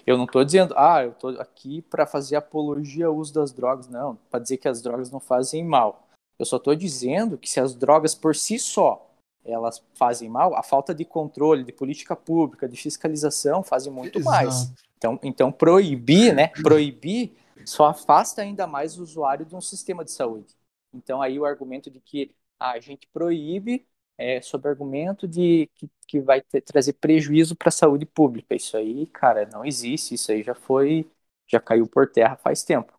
Eu 0.07 0.19
não 0.19 0.25
estou 0.25 0.45
dizendo, 0.45 0.75
ah, 0.77 1.03
eu 1.03 1.13
estou 1.13 1.31
aqui 1.41 1.81
para 1.83 2.07
fazer 2.07 2.37
apologia 2.37 3.07
ao 3.07 3.17
uso 3.17 3.33
das 3.33 3.53
drogas, 3.53 3.89
não, 3.89 4.17
para 4.31 4.41
dizer 4.41 4.59
que 4.59 4.69
as 4.69 4.83
drogas 4.83 5.11
não 5.11 5.21
fazem 5.21 5.65
mal. 5.65 6.09
Eu 6.39 6.45
só 6.45 6.57
estou 6.57 6.75
dizendo 6.75 7.39
que 7.39 7.49
se 7.49 7.61
as 7.61 7.75
drogas 7.75 8.15
por 8.15 8.35
si 8.35 8.59
só 8.59 9.11
elas 9.45 9.83
fazem 9.95 10.29
mal, 10.29 10.55
a 10.55 10.63
falta 10.63 10.95
de 10.95 11.05
controle, 11.05 11.65
de 11.65 11.73
política 11.73 12.17
pública, 12.17 12.67
de 12.67 12.77
fiscalização 12.77 13.63
fazem 13.63 13.93
muito 13.93 14.19
Exato. 14.19 14.35
mais. 14.35 14.73
Então, 14.97 15.19
então 15.23 15.53
proibir, 15.53 16.35
né? 16.35 16.49
Proibir 16.49 17.37
só 17.65 17.87
afasta 17.87 18.43
ainda 18.43 18.67
mais 18.67 18.99
o 18.99 19.03
usuário 19.03 19.45
de 19.47 19.55
um 19.55 19.61
sistema 19.61 20.05
de 20.05 20.13
saúde. 20.13 20.55
Então 20.93 21.21
aí 21.23 21.39
o 21.39 21.45
argumento 21.45 21.91
de 21.91 22.01
que 22.01 22.35
a 22.59 22.79
gente 22.81 23.07
proíbe 23.09 23.87
é 24.17 24.41
sob 24.41 24.69
argumento 24.69 25.27
de 25.27 25.69
que, 25.75 25.91
que 26.07 26.21
vai 26.21 26.41
ter, 26.41 26.61
trazer 26.63 26.95
prejuízo 26.95 27.57
para 27.57 27.69
a 27.69 27.73
saúde 27.73 28.07
pública. 28.07 28.55
Isso 28.55 28.77
aí, 28.77 29.07
cara, 29.09 29.47
não 29.53 29.65
existe. 29.65 30.15
Isso 30.15 30.31
aí 30.33 30.43
já 30.43 30.55
foi, 30.55 31.11
já 31.47 31.61
caiu 31.61 31.87
por 31.89 32.11
terra 32.11 32.37
faz 32.37 32.63
tempo. 32.63 32.93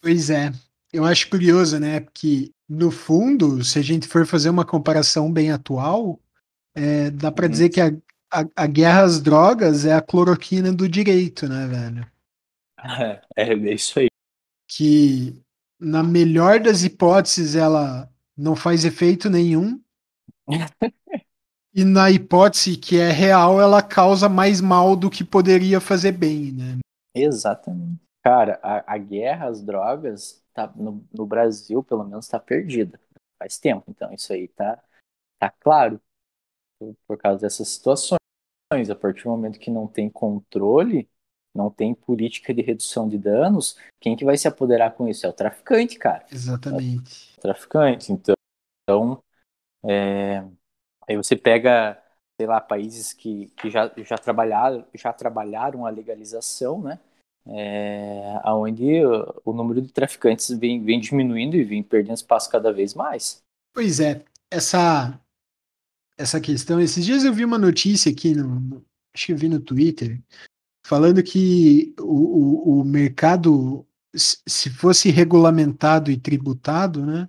Pois 0.00 0.30
é. 0.30 0.52
Eu 0.92 1.04
acho 1.04 1.28
curioso, 1.28 1.78
né? 1.78 2.00
Porque 2.00 2.52
no 2.68 2.90
fundo, 2.90 3.62
se 3.64 3.78
a 3.78 3.82
gente 3.82 4.06
for 4.08 4.26
fazer 4.26 4.48
uma 4.50 4.64
comparação 4.64 5.32
bem 5.32 5.50
atual, 5.50 6.20
é, 6.74 7.10
dá 7.10 7.32
para 7.32 7.48
dizer 7.48 7.70
que 7.70 7.80
a, 7.80 7.92
a, 8.36 8.64
a, 8.64 8.66
guerra 8.66 9.02
às 9.02 9.20
drogas 9.20 9.86
é 9.86 9.94
a 9.94 10.02
cloroquina 10.02 10.72
do 10.72 10.88
direito, 10.88 11.48
né, 11.48 11.66
velho? 11.66 12.06
É, 13.36 13.52
é 13.52 13.74
isso 13.74 13.98
aí. 13.98 14.06
Que, 14.68 15.42
na 15.80 16.04
melhor 16.04 16.60
das 16.60 16.84
hipóteses, 16.84 17.56
ela 17.56 18.08
não 18.36 18.54
faz 18.54 18.84
efeito 18.84 19.28
nenhum. 19.28 19.80
e 21.74 21.84
na 21.84 22.10
hipótese 22.10 22.76
que 22.76 22.98
é 22.98 23.10
real, 23.10 23.60
ela 23.60 23.82
causa 23.82 24.28
mais 24.28 24.60
mal 24.60 24.94
do 24.94 25.10
que 25.10 25.24
poderia 25.24 25.80
fazer 25.80 26.12
bem, 26.12 26.52
né? 26.52 26.78
Exatamente. 27.14 28.00
Cara, 28.22 28.60
a, 28.62 28.94
a 28.94 28.98
guerra 28.98 29.48
às 29.48 29.62
drogas 29.62 30.44
tá, 30.52 30.72
no, 30.76 31.04
no 31.12 31.26
Brasil, 31.26 31.82
pelo 31.82 32.04
menos, 32.04 32.26
está 32.26 32.38
perdida. 32.38 33.00
Faz 33.38 33.58
tempo. 33.58 33.84
Então, 33.88 34.12
isso 34.12 34.32
aí 34.32 34.48
tá, 34.48 34.80
tá 35.38 35.50
claro 35.50 36.00
por, 36.78 36.94
por 37.06 37.18
causa 37.18 37.40
dessas 37.40 37.68
situações. 37.68 38.25
A 38.72 38.94
partir 38.94 39.24
do 39.24 39.30
momento 39.30 39.58
que 39.58 39.70
não 39.70 39.86
tem 39.86 40.10
controle, 40.10 41.08
não 41.54 41.70
tem 41.70 41.94
política 41.94 42.52
de 42.52 42.62
redução 42.62 43.08
de 43.08 43.16
danos, 43.16 43.78
quem 44.00 44.16
que 44.16 44.24
vai 44.24 44.36
se 44.36 44.48
apoderar 44.48 44.94
com 44.94 45.08
isso? 45.08 45.24
É 45.24 45.28
o 45.28 45.32
traficante, 45.32 45.98
cara. 45.98 46.26
Exatamente. 46.30 47.34
É 47.36 47.38
o 47.38 47.42
traficante. 47.42 48.12
Então, 48.12 48.34
então 48.82 49.22
é, 49.84 50.44
aí 51.08 51.16
você 51.16 51.36
pega, 51.36 52.02
sei 52.40 52.46
lá, 52.46 52.60
países 52.60 53.12
que, 53.12 53.46
que 53.56 53.70
já, 53.70 53.92
já, 53.98 54.18
trabalharam, 54.18 54.84
já 54.94 55.12
trabalharam 55.12 55.86
a 55.86 55.90
legalização, 55.90 56.82
né? 56.82 56.98
é, 57.48 58.40
onde 58.46 59.04
o 59.44 59.52
número 59.52 59.80
de 59.80 59.92
traficantes 59.92 60.50
vem, 60.58 60.82
vem 60.82 60.98
diminuindo 60.98 61.56
e 61.56 61.62
vem 61.64 61.82
perdendo 61.82 62.16
espaço 62.16 62.50
cada 62.50 62.72
vez 62.72 62.94
mais. 62.94 63.42
Pois 63.72 64.00
é, 64.00 64.24
essa 64.50 65.20
essa 66.16 66.40
questão. 66.40 66.80
Esses 66.80 67.04
dias 67.04 67.24
eu 67.24 67.32
vi 67.32 67.44
uma 67.44 67.58
notícia 67.58 68.10
aqui, 68.10 68.34
no, 68.34 68.84
acho 69.14 69.26
que 69.26 69.32
eu 69.32 69.36
vi 69.36 69.48
no 69.48 69.60
Twitter, 69.60 70.20
falando 70.86 71.22
que 71.22 71.94
o, 72.00 72.78
o, 72.78 72.80
o 72.80 72.84
mercado, 72.84 73.86
se 74.14 74.70
fosse 74.70 75.10
regulamentado 75.10 76.10
e 76.10 76.16
tributado, 76.16 77.04
né? 77.04 77.28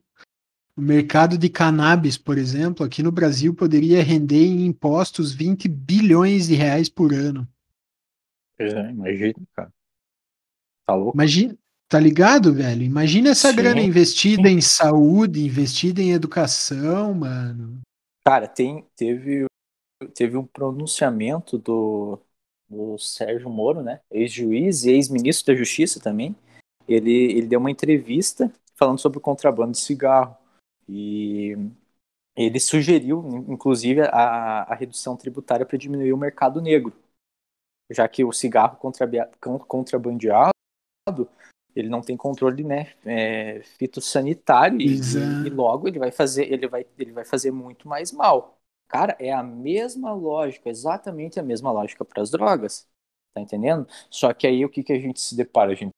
O 0.76 0.82
mercado 0.82 1.40
de 1.40 1.50
cannabis, 1.50 2.20
por 2.20 2.38
exemplo, 2.38 2.86
aqui 2.86 3.02
no 3.02 3.12
Brasil 3.12 3.52
poderia 3.52 4.04
render 4.04 4.46
em 4.46 4.68
impostos 4.68 5.34
20 5.34 5.68
bilhões 5.68 6.48
de 6.48 6.54
reais 6.54 6.88
por 6.88 7.12
ano. 7.12 7.48
É, 8.60 8.92
imagina, 8.92 9.34
cara. 9.56 9.74
Tá 10.86 10.94
louco? 10.94 11.18
Imagina, 11.18 11.58
tá 11.90 12.00
ligado, 12.00 12.54
velho? 12.54 12.84
Imagina 12.84 13.30
essa 13.30 13.50
Sim. 13.50 13.56
grana 13.56 13.82
investida 13.82 14.50
em 14.50 14.62
saúde, 14.62 15.44
investida 15.44 16.00
em 16.00 16.12
educação, 16.12 17.12
mano. 17.16 17.82
Cara, 18.28 18.46
tem, 18.46 18.86
teve, 18.94 19.46
teve 20.14 20.36
um 20.36 20.46
pronunciamento 20.46 21.58
do, 21.58 22.20
do 22.70 22.98
Sérgio 22.98 23.50
Moro, 23.50 23.82
né? 23.82 24.02
Ex-juiz 24.12 24.84
e 24.84 24.92
ex-ministro 24.92 25.54
da 25.54 25.58
Justiça 25.58 26.02
também. 26.02 26.36
Ele, 26.86 27.10
ele 27.10 27.48
deu 27.48 27.58
uma 27.58 27.72
entrevista 27.72 28.52
falando 28.76 29.00
sobre 29.00 29.18
o 29.18 29.22
contrabando 29.22 29.72
de 29.72 29.78
cigarro. 29.78 30.36
E 30.90 31.54
ele 32.36 32.60
sugeriu, 32.60 33.26
inclusive, 33.48 34.02
a, 34.02 34.64
a 34.64 34.76
redução 34.76 35.16
tributária 35.16 35.66
para 35.66 35.78
diminuir 35.78 36.12
o 36.12 36.18
mercado 36.18 36.62
negro, 36.62 36.92
já 37.90 38.10
que 38.10 38.26
o 38.26 38.34
cigarro 38.34 38.78
contrabandeado 39.70 40.52
ele 41.78 41.90
não 41.90 42.02
tem 42.02 42.18
controle 42.18 42.64
né, 42.64 42.94
é, 43.06 43.62
fitossanitário 43.78 44.82
e, 44.82 45.00
e, 45.46 45.50
logo 45.50 45.88
ele 45.88 46.00
vai 46.00 46.12
fazer 46.12 46.52
ele 46.52 46.68
vai, 46.68 46.86
ele 46.98 47.12
vai 47.12 47.24
fazer 47.24 47.52
muito 47.52 47.88
mais 47.88 48.12
mal. 48.12 48.60
Cara, 48.88 49.16
é 49.20 49.32
a 49.32 49.44
mesma 49.44 50.14
lógica, 50.14 50.70
exatamente 50.70 51.40
a 51.40 51.44
mesma 51.44 51.72
lógica 51.72 52.04
para 52.04 52.22
as 52.24 52.32
drogas. 52.32 52.88
Tá 53.34 53.42
entendendo? 53.42 53.88
Só 54.10 54.34
que 54.34 54.48
aí 54.48 54.66
o 54.66 54.70
que, 54.70 54.84
que 54.84 54.94
a 54.94 55.00
gente 55.00 55.20
se 55.22 55.36
depara? 55.36 55.72
A 55.72 55.76
gente 55.76 55.92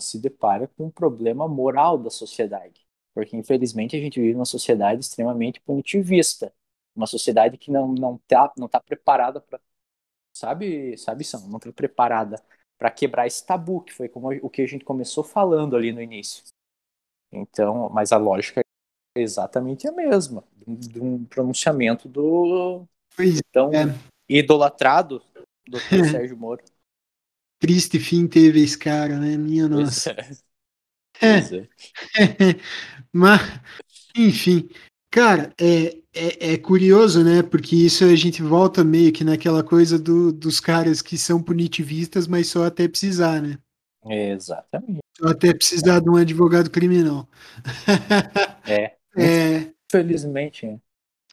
se 0.00 0.18
depara 0.20 0.68
com 0.68 0.86
um 0.86 0.90
problema 0.90 1.48
moral 1.48 1.98
da 1.98 2.10
sociedade. 2.10 2.86
Porque 3.14 3.36
infelizmente 3.36 3.96
a 3.96 4.00
gente 4.00 4.20
vive 4.20 4.34
numa 4.34 4.44
sociedade 4.44 5.00
extremamente 5.00 5.60
punitivista. 5.60 6.52
Uma 6.94 7.06
sociedade 7.06 7.58
que 7.58 7.70
não, 7.70 7.88
não, 7.88 8.18
tá, 8.28 8.52
não 8.56 8.68
tá 8.68 8.80
preparada 8.80 9.40
para. 9.40 9.60
Sabe, 10.34 10.96
sabe, 10.98 11.24
São? 11.24 11.48
Não 11.48 11.56
está 11.58 11.72
preparada 11.72 12.42
para 12.78 12.90
quebrar 12.90 13.26
esse 13.26 13.44
tabu, 13.44 13.80
que 13.80 13.92
foi 13.92 14.08
como 14.08 14.28
o 14.42 14.50
que 14.50 14.62
a 14.62 14.66
gente 14.66 14.84
começou 14.84 15.24
falando 15.24 15.76
ali 15.76 15.92
no 15.92 16.00
início. 16.00 16.42
Então, 17.32 17.88
mas 17.90 18.12
a 18.12 18.16
lógica 18.16 18.60
é 19.16 19.20
exatamente 19.20 19.88
a 19.88 19.92
mesma, 19.92 20.44
de 20.66 21.00
um 21.00 21.24
pronunciamento 21.24 22.08
do 22.08 22.84
pois 23.16 23.38
então 23.38 23.70
é. 23.72 23.86
idolatrado 24.28 25.22
do 25.66 25.78
Sérgio 26.10 26.36
Moro. 26.36 26.62
Triste 27.58 27.98
fim 27.98 28.28
teve 28.28 28.62
esse 28.62 28.78
cara, 28.78 29.18
né? 29.18 29.36
Minha 29.36 29.66
nossa. 29.66 30.14
É. 31.20 31.38
é. 31.38 31.68
Mas, 33.10 33.40
enfim, 34.14 34.68
Cara, 35.16 35.50
é, 35.58 35.96
é, 36.12 36.52
é, 36.52 36.58
curioso, 36.58 37.24
né? 37.24 37.42
Porque 37.42 37.74
isso 37.74 38.04
a 38.04 38.14
gente 38.14 38.42
volta 38.42 38.84
meio 38.84 39.10
que 39.10 39.24
naquela 39.24 39.64
coisa 39.64 39.98
do, 39.98 40.30
dos 40.30 40.60
caras 40.60 41.00
que 41.00 41.16
são 41.16 41.42
punitivistas, 41.42 42.26
mas 42.26 42.48
só 42.48 42.66
até 42.66 42.86
precisar, 42.86 43.40
né? 43.40 43.58
exatamente. 44.04 44.98
Só 45.16 45.28
até 45.28 45.54
precisar 45.54 46.00
de 46.00 46.10
um 46.10 46.16
advogado 46.16 46.70
criminal. 46.70 47.26
É. 48.68 48.96
é 49.16 49.72
Felizmente. 49.90 50.66
É. 50.66 50.78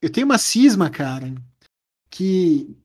Eu 0.01 0.09
tenho 0.09 0.25
uma 0.27 0.37
cisma, 0.37 0.89
cara, 0.89 1.33
que 2.09 2.77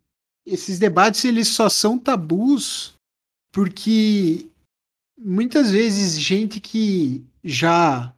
esses 0.44 0.80
debates 0.80 1.24
eles 1.24 1.46
só 1.46 1.68
são 1.68 1.96
tabus 1.96 2.94
porque 3.52 4.48
muitas 5.16 5.70
vezes 5.70 6.18
gente 6.18 6.58
que 6.58 7.24
já 7.44 8.12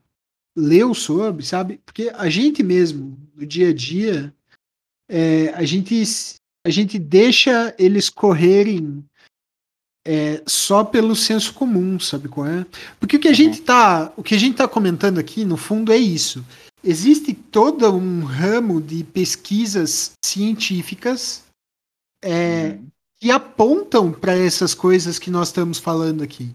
leu 0.57 0.95
sobre, 0.95 1.45
sabe? 1.45 1.81
Porque 1.85 2.11
a 2.15 2.29
gente 2.29 2.63
mesmo, 2.63 3.19
no 3.35 3.47
dia 3.47 3.71
a 3.71 3.75
dia, 3.75 4.35
é, 5.09 5.49
a, 5.55 5.65
gente, 5.65 6.03
a 6.67 6.71
gente 6.71 6.99
deixa 6.99 7.75
eles 7.79 8.09
correrem 8.09 9.05
é, 10.07 10.43
só 10.47 10.85
pelo 10.85 11.15
senso 11.15 11.53
comum, 11.55 11.99
sabe 12.01 12.29
qual 12.29 12.47
é? 12.47 12.67
Porque 12.99 13.17
o 13.17 13.21
que 13.21 13.29
a 13.29 13.33
gente 13.33 13.61
tá, 13.61 14.13
o 14.17 14.23
que 14.23 14.35
a 14.35 14.39
gente 14.39 14.57
tá 14.57 14.67
comentando 14.67 15.19
aqui, 15.19 15.45
no 15.45 15.57
fundo, 15.57 15.93
é 15.93 15.97
isso. 15.97 16.45
Existe 16.83 17.35
todo 17.35 17.93
um 17.93 18.25
ramo 18.25 18.81
de 18.81 19.05
pesquisas 19.05 20.13
científicas 20.25 21.45
é, 22.23 22.77
uhum. 22.79 22.87
que 23.21 23.31
apontam 23.31 24.11
para 24.13 24.37
essas 24.37 24.75
coisas 24.75 25.19
que 25.19 25.31
nós 25.31 25.49
estamos 25.49 25.79
falando 25.79 26.23
aqui. 26.23 26.55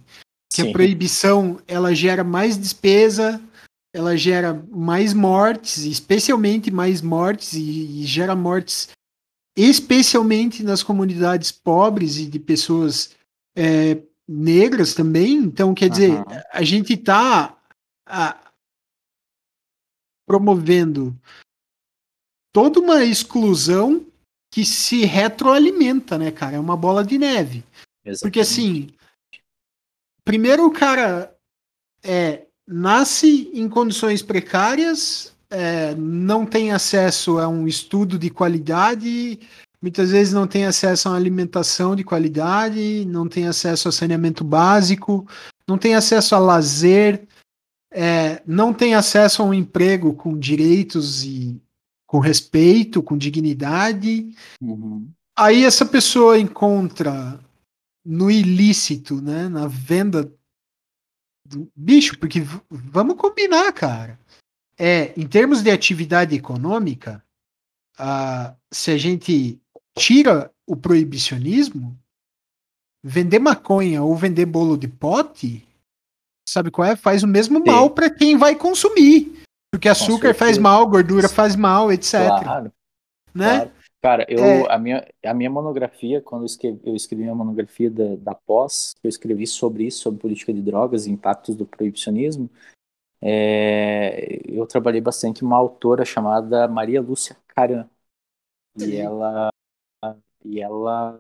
Que 0.52 0.64
Sim. 0.64 0.70
a 0.70 0.72
proibição 0.72 1.60
ela 1.68 1.94
gera 1.94 2.24
mais 2.24 2.58
despesa, 2.58 3.40
ela 3.96 4.18
gera 4.18 4.54
mais 4.70 5.14
mortes, 5.14 5.86
especialmente 5.86 6.70
mais 6.70 7.02
mortes, 7.02 7.54
e, 7.54 8.02
e 8.02 8.04
gera 8.04 8.36
mortes 8.36 8.90
especialmente 9.58 10.62
nas 10.64 10.84
comunidades 10.84 11.50
pobres 11.50 12.18
e 12.18 12.26
de 12.26 12.38
pessoas 12.38 13.16
é, 13.56 14.02
negras 14.28 14.94
também. 14.94 15.36
Então, 15.36 15.74
quer 15.74 15.90
dizer, 15.90 16.12
uhum. 16.12 16.26
a 16.52 16.62
gente 16.62 16.94
está 16.94 17.58
promovendo 20.28 21.18
toda 22.54 22.82
uma 22.82 23.02
exclusão 23.06 24.06
que 24.52 24.66
se 24.66 25.06
retroalimenta, 25.06 26.18
né, 26.18 26.32
cara? 26.32 26.58
É 26.58 26.60
uma 26.60 26.76
bola 26.76 27.02
de 27.02 27.18
neve. 27.18 27.64
Exatamente. 28.04 28.22
Porque 28.22 28.40
assim, 28.42 28.90
primeiro 30.26 30.66
o 30.66 30.72
cara 30.72 31.34
é 32.04 32.45
nasce 32.68 33.50
em 33.54 33.70
condições 33.70 34.22
precárias, 34.22 35.36
é, 35.50 35.94
não 35.96 36.46
tem 36.46 36.72
acesso 36.72 37.38
a 37.38 37.48
um 37.48 37.68
estudo 37.68 38.18
de 38.18 38.30
qualidade, 38.30 39.40
muitas 39.82 40.12
vezes 40.12 40.34
não 40.34 40.48
tem 40.48 40.66
acesso 40.66 41.08
a 41.08 41.12
uma 41.12 41.18
alimentação 41.18 41.96
de 41.96 42.04
qualidade, 42.04 43.06
não 43.06 43.28
tem 43.28 43.48
acesso 43.48 43.88
a 43.88 43.92
saneamento 43.92 44.44
básico, 44.44 45.28
não 45.68 45.78
tem 45.78 45.96
acesso 45.96 46.36
a 46.36 46.40
lazer, 46.40 47.28
é, 47.92 48.42
não 48.46 48.74
tem 48.74 48.96
acesso 48.96 49.42
a 49.42 49.46
um 49.46 49.54
emprego 49.54 50.14
com 50.14 50.38
direitos 50.38 51.24
e 51.24 51.62
com 52.08 52.20
respeito, 52.20 53.02
com 53.02 53.18
dignidade. 53.18 54.34
Uhum. 54.62 55.08
Aí 55.38 55.64
essa 55.64 55.86
pessoa 55.86 56.40
encontra 56.40 57.40
no 58.06 58.30
ilícito, 58.30 59.22
né, 59.22 59.50
na 59.50 59.68
venda 59.68 60.32
bicho, 61.76 62.18
porque 62.20 62.42
vamos 62.70 63.16
combinar, 63.16 63.72
cara. 63.74 64.20
É, 64.78 65.14
em 65.18 65.28
termos 65.28 65.62
de 65.62 65.72
atividade 65.72 66.36
econômica, 66.36 67.24
uh, 68.00 68.56
se 68.72 68.92
a 68.92 68.98
gente 68.98 69.60
tira 69.98 70.52
o 70.68 70.76
proibicionismo, 70.76 71.98
vender 73.04 73.40
maconha 73.40 74.04
ou 74.04 74.16
vender 74.16 74.46
bolo 74.46 74.78
de 74.78 74.88
pote, 74.88 75.66
sabe 76.48 76.72
qual 76.72 76.88
é? 76.88 76.96
Faz 76.96 77.24
o 77.24 77.28
mesmo 77.28 77.60
Sim. 77.60 77.66
mal 77.66 77.90
para 77.90 78.10
quem 78.10 78.38
vai 78.38 78.56
consumir. 78.56 79.44
Porque 79.72 79.90
açúcar 79.90 80.34
faz 80.34 80.58
mal, 80.58 80.88
gordura 80.88 81.28
faz 81.28 81.56
mal, 81.56 81.92
etc. 81.92 82.28
Claro. 82.44 82.72
Né? 83.34 83.56
Claro. 83.56 83.72
Cara, 84.06 84.24
eu, 84.30 84.40
é... 84.40 84.72
a, 84.72 84.78
minha, 84.78 85.08
a 85.26 85.34
minha 85.34 85.50
monografia, 85.50 86.22
quando 86.22 86.44
eu 86.44 86.46
escrevi, 86.46 86.80
eu 86.84 86.96
escrevi 86.96 87.28
a 87.28 87.34
monografia 87.34 87.90
da, 87.90 88.16
da 88.18 88.36
pós, 88.36 88.94
eu 89.04 89.10
escrevi 89.10 89.48
sobre 89.48 89.86
isso, 89.86 90.04
sobre 90.04 90.20
política 90.20 90.54
de 90.54 90.62
drogas 90.62 91.08
e 91.08 91.12
impactos 91.12 91.56
do 91.56 91.66
proibicionismo, 91.66 92.48
é, 93.20 94.42
eu 94.46 94.68
trabalhei 94.68 95.02
bastante 95.02 95.40
com 95.40 95.48
uma 95.48 95.58
autora 95.58 96.06
chamada 96.06 96.68
Maria 96.68 97.02
Lúcia 97.02 97.36
Caran. 97.48 97.90
E 98.78 98.96
ela, 98.96 99.50
e 100.44 100.62
ela 100.62 101.20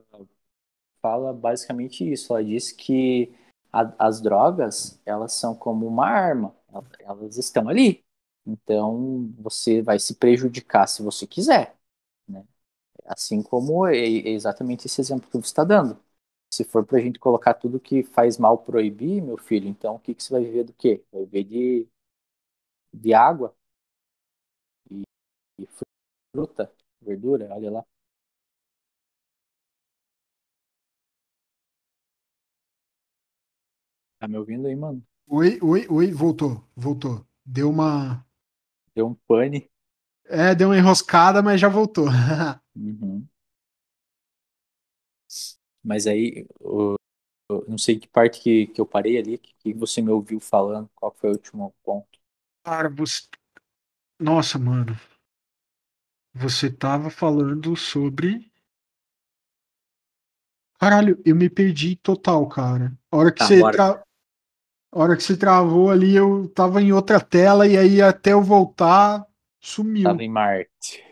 fala 1.01 1.33
basicamente 1.33 2.07
isso. 2.07 2.33
Ela 2.33 2.43
diz 2.43 2.71
que 2.71 3.33
a, 3.73 3.91
as 3.97 4.21
drogas, 4.21 5.01
elas 5.07 5.33
são 5.33 5.55
como 5.55 5.87
uma 5.87 6.05
arma. 6.05 6.55
Elas 6.99 7.35
estão 7.37 7.67
ali. 7.67 8.05
Então, 8.45 9.33
você 9.39 9.81
vai 9.81 9.97
se 9.97 10.13
prejudicar 10.13 10.85
se 10.85 11.01
você 11.01 11.25
quiser. 11.25 11.74
Assim 13.05 13.41
como 13.43 13.85
é, 13.87 13.97
é 13.97 14.29
exatamente 14.29 14.87
esse 14.87 15.01
exemplo 15.01 15.27
que 15.29 15.33
você 15.37 15.47
está 15.47 15.63
dando. 15.63 15.99
Se 16.51 16.63
for 16.63 16.85
para 16.85 16.97
a 16.99 17.01
gente 17.01 17.19
colocar 17.19 17.53
tudo 17.53 17.79
que 17.79 18.03
faz 18.03 18.37
mal 18.37 18.57
proibir, 18.59 19.21
meu 19.21 19.37
filho, 19.37 19.67
então 19.67 19.95
o 19.95 19.99
que, 19.99 20.15
que 20.15 20.23
você 20.23 20.31
vai 20.33 20.43
viver 20.43 20.63
do 20.65 20.73
quê? 20.73 21.03
Vai 21.11 21.25
viver 21.25 21.43
de, 21.43 21.87
de 22.93 23.13
água 23.13 23.55
e, 24.89 25.03
e 25.59 25.67
fruta, 26.33 26.73
verdura, 27.01 27.47
olha 27.55 27.71
lá. 27.71 27.85
Tá 34.19 34.27
me 34.27 34.37
ouvindo 34.37 34.67
aí, 34.67 34.75
mano? 34.75 35.01
Oi, 35.27 35.59
oi, 35.61 35.87
oi, 35.89 36.11
voltou, 36.11 36.63
voltou. 36.75 37.25
Deu 37.45 37.69
uma. 37.69 38.25
Deu 38.95 39.07
um 39.07 39.15
pane. 39.27 39.69
É, 40.27 40.55
deu 40.55 40.69
uma 40.69 40.77
enroscada, 40.77 41.41
mas 41.41 41.61
já 41.61 41.69
voltou. 41.69 42.05
uhum. 42.75 43.25
Mas 45.83 46.07
aí, 46.07 46.47
eu, 46.59 46.95
eu 47.49 47.65
não 47.67 47.77
sei 47.77 47.99
que 47.99 48.07
parte 48.07 48.41
que, 48.41 48.67
que 48.67 48.81
eu 48.81 48.85
parei 48.85 49.17
ali, 49.17 49.37
que, 49.37 49.53
que 49.59 49.73
você 49.73 50.01
me 50.01 50.09
ouviu 50.09 50.39
falando, 50.39 50.89
qual 50.95 51.13
foi 51.13 51.29
o 51.29 51.33
último 51.33 51.73
ponto. 51.83 52.19
Cara, 52.63 52.89
você. 52.89 53.21
Nossa, 54.19 54.57
mano. 54.57 54.97
Você 56.33 56.71
tava 56.71 57.09
falando 57.09 57.75
sobre. 57.75 58.51
Caralho, 60.79 61.21
eu 61.23 61.35
me 61.35 61.49
perdi 61.49 61.95
total, 61.95 62.47
cara. 62.49 62.97
A 63.11 63.17
hora 63.17 63.31
que 63.31 63.39
tá, 63.39 63.47
você. 63.47 63.61
Tra... 63.71 64.03
A 64.91 64.99
hora 64.99 65.15
que 65.15 65.23
você 65.23 65.37
travou 65.37 65.91
ali, 65.91 66.15
eu 66.15 66.49
tava 66.49 66.81
em 66.81 66.91
outra 66.91 67.19
tela 67.19 67.67
e 67.67 67.77
aí 67.77 68.01
até 68.01 68.33
eu 68.33 68.41
voltar, 68.41 69.25
sumiu. 69.65 70.03
Tava 70.03 70.23
em 70.23 70.29
Marte. 70.29 71.03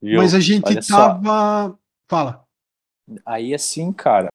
Viu? 0.00 0.18
Mas 0.18 0.34
a 0.34 0.40
gente 0.40 0.66
Olha 0.66 0.80
tava. 0.80 1.68
Só. 1.68 1.78
Fala. 2.08 2.44
Aí 3.26 3.54
assim, 3.54 3.92
cara, 3.92 4.28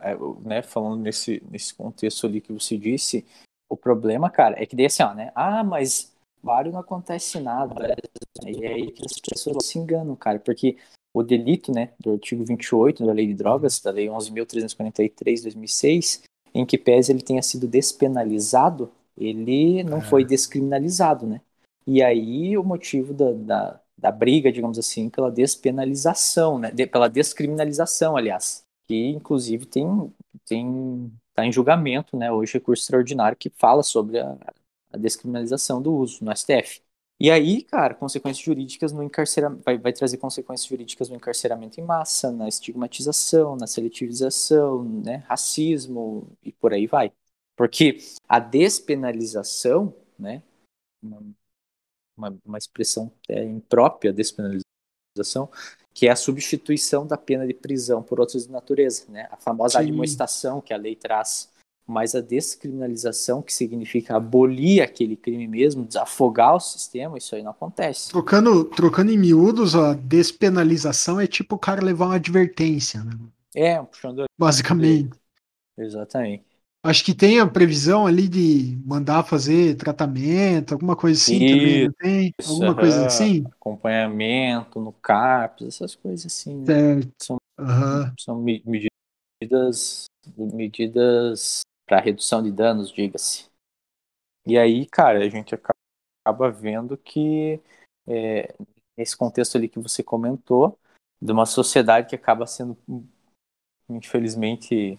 é, 0.00 0.16
né, 0.40 0.62
falando 0.62 1.02
nesse, 1.02 1.42
nesse 1.50 1.74
contexto 1.74 2.26
ali 2.26 2.40
que 2.40 2.52
você 2.52 2.78
disse, 2.78 3.26
o 3.68 3.76
problema, 3.76 4.30
cara, 4.30 4.60
é 4.60 4.64
que 4.64 4.74
daí 4.74 4.86
assim, 4.86 5.02
ó, 5.02 5.14
né? 5.14 5.30
Ah, 5.34 5.62
mas 5.62 6.14
vários 6.42 6.72
não 6.72 6.80
acontece 6.80 7.40
nada. 7.40 7.94
E 8.46 8.64
é 8.64 8.72
aí 8.74 8.90
que 8.90 9.04
as 9.04 9.18
pessoas 9.20 9.66
se 9.66 9.78
enganam, 9.78 10.16
cara, 10.16 10.38
porque 10.38 10.78
o 11.14 11.22
delito, 11.22 11.72
né, 11.72 11.92
do 12.00 12.12
artigo 12.12 12.44
28 12.44 13.04
da 13.04 13.12
Lei 13.12 13.26
de 13.26 13.34
Drogas, 13.34 13.80
da 13.80 13.90
Lei 13.90 14.06
11.343, 14.06 15.42
2006, 15.42 16.22
em 16.54 16.64
que 16.64 16.78
pese 16.78 17.12
ele 17.12 17.22
tenha 17.22 17.42
sido 17.42 17.68
despenalizado, 17.68 18.90
ele 19.16 19.82
não 19.84 19.98
é. 19.98 20.02
foi 20.02 20.24
descriminalizado, 20.24 21.26
né? 21.26 21.40
E 21.86 22.02
aí 22.02 22.56
o 22.56 22.64
motivo 22.64 23.12
da, 23.12 23.32
da, 23.32 23.80
da, 23.98 24.12
briga, 24.12 24.52
digamos 24.52 24.78
assim, 24.78 25.08
pela 25.10 25.30
despenalização, 25.30 26.58
né? 26.58 26.70
De, 26.70 26.86
pela 26.86 27.08
descriminalização, 27.08 28.16
aliás, 28.16 28.64
que 28.86 29.08
inclusive 29.08 29.66
tem 29.66 30.12
tem 30.46 31.12
tá 31.34 31.46
em 31.46 31.52
julgamento, 31.52 32.16
né? 32.16 32.30
Hoje 32.30 32.54
recurso 32.54 32.82
extraordinário 32.82 33.36
que 33.36 33.50
fala 33.50 33.82
sobre 33.82 34.18
a, 34.18 34.36
a 34.92 34.96
descriminalização 34.98 35.80
do 35.82 35.94
uso 35.94 36.24
no 36.24 36.34
STF. 36.36 36.82
E 37.22 37.30
aí, 37.30 37.62
cara, 37.62 37.94
consequências 37.94 38.44
jurídicas 38.44 38.92
no 38.92 39.02
encarceramento, 39.02 39.62
vai, 39.64 39.78
vai, 39.78 39.92
trazer 39.92 40.16
consequências 40.18 40.68
jurídicas 40.68 41.08
no 41.08 41.14
encarceramento 41.16 41.80
em 41.80 41.84
massa, 41.84 42.32
na 42.32 42.48
estigmatização, 42.48 43.56
na 43.56 43.66
seletivização, 43.68 44.82
né, 44.82 45.18
racismo 45.28 46.26
e 46.42 46.50
por 46.52 46.72
aí 46.72 46.86
vai. 46.86 47.12
Porque 47.56 47.98
a 48.28 48.40
despenalização, 48.40 49.94
né, 50.18 50.42
uma, 52.28 52.38
uma, 52.44 52.58
expressão 52.58 53.10
é, 53.28 53.44
imprópria, 53.44 54.12
despenalização, 54.12 55.48
que 55.92 56.06
é 56.08 56.10
a 56.10 56.16
substituição 56.16 57.06
da 57.06 57.16
pena 57.16 57.46
de 57.46 57.54
prisão 57.54 58.02
por 58.02 58.20
outras 58.20 58.46
de 58.46 58.52
natureza, 58.52 59.04
né, 59.08 59.28
a 59.30 59.36
famosa 59.36 59.78
Sim. 59.78 59.86
admoestação 59.86 60.60
que 60.60 60.72
a 60.72 60.76
lei 60.76 60.96
traz 60.96 61.52
mas 61.86 62.14
a 62.14 62.20
descriminalização, 62.20 63.42
que 63.42 63.52
significa 63.52 64.16
abolir 64.16 64.82
aquele 64.82 65.16
crime 65.16 65.46
mesmo, 65.48 65.84
desafogar 65.84 66.54
o 66.54 66.60
sistema, 66.60 67.18
isso 67.18 67.34
aí 67.34 67.42
não 67.42 67.50
acontece. 67.50 68.10
Trocando, 68.10 68.64
trocando 68.64 69.10
em 69.10 69.18
miúdos, 69.18 69.74
a 69.74 69.92
despenalização 69.92 71.20
é 71.20 71.26
tipo 71.26 71.56
o 71.56 71.58
cara 71.58 71.84
levar 71.84 72.06
uma 72.06 72.14
advertência, 72.16 73.02
né? 73.02 73.12
É, 73.54 73.82
puxando. 73.82 74.24
Basicamente. 74.38 75.10
Exatamente. 75.76 76.44
Acho 76.84 77.04
que 77.04 77.14
tem 77.14 77.38
a 77.38 77.46
previsão 77.46 78.06
ali 78.06 78.28
de 78.28 78.76
mandar 78.84 79.22
fazer 79.22 79.76
tratamento, 79.76 80.72
alguma 80.72 80.96
coisa 80.96 81.20
assim 81.20 81.44
isso, 81.44 81.56
também, 81.56 81.84
não 81.84 81.92
tem? 81.92 82.34
Alguma 82.48 82.74
coisa 82.74 83.06
assim? 83.06 83.44
Acompanhamento 83.46 84.80
no 84.80 84.92
CAPS, 84.92 85.66
essas 85.66 85.94
coisas 85.94 86.26
assim. 86.26 86.66
Certo. 86.66 87.12
São, 87.22 87.36
uhum. 87.58 88.14
são 88.18 88.42
medidas, 88.42 90.06
medidas 90.36 91.60
para 91.86 92.00
redução 92.00 92.42
de 92.42 92.50
danos, 92.50 92.90
diga-se. 92.90 93.46
E 94.44 94.58
aí, 94.58 94.84
cara, 94.86 95.20
a 95.24 95.28
gente 95.28 95.54
acaba 95.54 96.50
vendo 96.50 96.96
que 96.96 97.60
é, 98.08 98.52
nesse 98.96 99.16
contexto 99.16 99.56
ali 99.56 99.68
que 99.68 99.78
você 99.78 100.02
comentou, 100.02 100.76
de 101.20 101.30
uma 101.30 101.46
sociedade 101.46 102.08
que 102.08 102.16
acaba 102.16 102.44
sendo, 102.46 102.76
infelizmente, 103.88 104.98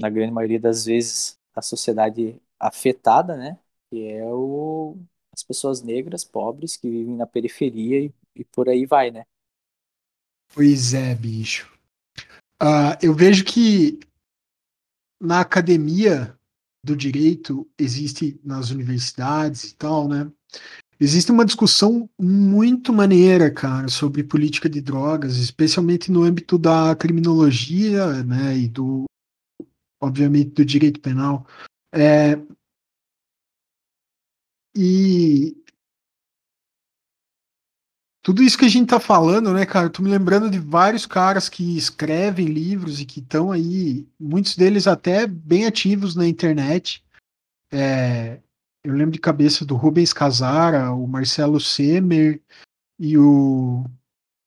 na 0.00 0.10
grande 0.10 0.32
maioria 0.32 0.58
das 0.58 0.84
vezes, 0.84 1.38
a 1.54 1.62
sociedade 1.62 2.40
afetada, 2.58 3.36
né? 3.36 3.58
Que 3.90 4.08
é 4.08 4.24
o, 4.26 4.96
as 5.32 5.42
pessoas 5.42 5.82
negras, 5.82 6.24
pobres, 6.24 6.76
que 6.76 6.88
vivem 6.88 7.16
na 7.16 7.26
periferia 7.26 8.04
e, 8.04 8.12
e 8.36 8.44
por 8.44 8.68
aí 8.68 8.86
vai, 8.86 9.10
né? 9.10 9.24
Pois 10.54 10.94
é, 10.94 11.14
bicho. 11.14 11.72
Uh, 12.62 12.96
eu 13.00 13.14
vejo 13.14 13.44
que 13.44 14.00
na 15.20 15.40
academia 15.40 16.36
do 16.84 16.96
direito 16.96 17.68
existe 17.78 18.40
nas 18.42 18.70
universidades 18.70 19.64
e 19.64 19.74
tal, 19.76 20.08
né? 20.08 20.30
Existe 20.98 21.32
uma 21.32 21.46
discussão 21.46 22.10
muito 22.18 22.92
maneira, 22.92 23.50
cara, 23.50 23.88
sobre 23.88 24.22
política 24.22 24.68
de 24.68 24.82
drogas, 24.82 25.38
especialmente 25.38 26.12
no 26.12 26.22
âmbito 26.22 26.58
da 26.58 26.94
criminologia, 26.94 28.22
né, 28.22 28.54
e 28.58 28.68
do, 28.68 29.06
obviamente, 30.00 30.50
do 30.50 30.64
direito 30.64 31.00
penal. 31.00 31.46
É, 31.92 32.36
e 34.74 35.56
tudo 38.22 38.42
isso 38.42 38.58
que 38.58 38.64
a 38.64 38.68
gente 38.68 38.88
tá 38.88 39.00
falando, 39.00 39.52
né, 39.52 39.64
cara? 39.64 39.90
Tô 39.90 40.02
me 40.02 40.10
lembrando 40.10 40.50
de 40.50 40.58
vários 40.58 41.06
caras 41.06 41.48
que 41.48 41.76
escrevem 41.76 42.46
livros 42.46 43.00
e 43.00 43.06
que 43.06 43.20
estão 43.20 43.50
aí, 43.50 44.06
muitos 44.18 44.56
deles 44.56 44.86
até 44.86 45.26
bem 45.26 45.66
ativos 45.66 46.14
na 46.14 46.26
internet. 46.26 47.04
É, 47.72 48.40
eu 48.84 48.94
lembro 48.94 49.12
de 49.12 49.18
cabeça 49.18 49.64
do 49.64 49.76
Rubens 49.76 50.12
Casara, 50.12 50.92
o 50.92 51.06
Marcelo 51.06 51.60
Semer 51.60 52.40
e 52.98 53.16
o 53.16 53.84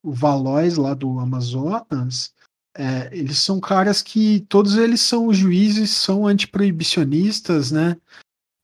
o 0.03 0.11
Valois 0.11 0.75
lá 0.75 0.93
do 0.93 1.17
Amazonas, 1.17 2.33
é, 2.75 3.09
eles 3.11 3.37
são 3.37 3.59
caras 3.59 4.01
que 4.01 4.41
todos 4.49 4.75
eles 4.77 5.01
são 5.01 5.31
juízes, 5.31 5.91
são 5.91 6.25
antiproibicionistas, 6.25 7.71
né? 7.71 7.97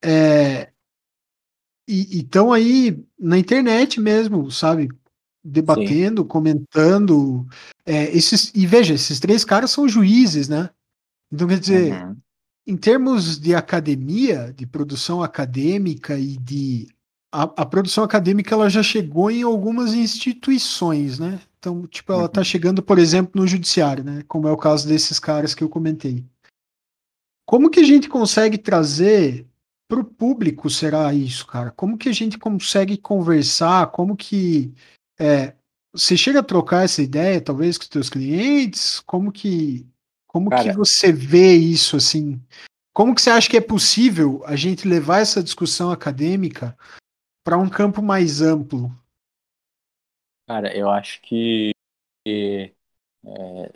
É, 0.03 0.71
e 1.87 2.19
estão 2.19 2.53
aí 2.53 3.03
na 3.19 3.37
internet 3.37 3.99
mesmo, 3.99 4.51
sabe? 4.51 4.89
Debatendo, 5.43 6.21
Sim. 6.21 6.27
comentando. 6.27 7.47
É, 7.85 8.15
esses, 8.15 8.51
e 8.53 8.65
veja, 8.67 8.93
esses 8.93 9.19
três 9.19 9.43
caras 9.43 9.71
são 9.71 9.87
juízes, 9.87 10.47
né? 10.47 10.69
Então, 11.31 11.47
quer 11.47 11.59
dizer, 11.59 11.93
uhum. 11.93 12.15
em 12.67 12.77
termos 12.77 13.39
de 13.39 13.55
academia, 13.55 14.53
de 14.55 14.65
produção 14.65 15.23
acadêmica 15.23 16.17
e 16.17 16.37
de. 16.37 16.87
A, 17.31 17.43
a, 17.43 17.65
produção 17.65 18.03
acadêmica 18.03 18.55
ela 18.55 18.69
já 18.69 18.81
chegou 18.81 19.29
em 19.29 19.43
algumas 19.43 19.93
instituições, 19.93 21.19
né? 21.19 21.39
Então, 21.59 21.85
tipo, 21.87 22.11
ela 22.13 22.25
está 22.25 22.39
uhum. 22.39 22.45
chegando, 22.45 22.81
por 22.81 22.97
exemplo, 22.97 23.39
no 23.39 23.47
judiciário, 23.47 24.03
né? 24.03 24.23
Como 24.27 24.47
é 24.47 24.51
o 24.51 24.57
caso 24.57 24.87
desses 24.87 25.19
caras 25.19 25.53
que 25.53 25.63
eu 25.63 25.69
comentei. 25.69 26.25
Como 27.45 27.69
que 27.69 27.81
a 27.81 27.83
gente 27.83 28.07
consegue 28.07 28.57
trazer 28.57 29.45
para 29.87 29.99
o 29.99 30.05
público 30.05 30.69
será 30.69 31.13
isso, 31.13 31.45
cara? 31.47 31.71
Como 31.71 31.97
que 31.97 32.07
a 32.07 32.13
gente 32.13 32.37
consegue 32.37 32.95
conversar? 32.95 33.87
Como 33.87 34.15
que 34.15 34.73
é, 35.19 35.55
você 35.91 36.15
chega 36.15 36.39
a 36.39 36.43
trocar 36.43 36.85
essa 36.85 37.01
ideia, 37.01 37.41
talvez, 37.41 37.77
com 37.77 37.83
os 37.83 37.89
seus 37.91 38.09
clientes? 38.09 38.99
Como 39.01 39.31
que 39.31 39.85
como 40.27 40.51
cara, 40.51 40.63
que 40.63 40.77
você 40.77 41.11
vê 41.11 41.55
isso 41.55 41.97
assim? 41.97 42.39
Como 42.93 43.15
que 43.15 43.21
você 43.21 43.31
acha 43.31 43.49
que 43.49 43.57
é 43.57 43.61
possível 43.61 44.43
a 44.45 44.55
gente 44.55 44.87
levar 44.87 45.19
essa 45.19 45.41
discussão 45.41 45.91
acadêmica 45.91 46.77
para 47.43 47.57
um 47.57 47.67
campo 47.67 48.01
mais 48.01 48.41
amplo? 48.41 48.95
Cara, 50.49 50.75
eu 50.75 50.89
acho 50.89 51.21
que 51.21 51.71
é, 52.27 53.71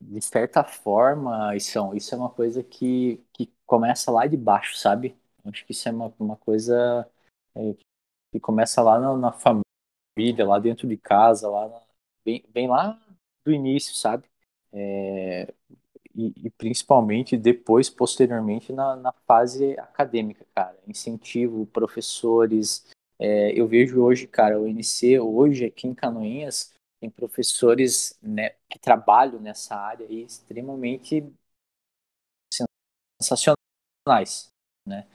de 0.00 0.20
certa 0.22 0.64
forma 0.64 1.54
isso, 1.56 1.94
isso 1.94 2.14
é 2.14 2.18
uma 2.18 2.30
coisa 2.30 2.62
que, 2.62 3.22
que 3.32 3.52
começa 3.66 4.10
lá 4.10 4.26
de 4.26 4.36
baixo, 4.36 4.76
sabe? 4.76 5.14
Acho 5.44 5.64
que 5.66 5.72
isso 5.72 5.88
é 5.88 5.92
uma, 5.92 6.12
uma 6.18 6.36
coisa 6.36 7.06
é, 7.54 7.74
que 8.32 8.40
começa 8.40 8.82
lá 8.82 8.98
na, 8.98 9.16
na, 9.16 9.32
família, 9.32 10.46
lá 10.46 10.58
dentro 10.58 10.88
de 10.88 10.96
casa, 10.96 11.50
lá 11.50 11.68
na, 11.68 11.82
bem, 12.24 12.44
bem 12.48 12.68
lá 12.68 12.98
do 13.44 13.52
início, 13.52 13.94
sabe? 13.94 14.24
É, 14.72 15.52
e, 16.14 16.32
e, 16.46 16.50
principalmente 16.50 17.36
depois, 17.36 17.90
posteriormente, 17.90 18.72
na, 18.72 18.96
na, 18.96 19.12
fase 19.26 19.78
acadêmica, 19.78 20.46
cara. 20.54 20.78
Incentivo, 20.86 21.66
professores. 21.66 22.86
É, 23.18 23.52
eu 23.58 23.66
vejo 23.66 24.02
hoje, 24.02 24.26
cara, 24.26 24.60
o 24.60 24.66
NC, 24.66 25.18
hoje 25.18 25.64
aqui 25.66 25.86
em 25.86 25.94
Canoinhas, 25.94 26.72
tem 27.00 27.10
professores 27.10 28.18
né, 28.22 28.50
que 28.68 28.78
trabalham 28.78 29.40
nessa 29.40 29.74
área 29.76 30.06
aí 30.06 30.22
extremamente 30.22 31.24
sensacionais, 33.20 34.52
né? 34.86 35.06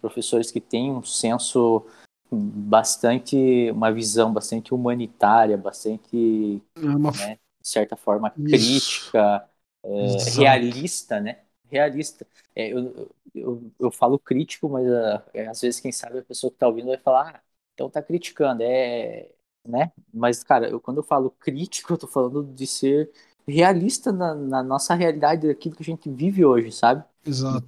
professores 0.00 0.50
que 0.50 0.60
têm 0.60 0.90
um 0.90 1.02
senso 1.02 1.86
bastante, 2.32 3.70
uma 3.70 3.92
visão 3.92 4.32
bastante 4.32 4.72
humanitária, 4.72 5.56
bastante, 5.56 6.62
é 6.76 6.80
uma... 6.80 7.10
né, 7.10 7.36
de 7.60 7.68
certa 7.68 7.96
forma, 7.96 8.30
crítica, 8.30 9.48
é, 9.82 10.30
realista, 10.36 11.20
né? 11.20 11.40
Realista. 11.68 12.26
É, 12.54 12.68
eu, 12.72 13.10
eu, 13.34 13.72
eu 13.78 13.90
falo 13.90 14.18
crítico, 14.18 14.68
mas 14.68 14.86
uh, 14.86 15.50
às 15.50 15.60
vezes, 15.60 15.80
quem 15.80 15.92
sabe, 15.92 16.18
a 16.18 16.22
pessoa 16.22 16.50
que 16.50 16.56
está 16.56 16.66
ouvindo 16.66 16.88
vai 16.88 16.98
falar, 16.98 17.36
ah, 17.36 17.40
então 17.80 17.88
tá 17.88 18.02
criticando, 18.02 18.62
é, 18.62 19.32
né? 19.66 19.90
Mas, 20.12 20.44
cara, 20.44 20.68
eu, 20.68 20.78
quando 20.78 20.98
eu 20.98 21.02
falo 21.02 21.30
crítico, 21.30 21.92
eu 21.94 21.98
tô 21.98 22.06
falando 22.06 22.44
de 22.44 22.66
ser 22.66 23.10
realista 23.48 24.12
na, 24.12 24.34
na 24.34 24.62
nossa 24.62 24.94
realidade, 24.94 25.48
daquilo 25.48 25.74
que 25.74 25.82
a 25.82 25.86
gente 25.86 26.10
vive 26.10 26.44
hoje, 26.44 26.70
sabe? 26.70 27.02
Exato. 27.24 27.66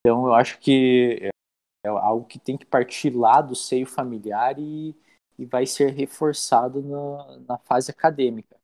Então, 0.00 0.26
eu 0.26 0.34
acho 0.34 0.58
que 0.60 1.30
é 1.82 1.88
algo 1.88 2.26
que 2.26 2.38
tem 2.38 2.58
que 2.58 2.66
partir 2.66 3.10
lá 3.10 3.40
do 3.40 3.56
seio 3.56 3.86
familiar 3.86 4.58
e, 4.58 4.94
e 5.38 5.46
vai 5.46 5.66
ser 5.66 5.92
reforçado 5.92 6.82
na, 6.82 7.38
na 7.48 7.58
fase 7.58 7.90
acadêmica. 7.90 8.56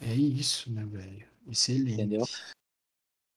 É 0.00 0.14
isso, 0.14 0.72
né, 0.72 0.84
velho? 0.86 1.26
Excelente. 1.48 1.94
Entendeu? 1.94 2.24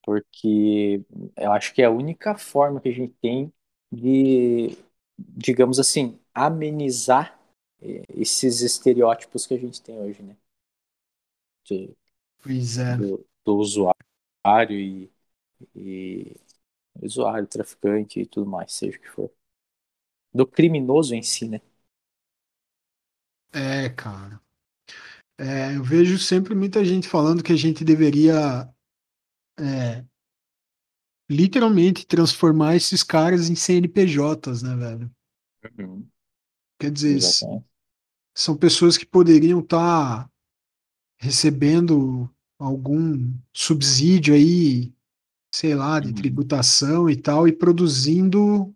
Porque 0.05 1.01
eu 1.35 1.51
acho 1.53 1.73
que 1.73 1.81
é 1.81 1.85
a 1.85 1.91
única 1.91 2.37
forma 2.37 2.79
que 2.79 2.89
a 2.89 2.93
gente 2.93 3.15
tem 3.19 3.51
de, 3.91 4.77
digamos 5.17 5.79
assim, 5.79 6.19
amenizar 6.33 7.39
eh, 7.81 8.03
esses 8.09 8.61
estereótipos 8.61 9.45
que 9.47 9.53
a 9.55 9.57
gente 9.59 9.81
tem 9.81 9.99
hoje, 9.99 10.23
né? 10.23 10.35
De, 11.65 11.95
pois 12.41 12.77
é. 12.77 12.97
Do, 12.97 13.25
do 13.45 13.57
usuário 13.57 13.95
e, 14.71 15.11
e 15.75 16.35
usuário, 17.01 17.47
traficante 17.47 18.21
e 18.21 18.25
tudo 18.27 18.49
mais, 18.49 18.73
seja 18.73 18.97
o 18.97 19.01
que 19.01 19.09
for. 19.09 19.31
Do 20.33 20.45
criminoso 20.45 21.15
em 21.15 21.23
si, 21.23 21.47
né? 21.49 21.59
É, 23.51 23.89
cara. 23.89 24.39
É, 25.39 25.75
eu 25.75 25.83
vejo 25.83 26.17
sempre 26.19 26.55
muita 26.55 26.85
gente 26.85 27.07
falando 27.07 27.43
que 27.43 27.51
a 27.51 27.55
gente 27.55 27.83
deveria 27.83 28.69
é, 29.59 30.05
literalmente 31.33 32.05
transformar 32.05 32.75
esses 32.75 33.03
caras 33.03 33.49
em 33.49 33.55
CNPJs, 33.55 34.61
né, 34.61 34.75
velho? 34.75 35.11
Uhum. 35.79 36.07
Quer 36.79 36.91
dizer, 36.91 37.17
Exatamente. 37.17 37.65
são 38.35 38.55
pessoas 38.55 38.97
que 38.97 39.05
poderiam 39.05 39.59
estar 39.59 40.23
tá 40.23 40.29
recebendo 41.19 42.29
algum 42.59 43.33
subsídio 43.53 44.33
aí 44.33 44.93
sei 45.53 45.75
lá, 45.75 45.99
de 45.99 46.07
uhum. 46.07 46.15
tributação 46.15 47.09
e 47.09 47.15
tal, 47.15 47.47
e 47.47 47.51
produzindo 47.51 48.73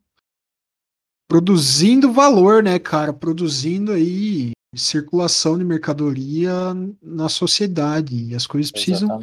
produzindo 1.27 2.13
valor, 2.13 2.63
né, 2.63 2.79
cara, 2.79 3.11
produzindo 3.11 3.91
aí 3.91 4.51
circulação 4.75 5.57
de 5.57 5.65
mercadoria 5.65 6.53
na 7.01 7.27
sociedade. 7.27 8.29
E 8.29 8.35
as 8.35 8.45
coisas 8.45 8.71
precisam. 8.71 9.19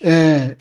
É, 0.00 0.56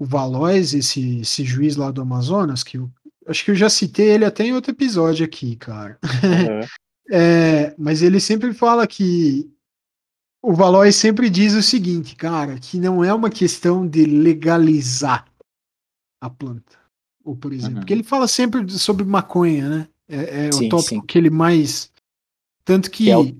o 0.00 0.04
Valois, 0.06 0.72
esse, 0.72 1.18
esse 1.18 1.44
juiz 1.44 1.76
lá 1.76 1.90
do 1.90 2.00
Amazonas, 2.00 2.64
que 2.64 2.78
eu 2.78 2.90
acho 3.26 3.44
que 3.44 3.50
eu 3.50 3.54
já 3.54 3.68
citei 3.68 4.08
ele 4.08 4.24
até 4.24 4.44
em 4.44 4.54
outro 4.54 4.70
episódio 4.70 5.26
aqui, 5.26 5.56
cara. 5.56 5.98
Uhum. 6.02 6.66
é, 7.12 7.74
mas 7.76 8.00
ele 8.00 8.18
sempre 8.18 8.54
fala 8.54 8.86
que 8.86 9.46
o 10.42 10.54
Valois 10.54 10.96
sempre 10.96 11.28
diz 11.28 11.52
o 11.52 11.62
seguinte, 11.62 12.16
cara, 12.16 12.58
que 12.58 12.78
não 12.78 13.04
é 13.04 13.12
uma 13.12 13.28
questão 13.28 13.86
de 13.86 14.06
legalizar 14.06 15.26
a 16.18 16.30
planta. 16.30 16.78
Ou, 17.22 17.36
por 17.36 17.52
exemplo, 17.52 17.74
uhum. 17.74 17.80
porque 17.80 17.92
ele 17.92 18.02
fala 18.02 18.26
sempre 18.26 18.66
sobre 18.70 19.04
maconha, 19.04 19.68
né? 19.68 19.88
É, 20.08 20.46
é 20.46 20.52
sim, 20.52 20.66
o 20.66 20.68
tópico 20.70 20.94
sim. 20.94 21.06
que 21.06 21.18
ele 21.18 21.28
mais. 21.28 21.92
Tanto 22.64 22.90
que, 22.90 23.04
que 23.04 23.10
é 23.10 23.18
o... 23.18 23.36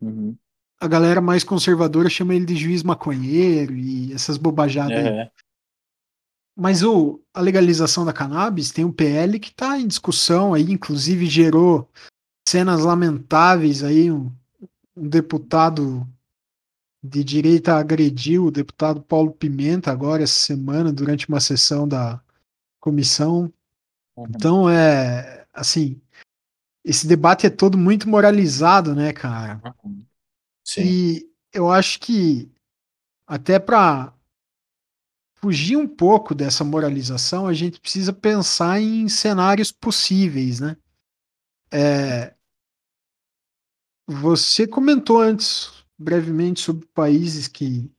uhum. 0.00 0.36
a, 0.80 0.84
a, 0.84 0.88
galera 0.88 1.20
mais 1.20 1.42
conservadora 1.42 2.08
chama 2.08 2.36
ele 2.36 2.46
de 2.46 2.54
juiz 2.54 2.84
maconheiro 2.84 3.74
e 3.74 4.12
essas 4.12 4.36
bobajadas 4.36 5.04
uhum. 5.04 5.28
Mas 6.56 6.82
o, 6.82 7.20
a 7.32 7.40
legalização 7.40 8.04
da 8.04 8.12
cannabis 8.12 8.70
tem 8.70 8.84
um 8.84 8.92
PL 8.92 9.40
que 9.40 9.48
está 9.48 9.78
em 9.78 9.86
discussão 9.86 10.54
aí, 10.54 10.70
inclusive 10.70 11.26
gerou 11.26 11.88
cenas 12.48 12.80
lamentáveis 12.80 13.82
aí, 13.82 14.10
um, 14.10 14.30
um 14.96 15.08
deputado 15.08 16.06
de 17.02 17.22
direita 17.22 17.76
agrediu 17.76 18.46
o 18.46 18.50
deputado 18.50 19.02
Paulo 19.02 19.32
Pimenta 19.32 19.90
agora 19.90 20.22
essa 20.22 20.38
semana 20.38 20.92
durante 20.92 21.28
uma 21.28 21.40
sessão 21.40 21.86
da 21.86 22.20
comissão. 22.80 23.52
Uhum. 24.16 24.26
Então 24.30 24.70
é 24.70 25.44
assim, 25.52 26.00
esse 26.84 27.06
debate 27.06 27.46
é 27.46 27.50
todo 27.50 27.76
muito 27.76 28.08
moralizado, 28.08 28.94
né, 28.94 29.12
cara? 29.12 29.60
Uhum. 29.84 30.04
Sim. 30.64 30.82
E 30.82 31.30
eu 31.52 31.70
acho 31.70 32.00
que 32.00 32.50
até 33.26 33.58
para 33.58 34.12
fugir 35.44 35.76
um 35.76 35.86
pouco 35.86 36.34
dessa 36.34 36.64
moralização, 36.64 37.46
a 37.46 37.52
gente 37.52 37.78
precisa 37.78 38.14
pensar 38.14 38.80
em 38.80 39.06
cenários 39.10 39.70
possíveis, 39.70 40.58
né? 40.58 40.74
É, 41.70 42.34
você 44.06 44.66
comentou 44.66 45.20
antes 45.20 45.84
brevemente 45.98 46.60
sobre 46.60 46.86
países 46.94 47.46
que 47.46 47.92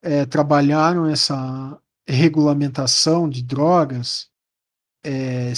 é, 0.00 0.24
trabalharam 0.24 1.06
essa 1.06 1.78
regulamentação 2.08 3.28
de 3.28 3.42
drogas. 3.42 4.30
É, 5.04 5.52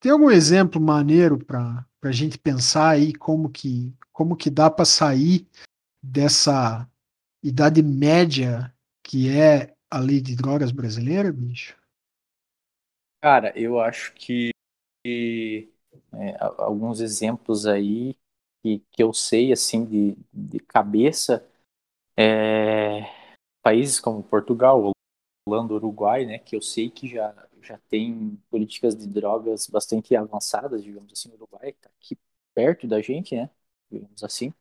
tem 0.00 0.12
algum 0.12 0.30
exemplo 0.30 0.82
maneiro 0.82 1.42
para 1.42 1.86
a 2.02 2.12
gente 2.12 2.36
pensar 2.36 2.90
aí 2.90 3.14
como 3.14 3.48
que, 3.48 3.96
como 4.12 4.36
que 4.36 4.50
dá 4.50 4.70
para 4.70 4.84
sair 4.84 5.48
dessa 6.02 6.86
idade 7.42 7.82
média 7.82 8.70
que 9.04 9.28
é 9.30 9.74
a 9.90 9.98
lei 10.00 10.20
de 10.20 10.34
drogas 10.36 10.72
brasileira, 10.72 11.32
bicho? 11.32 11.76
Cara, 13.20 13.52
eu 13.58 13.78
acho 13.80 14.12
que 14.14 14.50
é, 16.12 16.36
alguns 16.58 17.00
exemplos 17.00 17.66
aí 17.66 18.16
que, 18.62 18.80
que 18.90 19.02
eu 19.02 19.12
sei, 19.12 19.52
assim, 19.52 19.84
de, 19.84 20.16
de 20.32 20.58
cabeça, 20.60 21.46
é, 22.16 23.02
países 23.62 24.00
como 24.00 24.22
Portugal, 24.22 24.92
Holanda, 25.48 25.74
Uruguai, 25.74 26.26
né, 26.26 26.38
que 26.40 26.56
eu 26.56 26.62
sei 26.62 26.90
que 26.90 27.08
já, 27.08 27.34
já 27.62 27.78
tem 27.90 28.36
políticas 28.50 28.96
de 28.96 29.06
drogas 29.08 29.68
bastante 29.68 30.16
avançadas, 30.16 30.84
digamos 30.84 31.12
assim, 31.12 31.32
Uruguai 31.34 31.70
está 31.70 31.90
aqui 31.90 32.18
perto 32.54 32.86
da 32.88 33.00
gente, 33.02 33.36
né, 33.36 33.50
digamos 33.90 34.24
assim, 34.24 34.52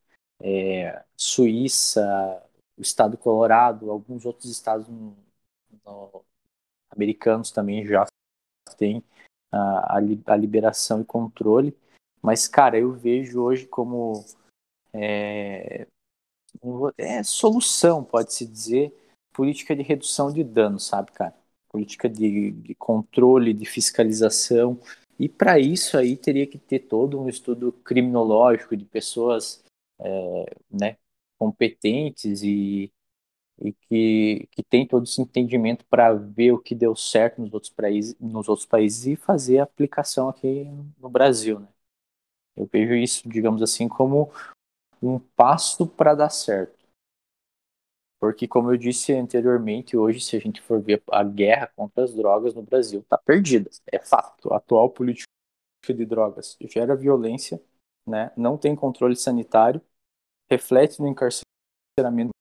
é, 0.42 1.04
Suíça, 1.18 2.44
o 2.82 2.84
estado 2.84 3.16
Colorado, 3.16 3.92
alguns 3.92 4.26
outros 4.26 4.50
estados 4.50 4.88
no, 4.88 5.16
no, 5.86 6.26
americanos 6.90 7.52
também 7.52 7.86
já 7.86 8.08
têm 8.76 9.04
a, 9.52 9.98
a, 10.26 10.36
liberação 10.36 11.00
e 11.00 11.06
controle, 11.06 11.78
mas, 12.24 12.48
cara, 12.48 12.80
eu 12.80 12.92
vejo 12.92 13.40
hoje 13.40 13.68
como 13.68 14.26
é, 14.92 15.86
é 16.98 17.22
solução, 17.22 18.04
pode-se 18.04 18.48
dizer, 18.48 18.92
política 19.32 19.76
de 19.76 19.84
redução 19.84 20.34
de 20.34 20.44
danos, 20.44 20.88
sabe, 20.88 21.12
cara? 21.12 21.36
Política 21.70 22.10
de, 22.10 22.50
de 22.52 22.74
controle, 22.74 23.54
de 23.54 23.66
fiscalização. 23.66 24.80
E 25.20 25.30
para 25.30 25.60
isso 25.60 26.00
aí 26.00 26.18
teria 26.18 26.48
que 26.48 26.58
ter 26.58 26.80
todo 26.80 27.22
um 27.22 27.30
estudo 27.30 27.72
criminológico 27.72 28.76
de 28.76 28.86
pessoas 28.86 29.64
é, 30.00 30.56
né, 30.70 30.98
competentes 31.42 32.44
e, 32.44 32.94
e 33.60 33.74
que, 33.74 34.48
que 34.52 34.62
tem 34.62 34.88
todo 34.88 35.06
esse 35.06 35.20
entendimento 35.20 35.84
para 35.86 36.14
ver 36.14 36.52
o 36.52 36.60
que 36.60 36.76
deu 36.76 36.96
certo 36.96 37.42
nos 37.42 37.52
outros, 37.52 37.72
países, 37.72 38.16
nos 38.20 38.48
outros 38.48 38.68
países 38.68 39.08
e 39.08 39.16
fazer 39.16 39.58
a 39.58 39.64
aplicação 39.64 40.30
aqui 40.30 40.66
no 41.00 41.10
Brasil. 41.10 41.60
Né? 41.60 41.68
Eu 42.56 42.70
vejo 42.72 42.94
isso, 42.94 43.28
digamos 43.28 43.64
assim, 43.64 43.88
como 43.88 44.32
um 45.02 45.18
passo 45.18 45.88
para 45.88 46.14
dar 46.14 46.30
certo. 46.30 46.78
Porque, 48.20 48.48
como 48.48 48.72
eu 48.72 48.78
disse 48.78 49.12
anteriormente, 49.12 49.98
hoje, 49.98 50.22
se 50.22 50.36
a 50.36 50.40
gente 50.40 50.62
for 50.62 50.80
ver 50.80 51.02
a 51.12 51.24
guerra 51.24 51.72
contra 51.76 52.04
as 52.04 52.14
drogas 52.14 52.54
no 52.54 52.62
Brasil, 52.62 53.00
está 53.00 53.18
perdida. 53.18 53.68
É 53.92 53.98
fato. 53.98 54.54
A 54.54 54.58
atual 54.58 54.92
política 54.92 55.28
de 55.88 56.06
drogas 56.06 56.56
gera 56.62 56.96
violência, 56.96 57.60
né? 58.06 58.32
não 58.38 58.60
tem 58.60 58.76
controle 58.76 59.16
sanitário, 59.16 59.82
reflete 60.52 61.02
no 61.02 61.08
encarceramento 61.08 62.32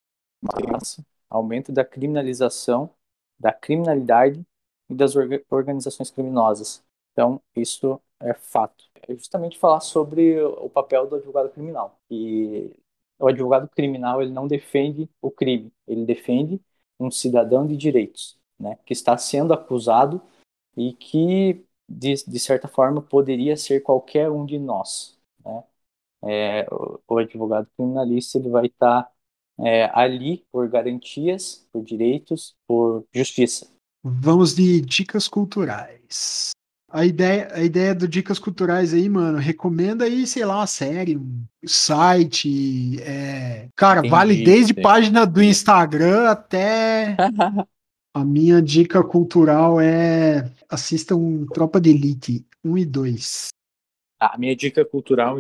da 0.43 0.73
massa, 0.73 1.07
aumento 1.29 1.71
da 1.71 1.85
criminalização, 1.85 2.91
da 3.39 3.53
criminalidade 3.53 4.45
e 4.89 4.95
das 4.95 5.15
organizações 5.49 6.11
criminosas. 6.11 6.83
Então, 7.13 7.41
isso 7.55 8.01
é 8.19 8.35
fato. 8.35 8.85
É 9.09 9.15
justamente 9.15 9.57
falar 9.57 9.81
sobre 9.81 10.41
o 10.43 10.69
papel 10.69 11.07
do 11.07 11.17
advogado 11.17 11.51
criminal. 11.51 11.97
E 12.11 12.75
o 13.17 13.29
advogado 13.29 13.69
criminal 13.69 14.21
ele 14.21 14.33
não 14.33 14.49
defende 14.49 15.09
o 15.23 15.31
crime, 15.31 15.73
ele 15.87 16.05
defende 16.05 16.61
um 16.99 17.11
cidadão 17.11 17.67
de 17.67 17.77
direitos, 17.77 18.37
né, 18.59 18.79
que 18.85 18.93
está 18.93 19.17
sendo 19.17 19.53
acusado 19.53 20.21
e 20.77 20.93
que 20.95 21.65
de, 21.89 22.15
de 22.27 22.39
certa 22.39 22.67
forma 22.67 23.01
poderia 23.01 23.57
ser 23.57 23.81
qualquer 23.83 24.31
um 24.31 24.45
de 24.45 24.59
nós? 24.59 25.20
É, 26.25 26.67
o, 26.71 27.01
o, 27.09 27.19
advogado 27.19 27.67
criminalista 27.77 28.39
ele 28.39 28.51
vai 28.51 28.67
estar 28.67 29.09
é, 29.59 29.91
ali 29.95 30.45
por 30.53 30.69
garantias, 30.69 31.67
por 31.73 31.83
direitos, 31.83 32.55
por 32.67 33.05
justiça. 33.15 33.71
Vamos 34.03 34.55
de 34.55 34.81
dicas 34.81 35.29
culturais. 35.29 36.53
A 36.93 37.07
ideia, 37.07 37.49
a 37.53 37.63
ideia 37.63 37.95
do 37.95 38.09
Dicas 38.09 38.41
Culturais 38.41 38.93
aí, 38.93 39.09
mano, 39.09 39.39
recomenda 39.39 40.05
aí, 40.05 40.27
sei 40.27 40.45
lá, 40.45 40.57
uma 40.57 40.67
série, 40.67 41.17
um 41.17 41.45
site. 41.65 43.01
É... 43.01 43.69
Cara, 43.77 44.01
Entendi, 44.01 44.11
vale 44.11 44.45
desde 44.45 44.75
página 44.75 45.25
do 45.25 45.41
Instagram 45.41 46.29
até. 46.29 47.17
a 48.13 48.25
minha 48.25 48.61
dica 48.61 49.05
cultural 49.05 49.81
é 49.81 50.51
assista 50.69 51.15
um 51.15 51.47
Tropa 51.47 51.81
de 51.81 51.91
Elite 51.91 52.45
1 52.65 52.79
e 52.79 52.85
2. 52.85 53.49
A 54.19 54.37
minha 54.37 54.57
dica 54.57 54.85
cultural, 54.85 55.39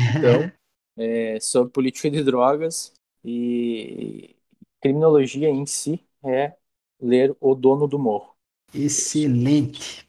então, 0.00 0.50
é 0.96 1.38
sobre 1.40 1.72
política 1.72 2.10
de 2.10 2.22
drogas 2.22 2.92
e 3.24 4.36
criminologia 4.80 5.48
em 5.48 5.64
si 5.66 6.04
é 6.24 6.54
ler 7.00 7.36
O 7.40 7.54
Dono 7.54 7.86
do 7.86 7.98
Morro. 7.98 8.34
Excelente. 8.74 10.08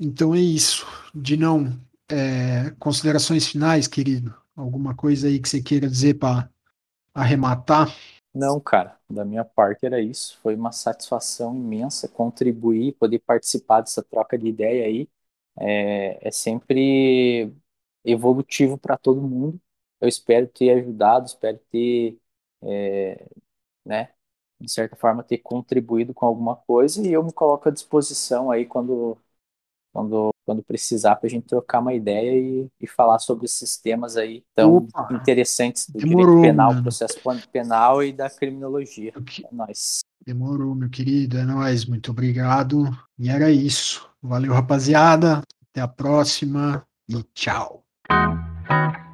Então 0.00 0.34
é 0.34 0.40
isso. 0.40 0.86
Dinão, 1.14 1.78
é, 2.10 2.70
considerações 2.78 3.46
finais, 3.46 3.86
querido? 3.86 4.34
Alguma 4.56 4.94
coisa 4.94 5.28
aí 5.28 5.38
que 5.40 5.48
você 5.48 5.62
queira 5.62 5.88
dizer 5.88 6.14
para 6.14 6.48
arrematar? 7.14 7.94
Não, 8.34 8.60
cara, 8.60 8.98
da 9.08 9.24
minha 9.24 9.44
parte 9.44 9.86
era 9.86 10.00
isso. 10.00 10.38
Foi 10.42 10.56
uma 10.56 10.72
satisfação 10.72 11.54
imensa 11.56 12.08
contribuir, 12.08 12.92
poder 12.94 13.20
participar 13.20 13.80
dessa 13.80 14.02
troca 14.02 14.36
de 14.36 14.48
ideia 14.48 14.86
aí. 14.86 15.08
É, 15.56 16.28
é 16.28 16.30
sempre 16.32 17.52
evolutivo 18.04 18.78
para 18.78 18.96
todo 18.96 19.20
mundo. 19.22 19.60
Eu 20.00 20.08
espero 20.08 20.46
ter 20.48 20.70
ajudado, 20.70 21.26
espero 21.26 21.58
ter, 21.70 22.18
é, 22.62 23.28
né, 23.84 24.12
de 24.60 24.70
certa 24.70 24.96
forma, 24.96 25.22
ter 25.24 25.38
contribuído 25.38 26.14
com 26.14 26.26
alguma 26.26 26.56
coisa 26.56 27.02
e 27.06 27.12
eu 27.12 27.22
me 27.24 27.32
coloco 27.32 27.68
à 27.68 27.72
disposição 27.72 28.50
aí 28.50 28.66
quando 28.66 29.18
quando, 29.92 30.30
quando 30.44 30.62
precisar 30.62 31.16
para 31.16 31.26
a 31.26 31.30
gente 31.30 31.46
trocar 31.46 31.80
uma 31.80 31.94
ideia 31.94 32.36
e, 32.38 32.70
e 32.80 32.86
falar 32.86 33.18
sobre 33.18 33.46
esses 33.46 33.76
temas 33.76 34.16
aí 34.16 34.44
tão 34.54 34.88
Opa, 34.88 35.08
interessantes 35.10 35.88
do 35.88 36.00
demorou, 36.00 36.36
direito 36.36 36.40
penal, 36.40 36.72
mano. 36.74 36.82
processo 36.82 37.18
penal 37.52 38.02
e 38.02 38.12
da 38.12 38.28
criminologia. 38.28 39.12
Que... 39.26 39.44
É 39.44 39.54
nóis. 39.54 40.00
Demorou, 40.26 40.74
meu 40.74 40.88
querido, 40.88 41.36
é 41.38 41.44
nóis, 41.44 41.84
muito 41.84 42.10
obrigado. 42.10 42.84
E 43.18 43.28
era 43.28 43.50
isso. 43.50 44.08
Valeu, 44.22 44.52
rapaziada. 44.54 45.42
Até 45.70 45.80
a 45.82 45.88
próxima 45.88 46.86
e 47.08 47.22
tchau. 47.34 47.83
Thank 48.08 48.38
you. 48.70 49.13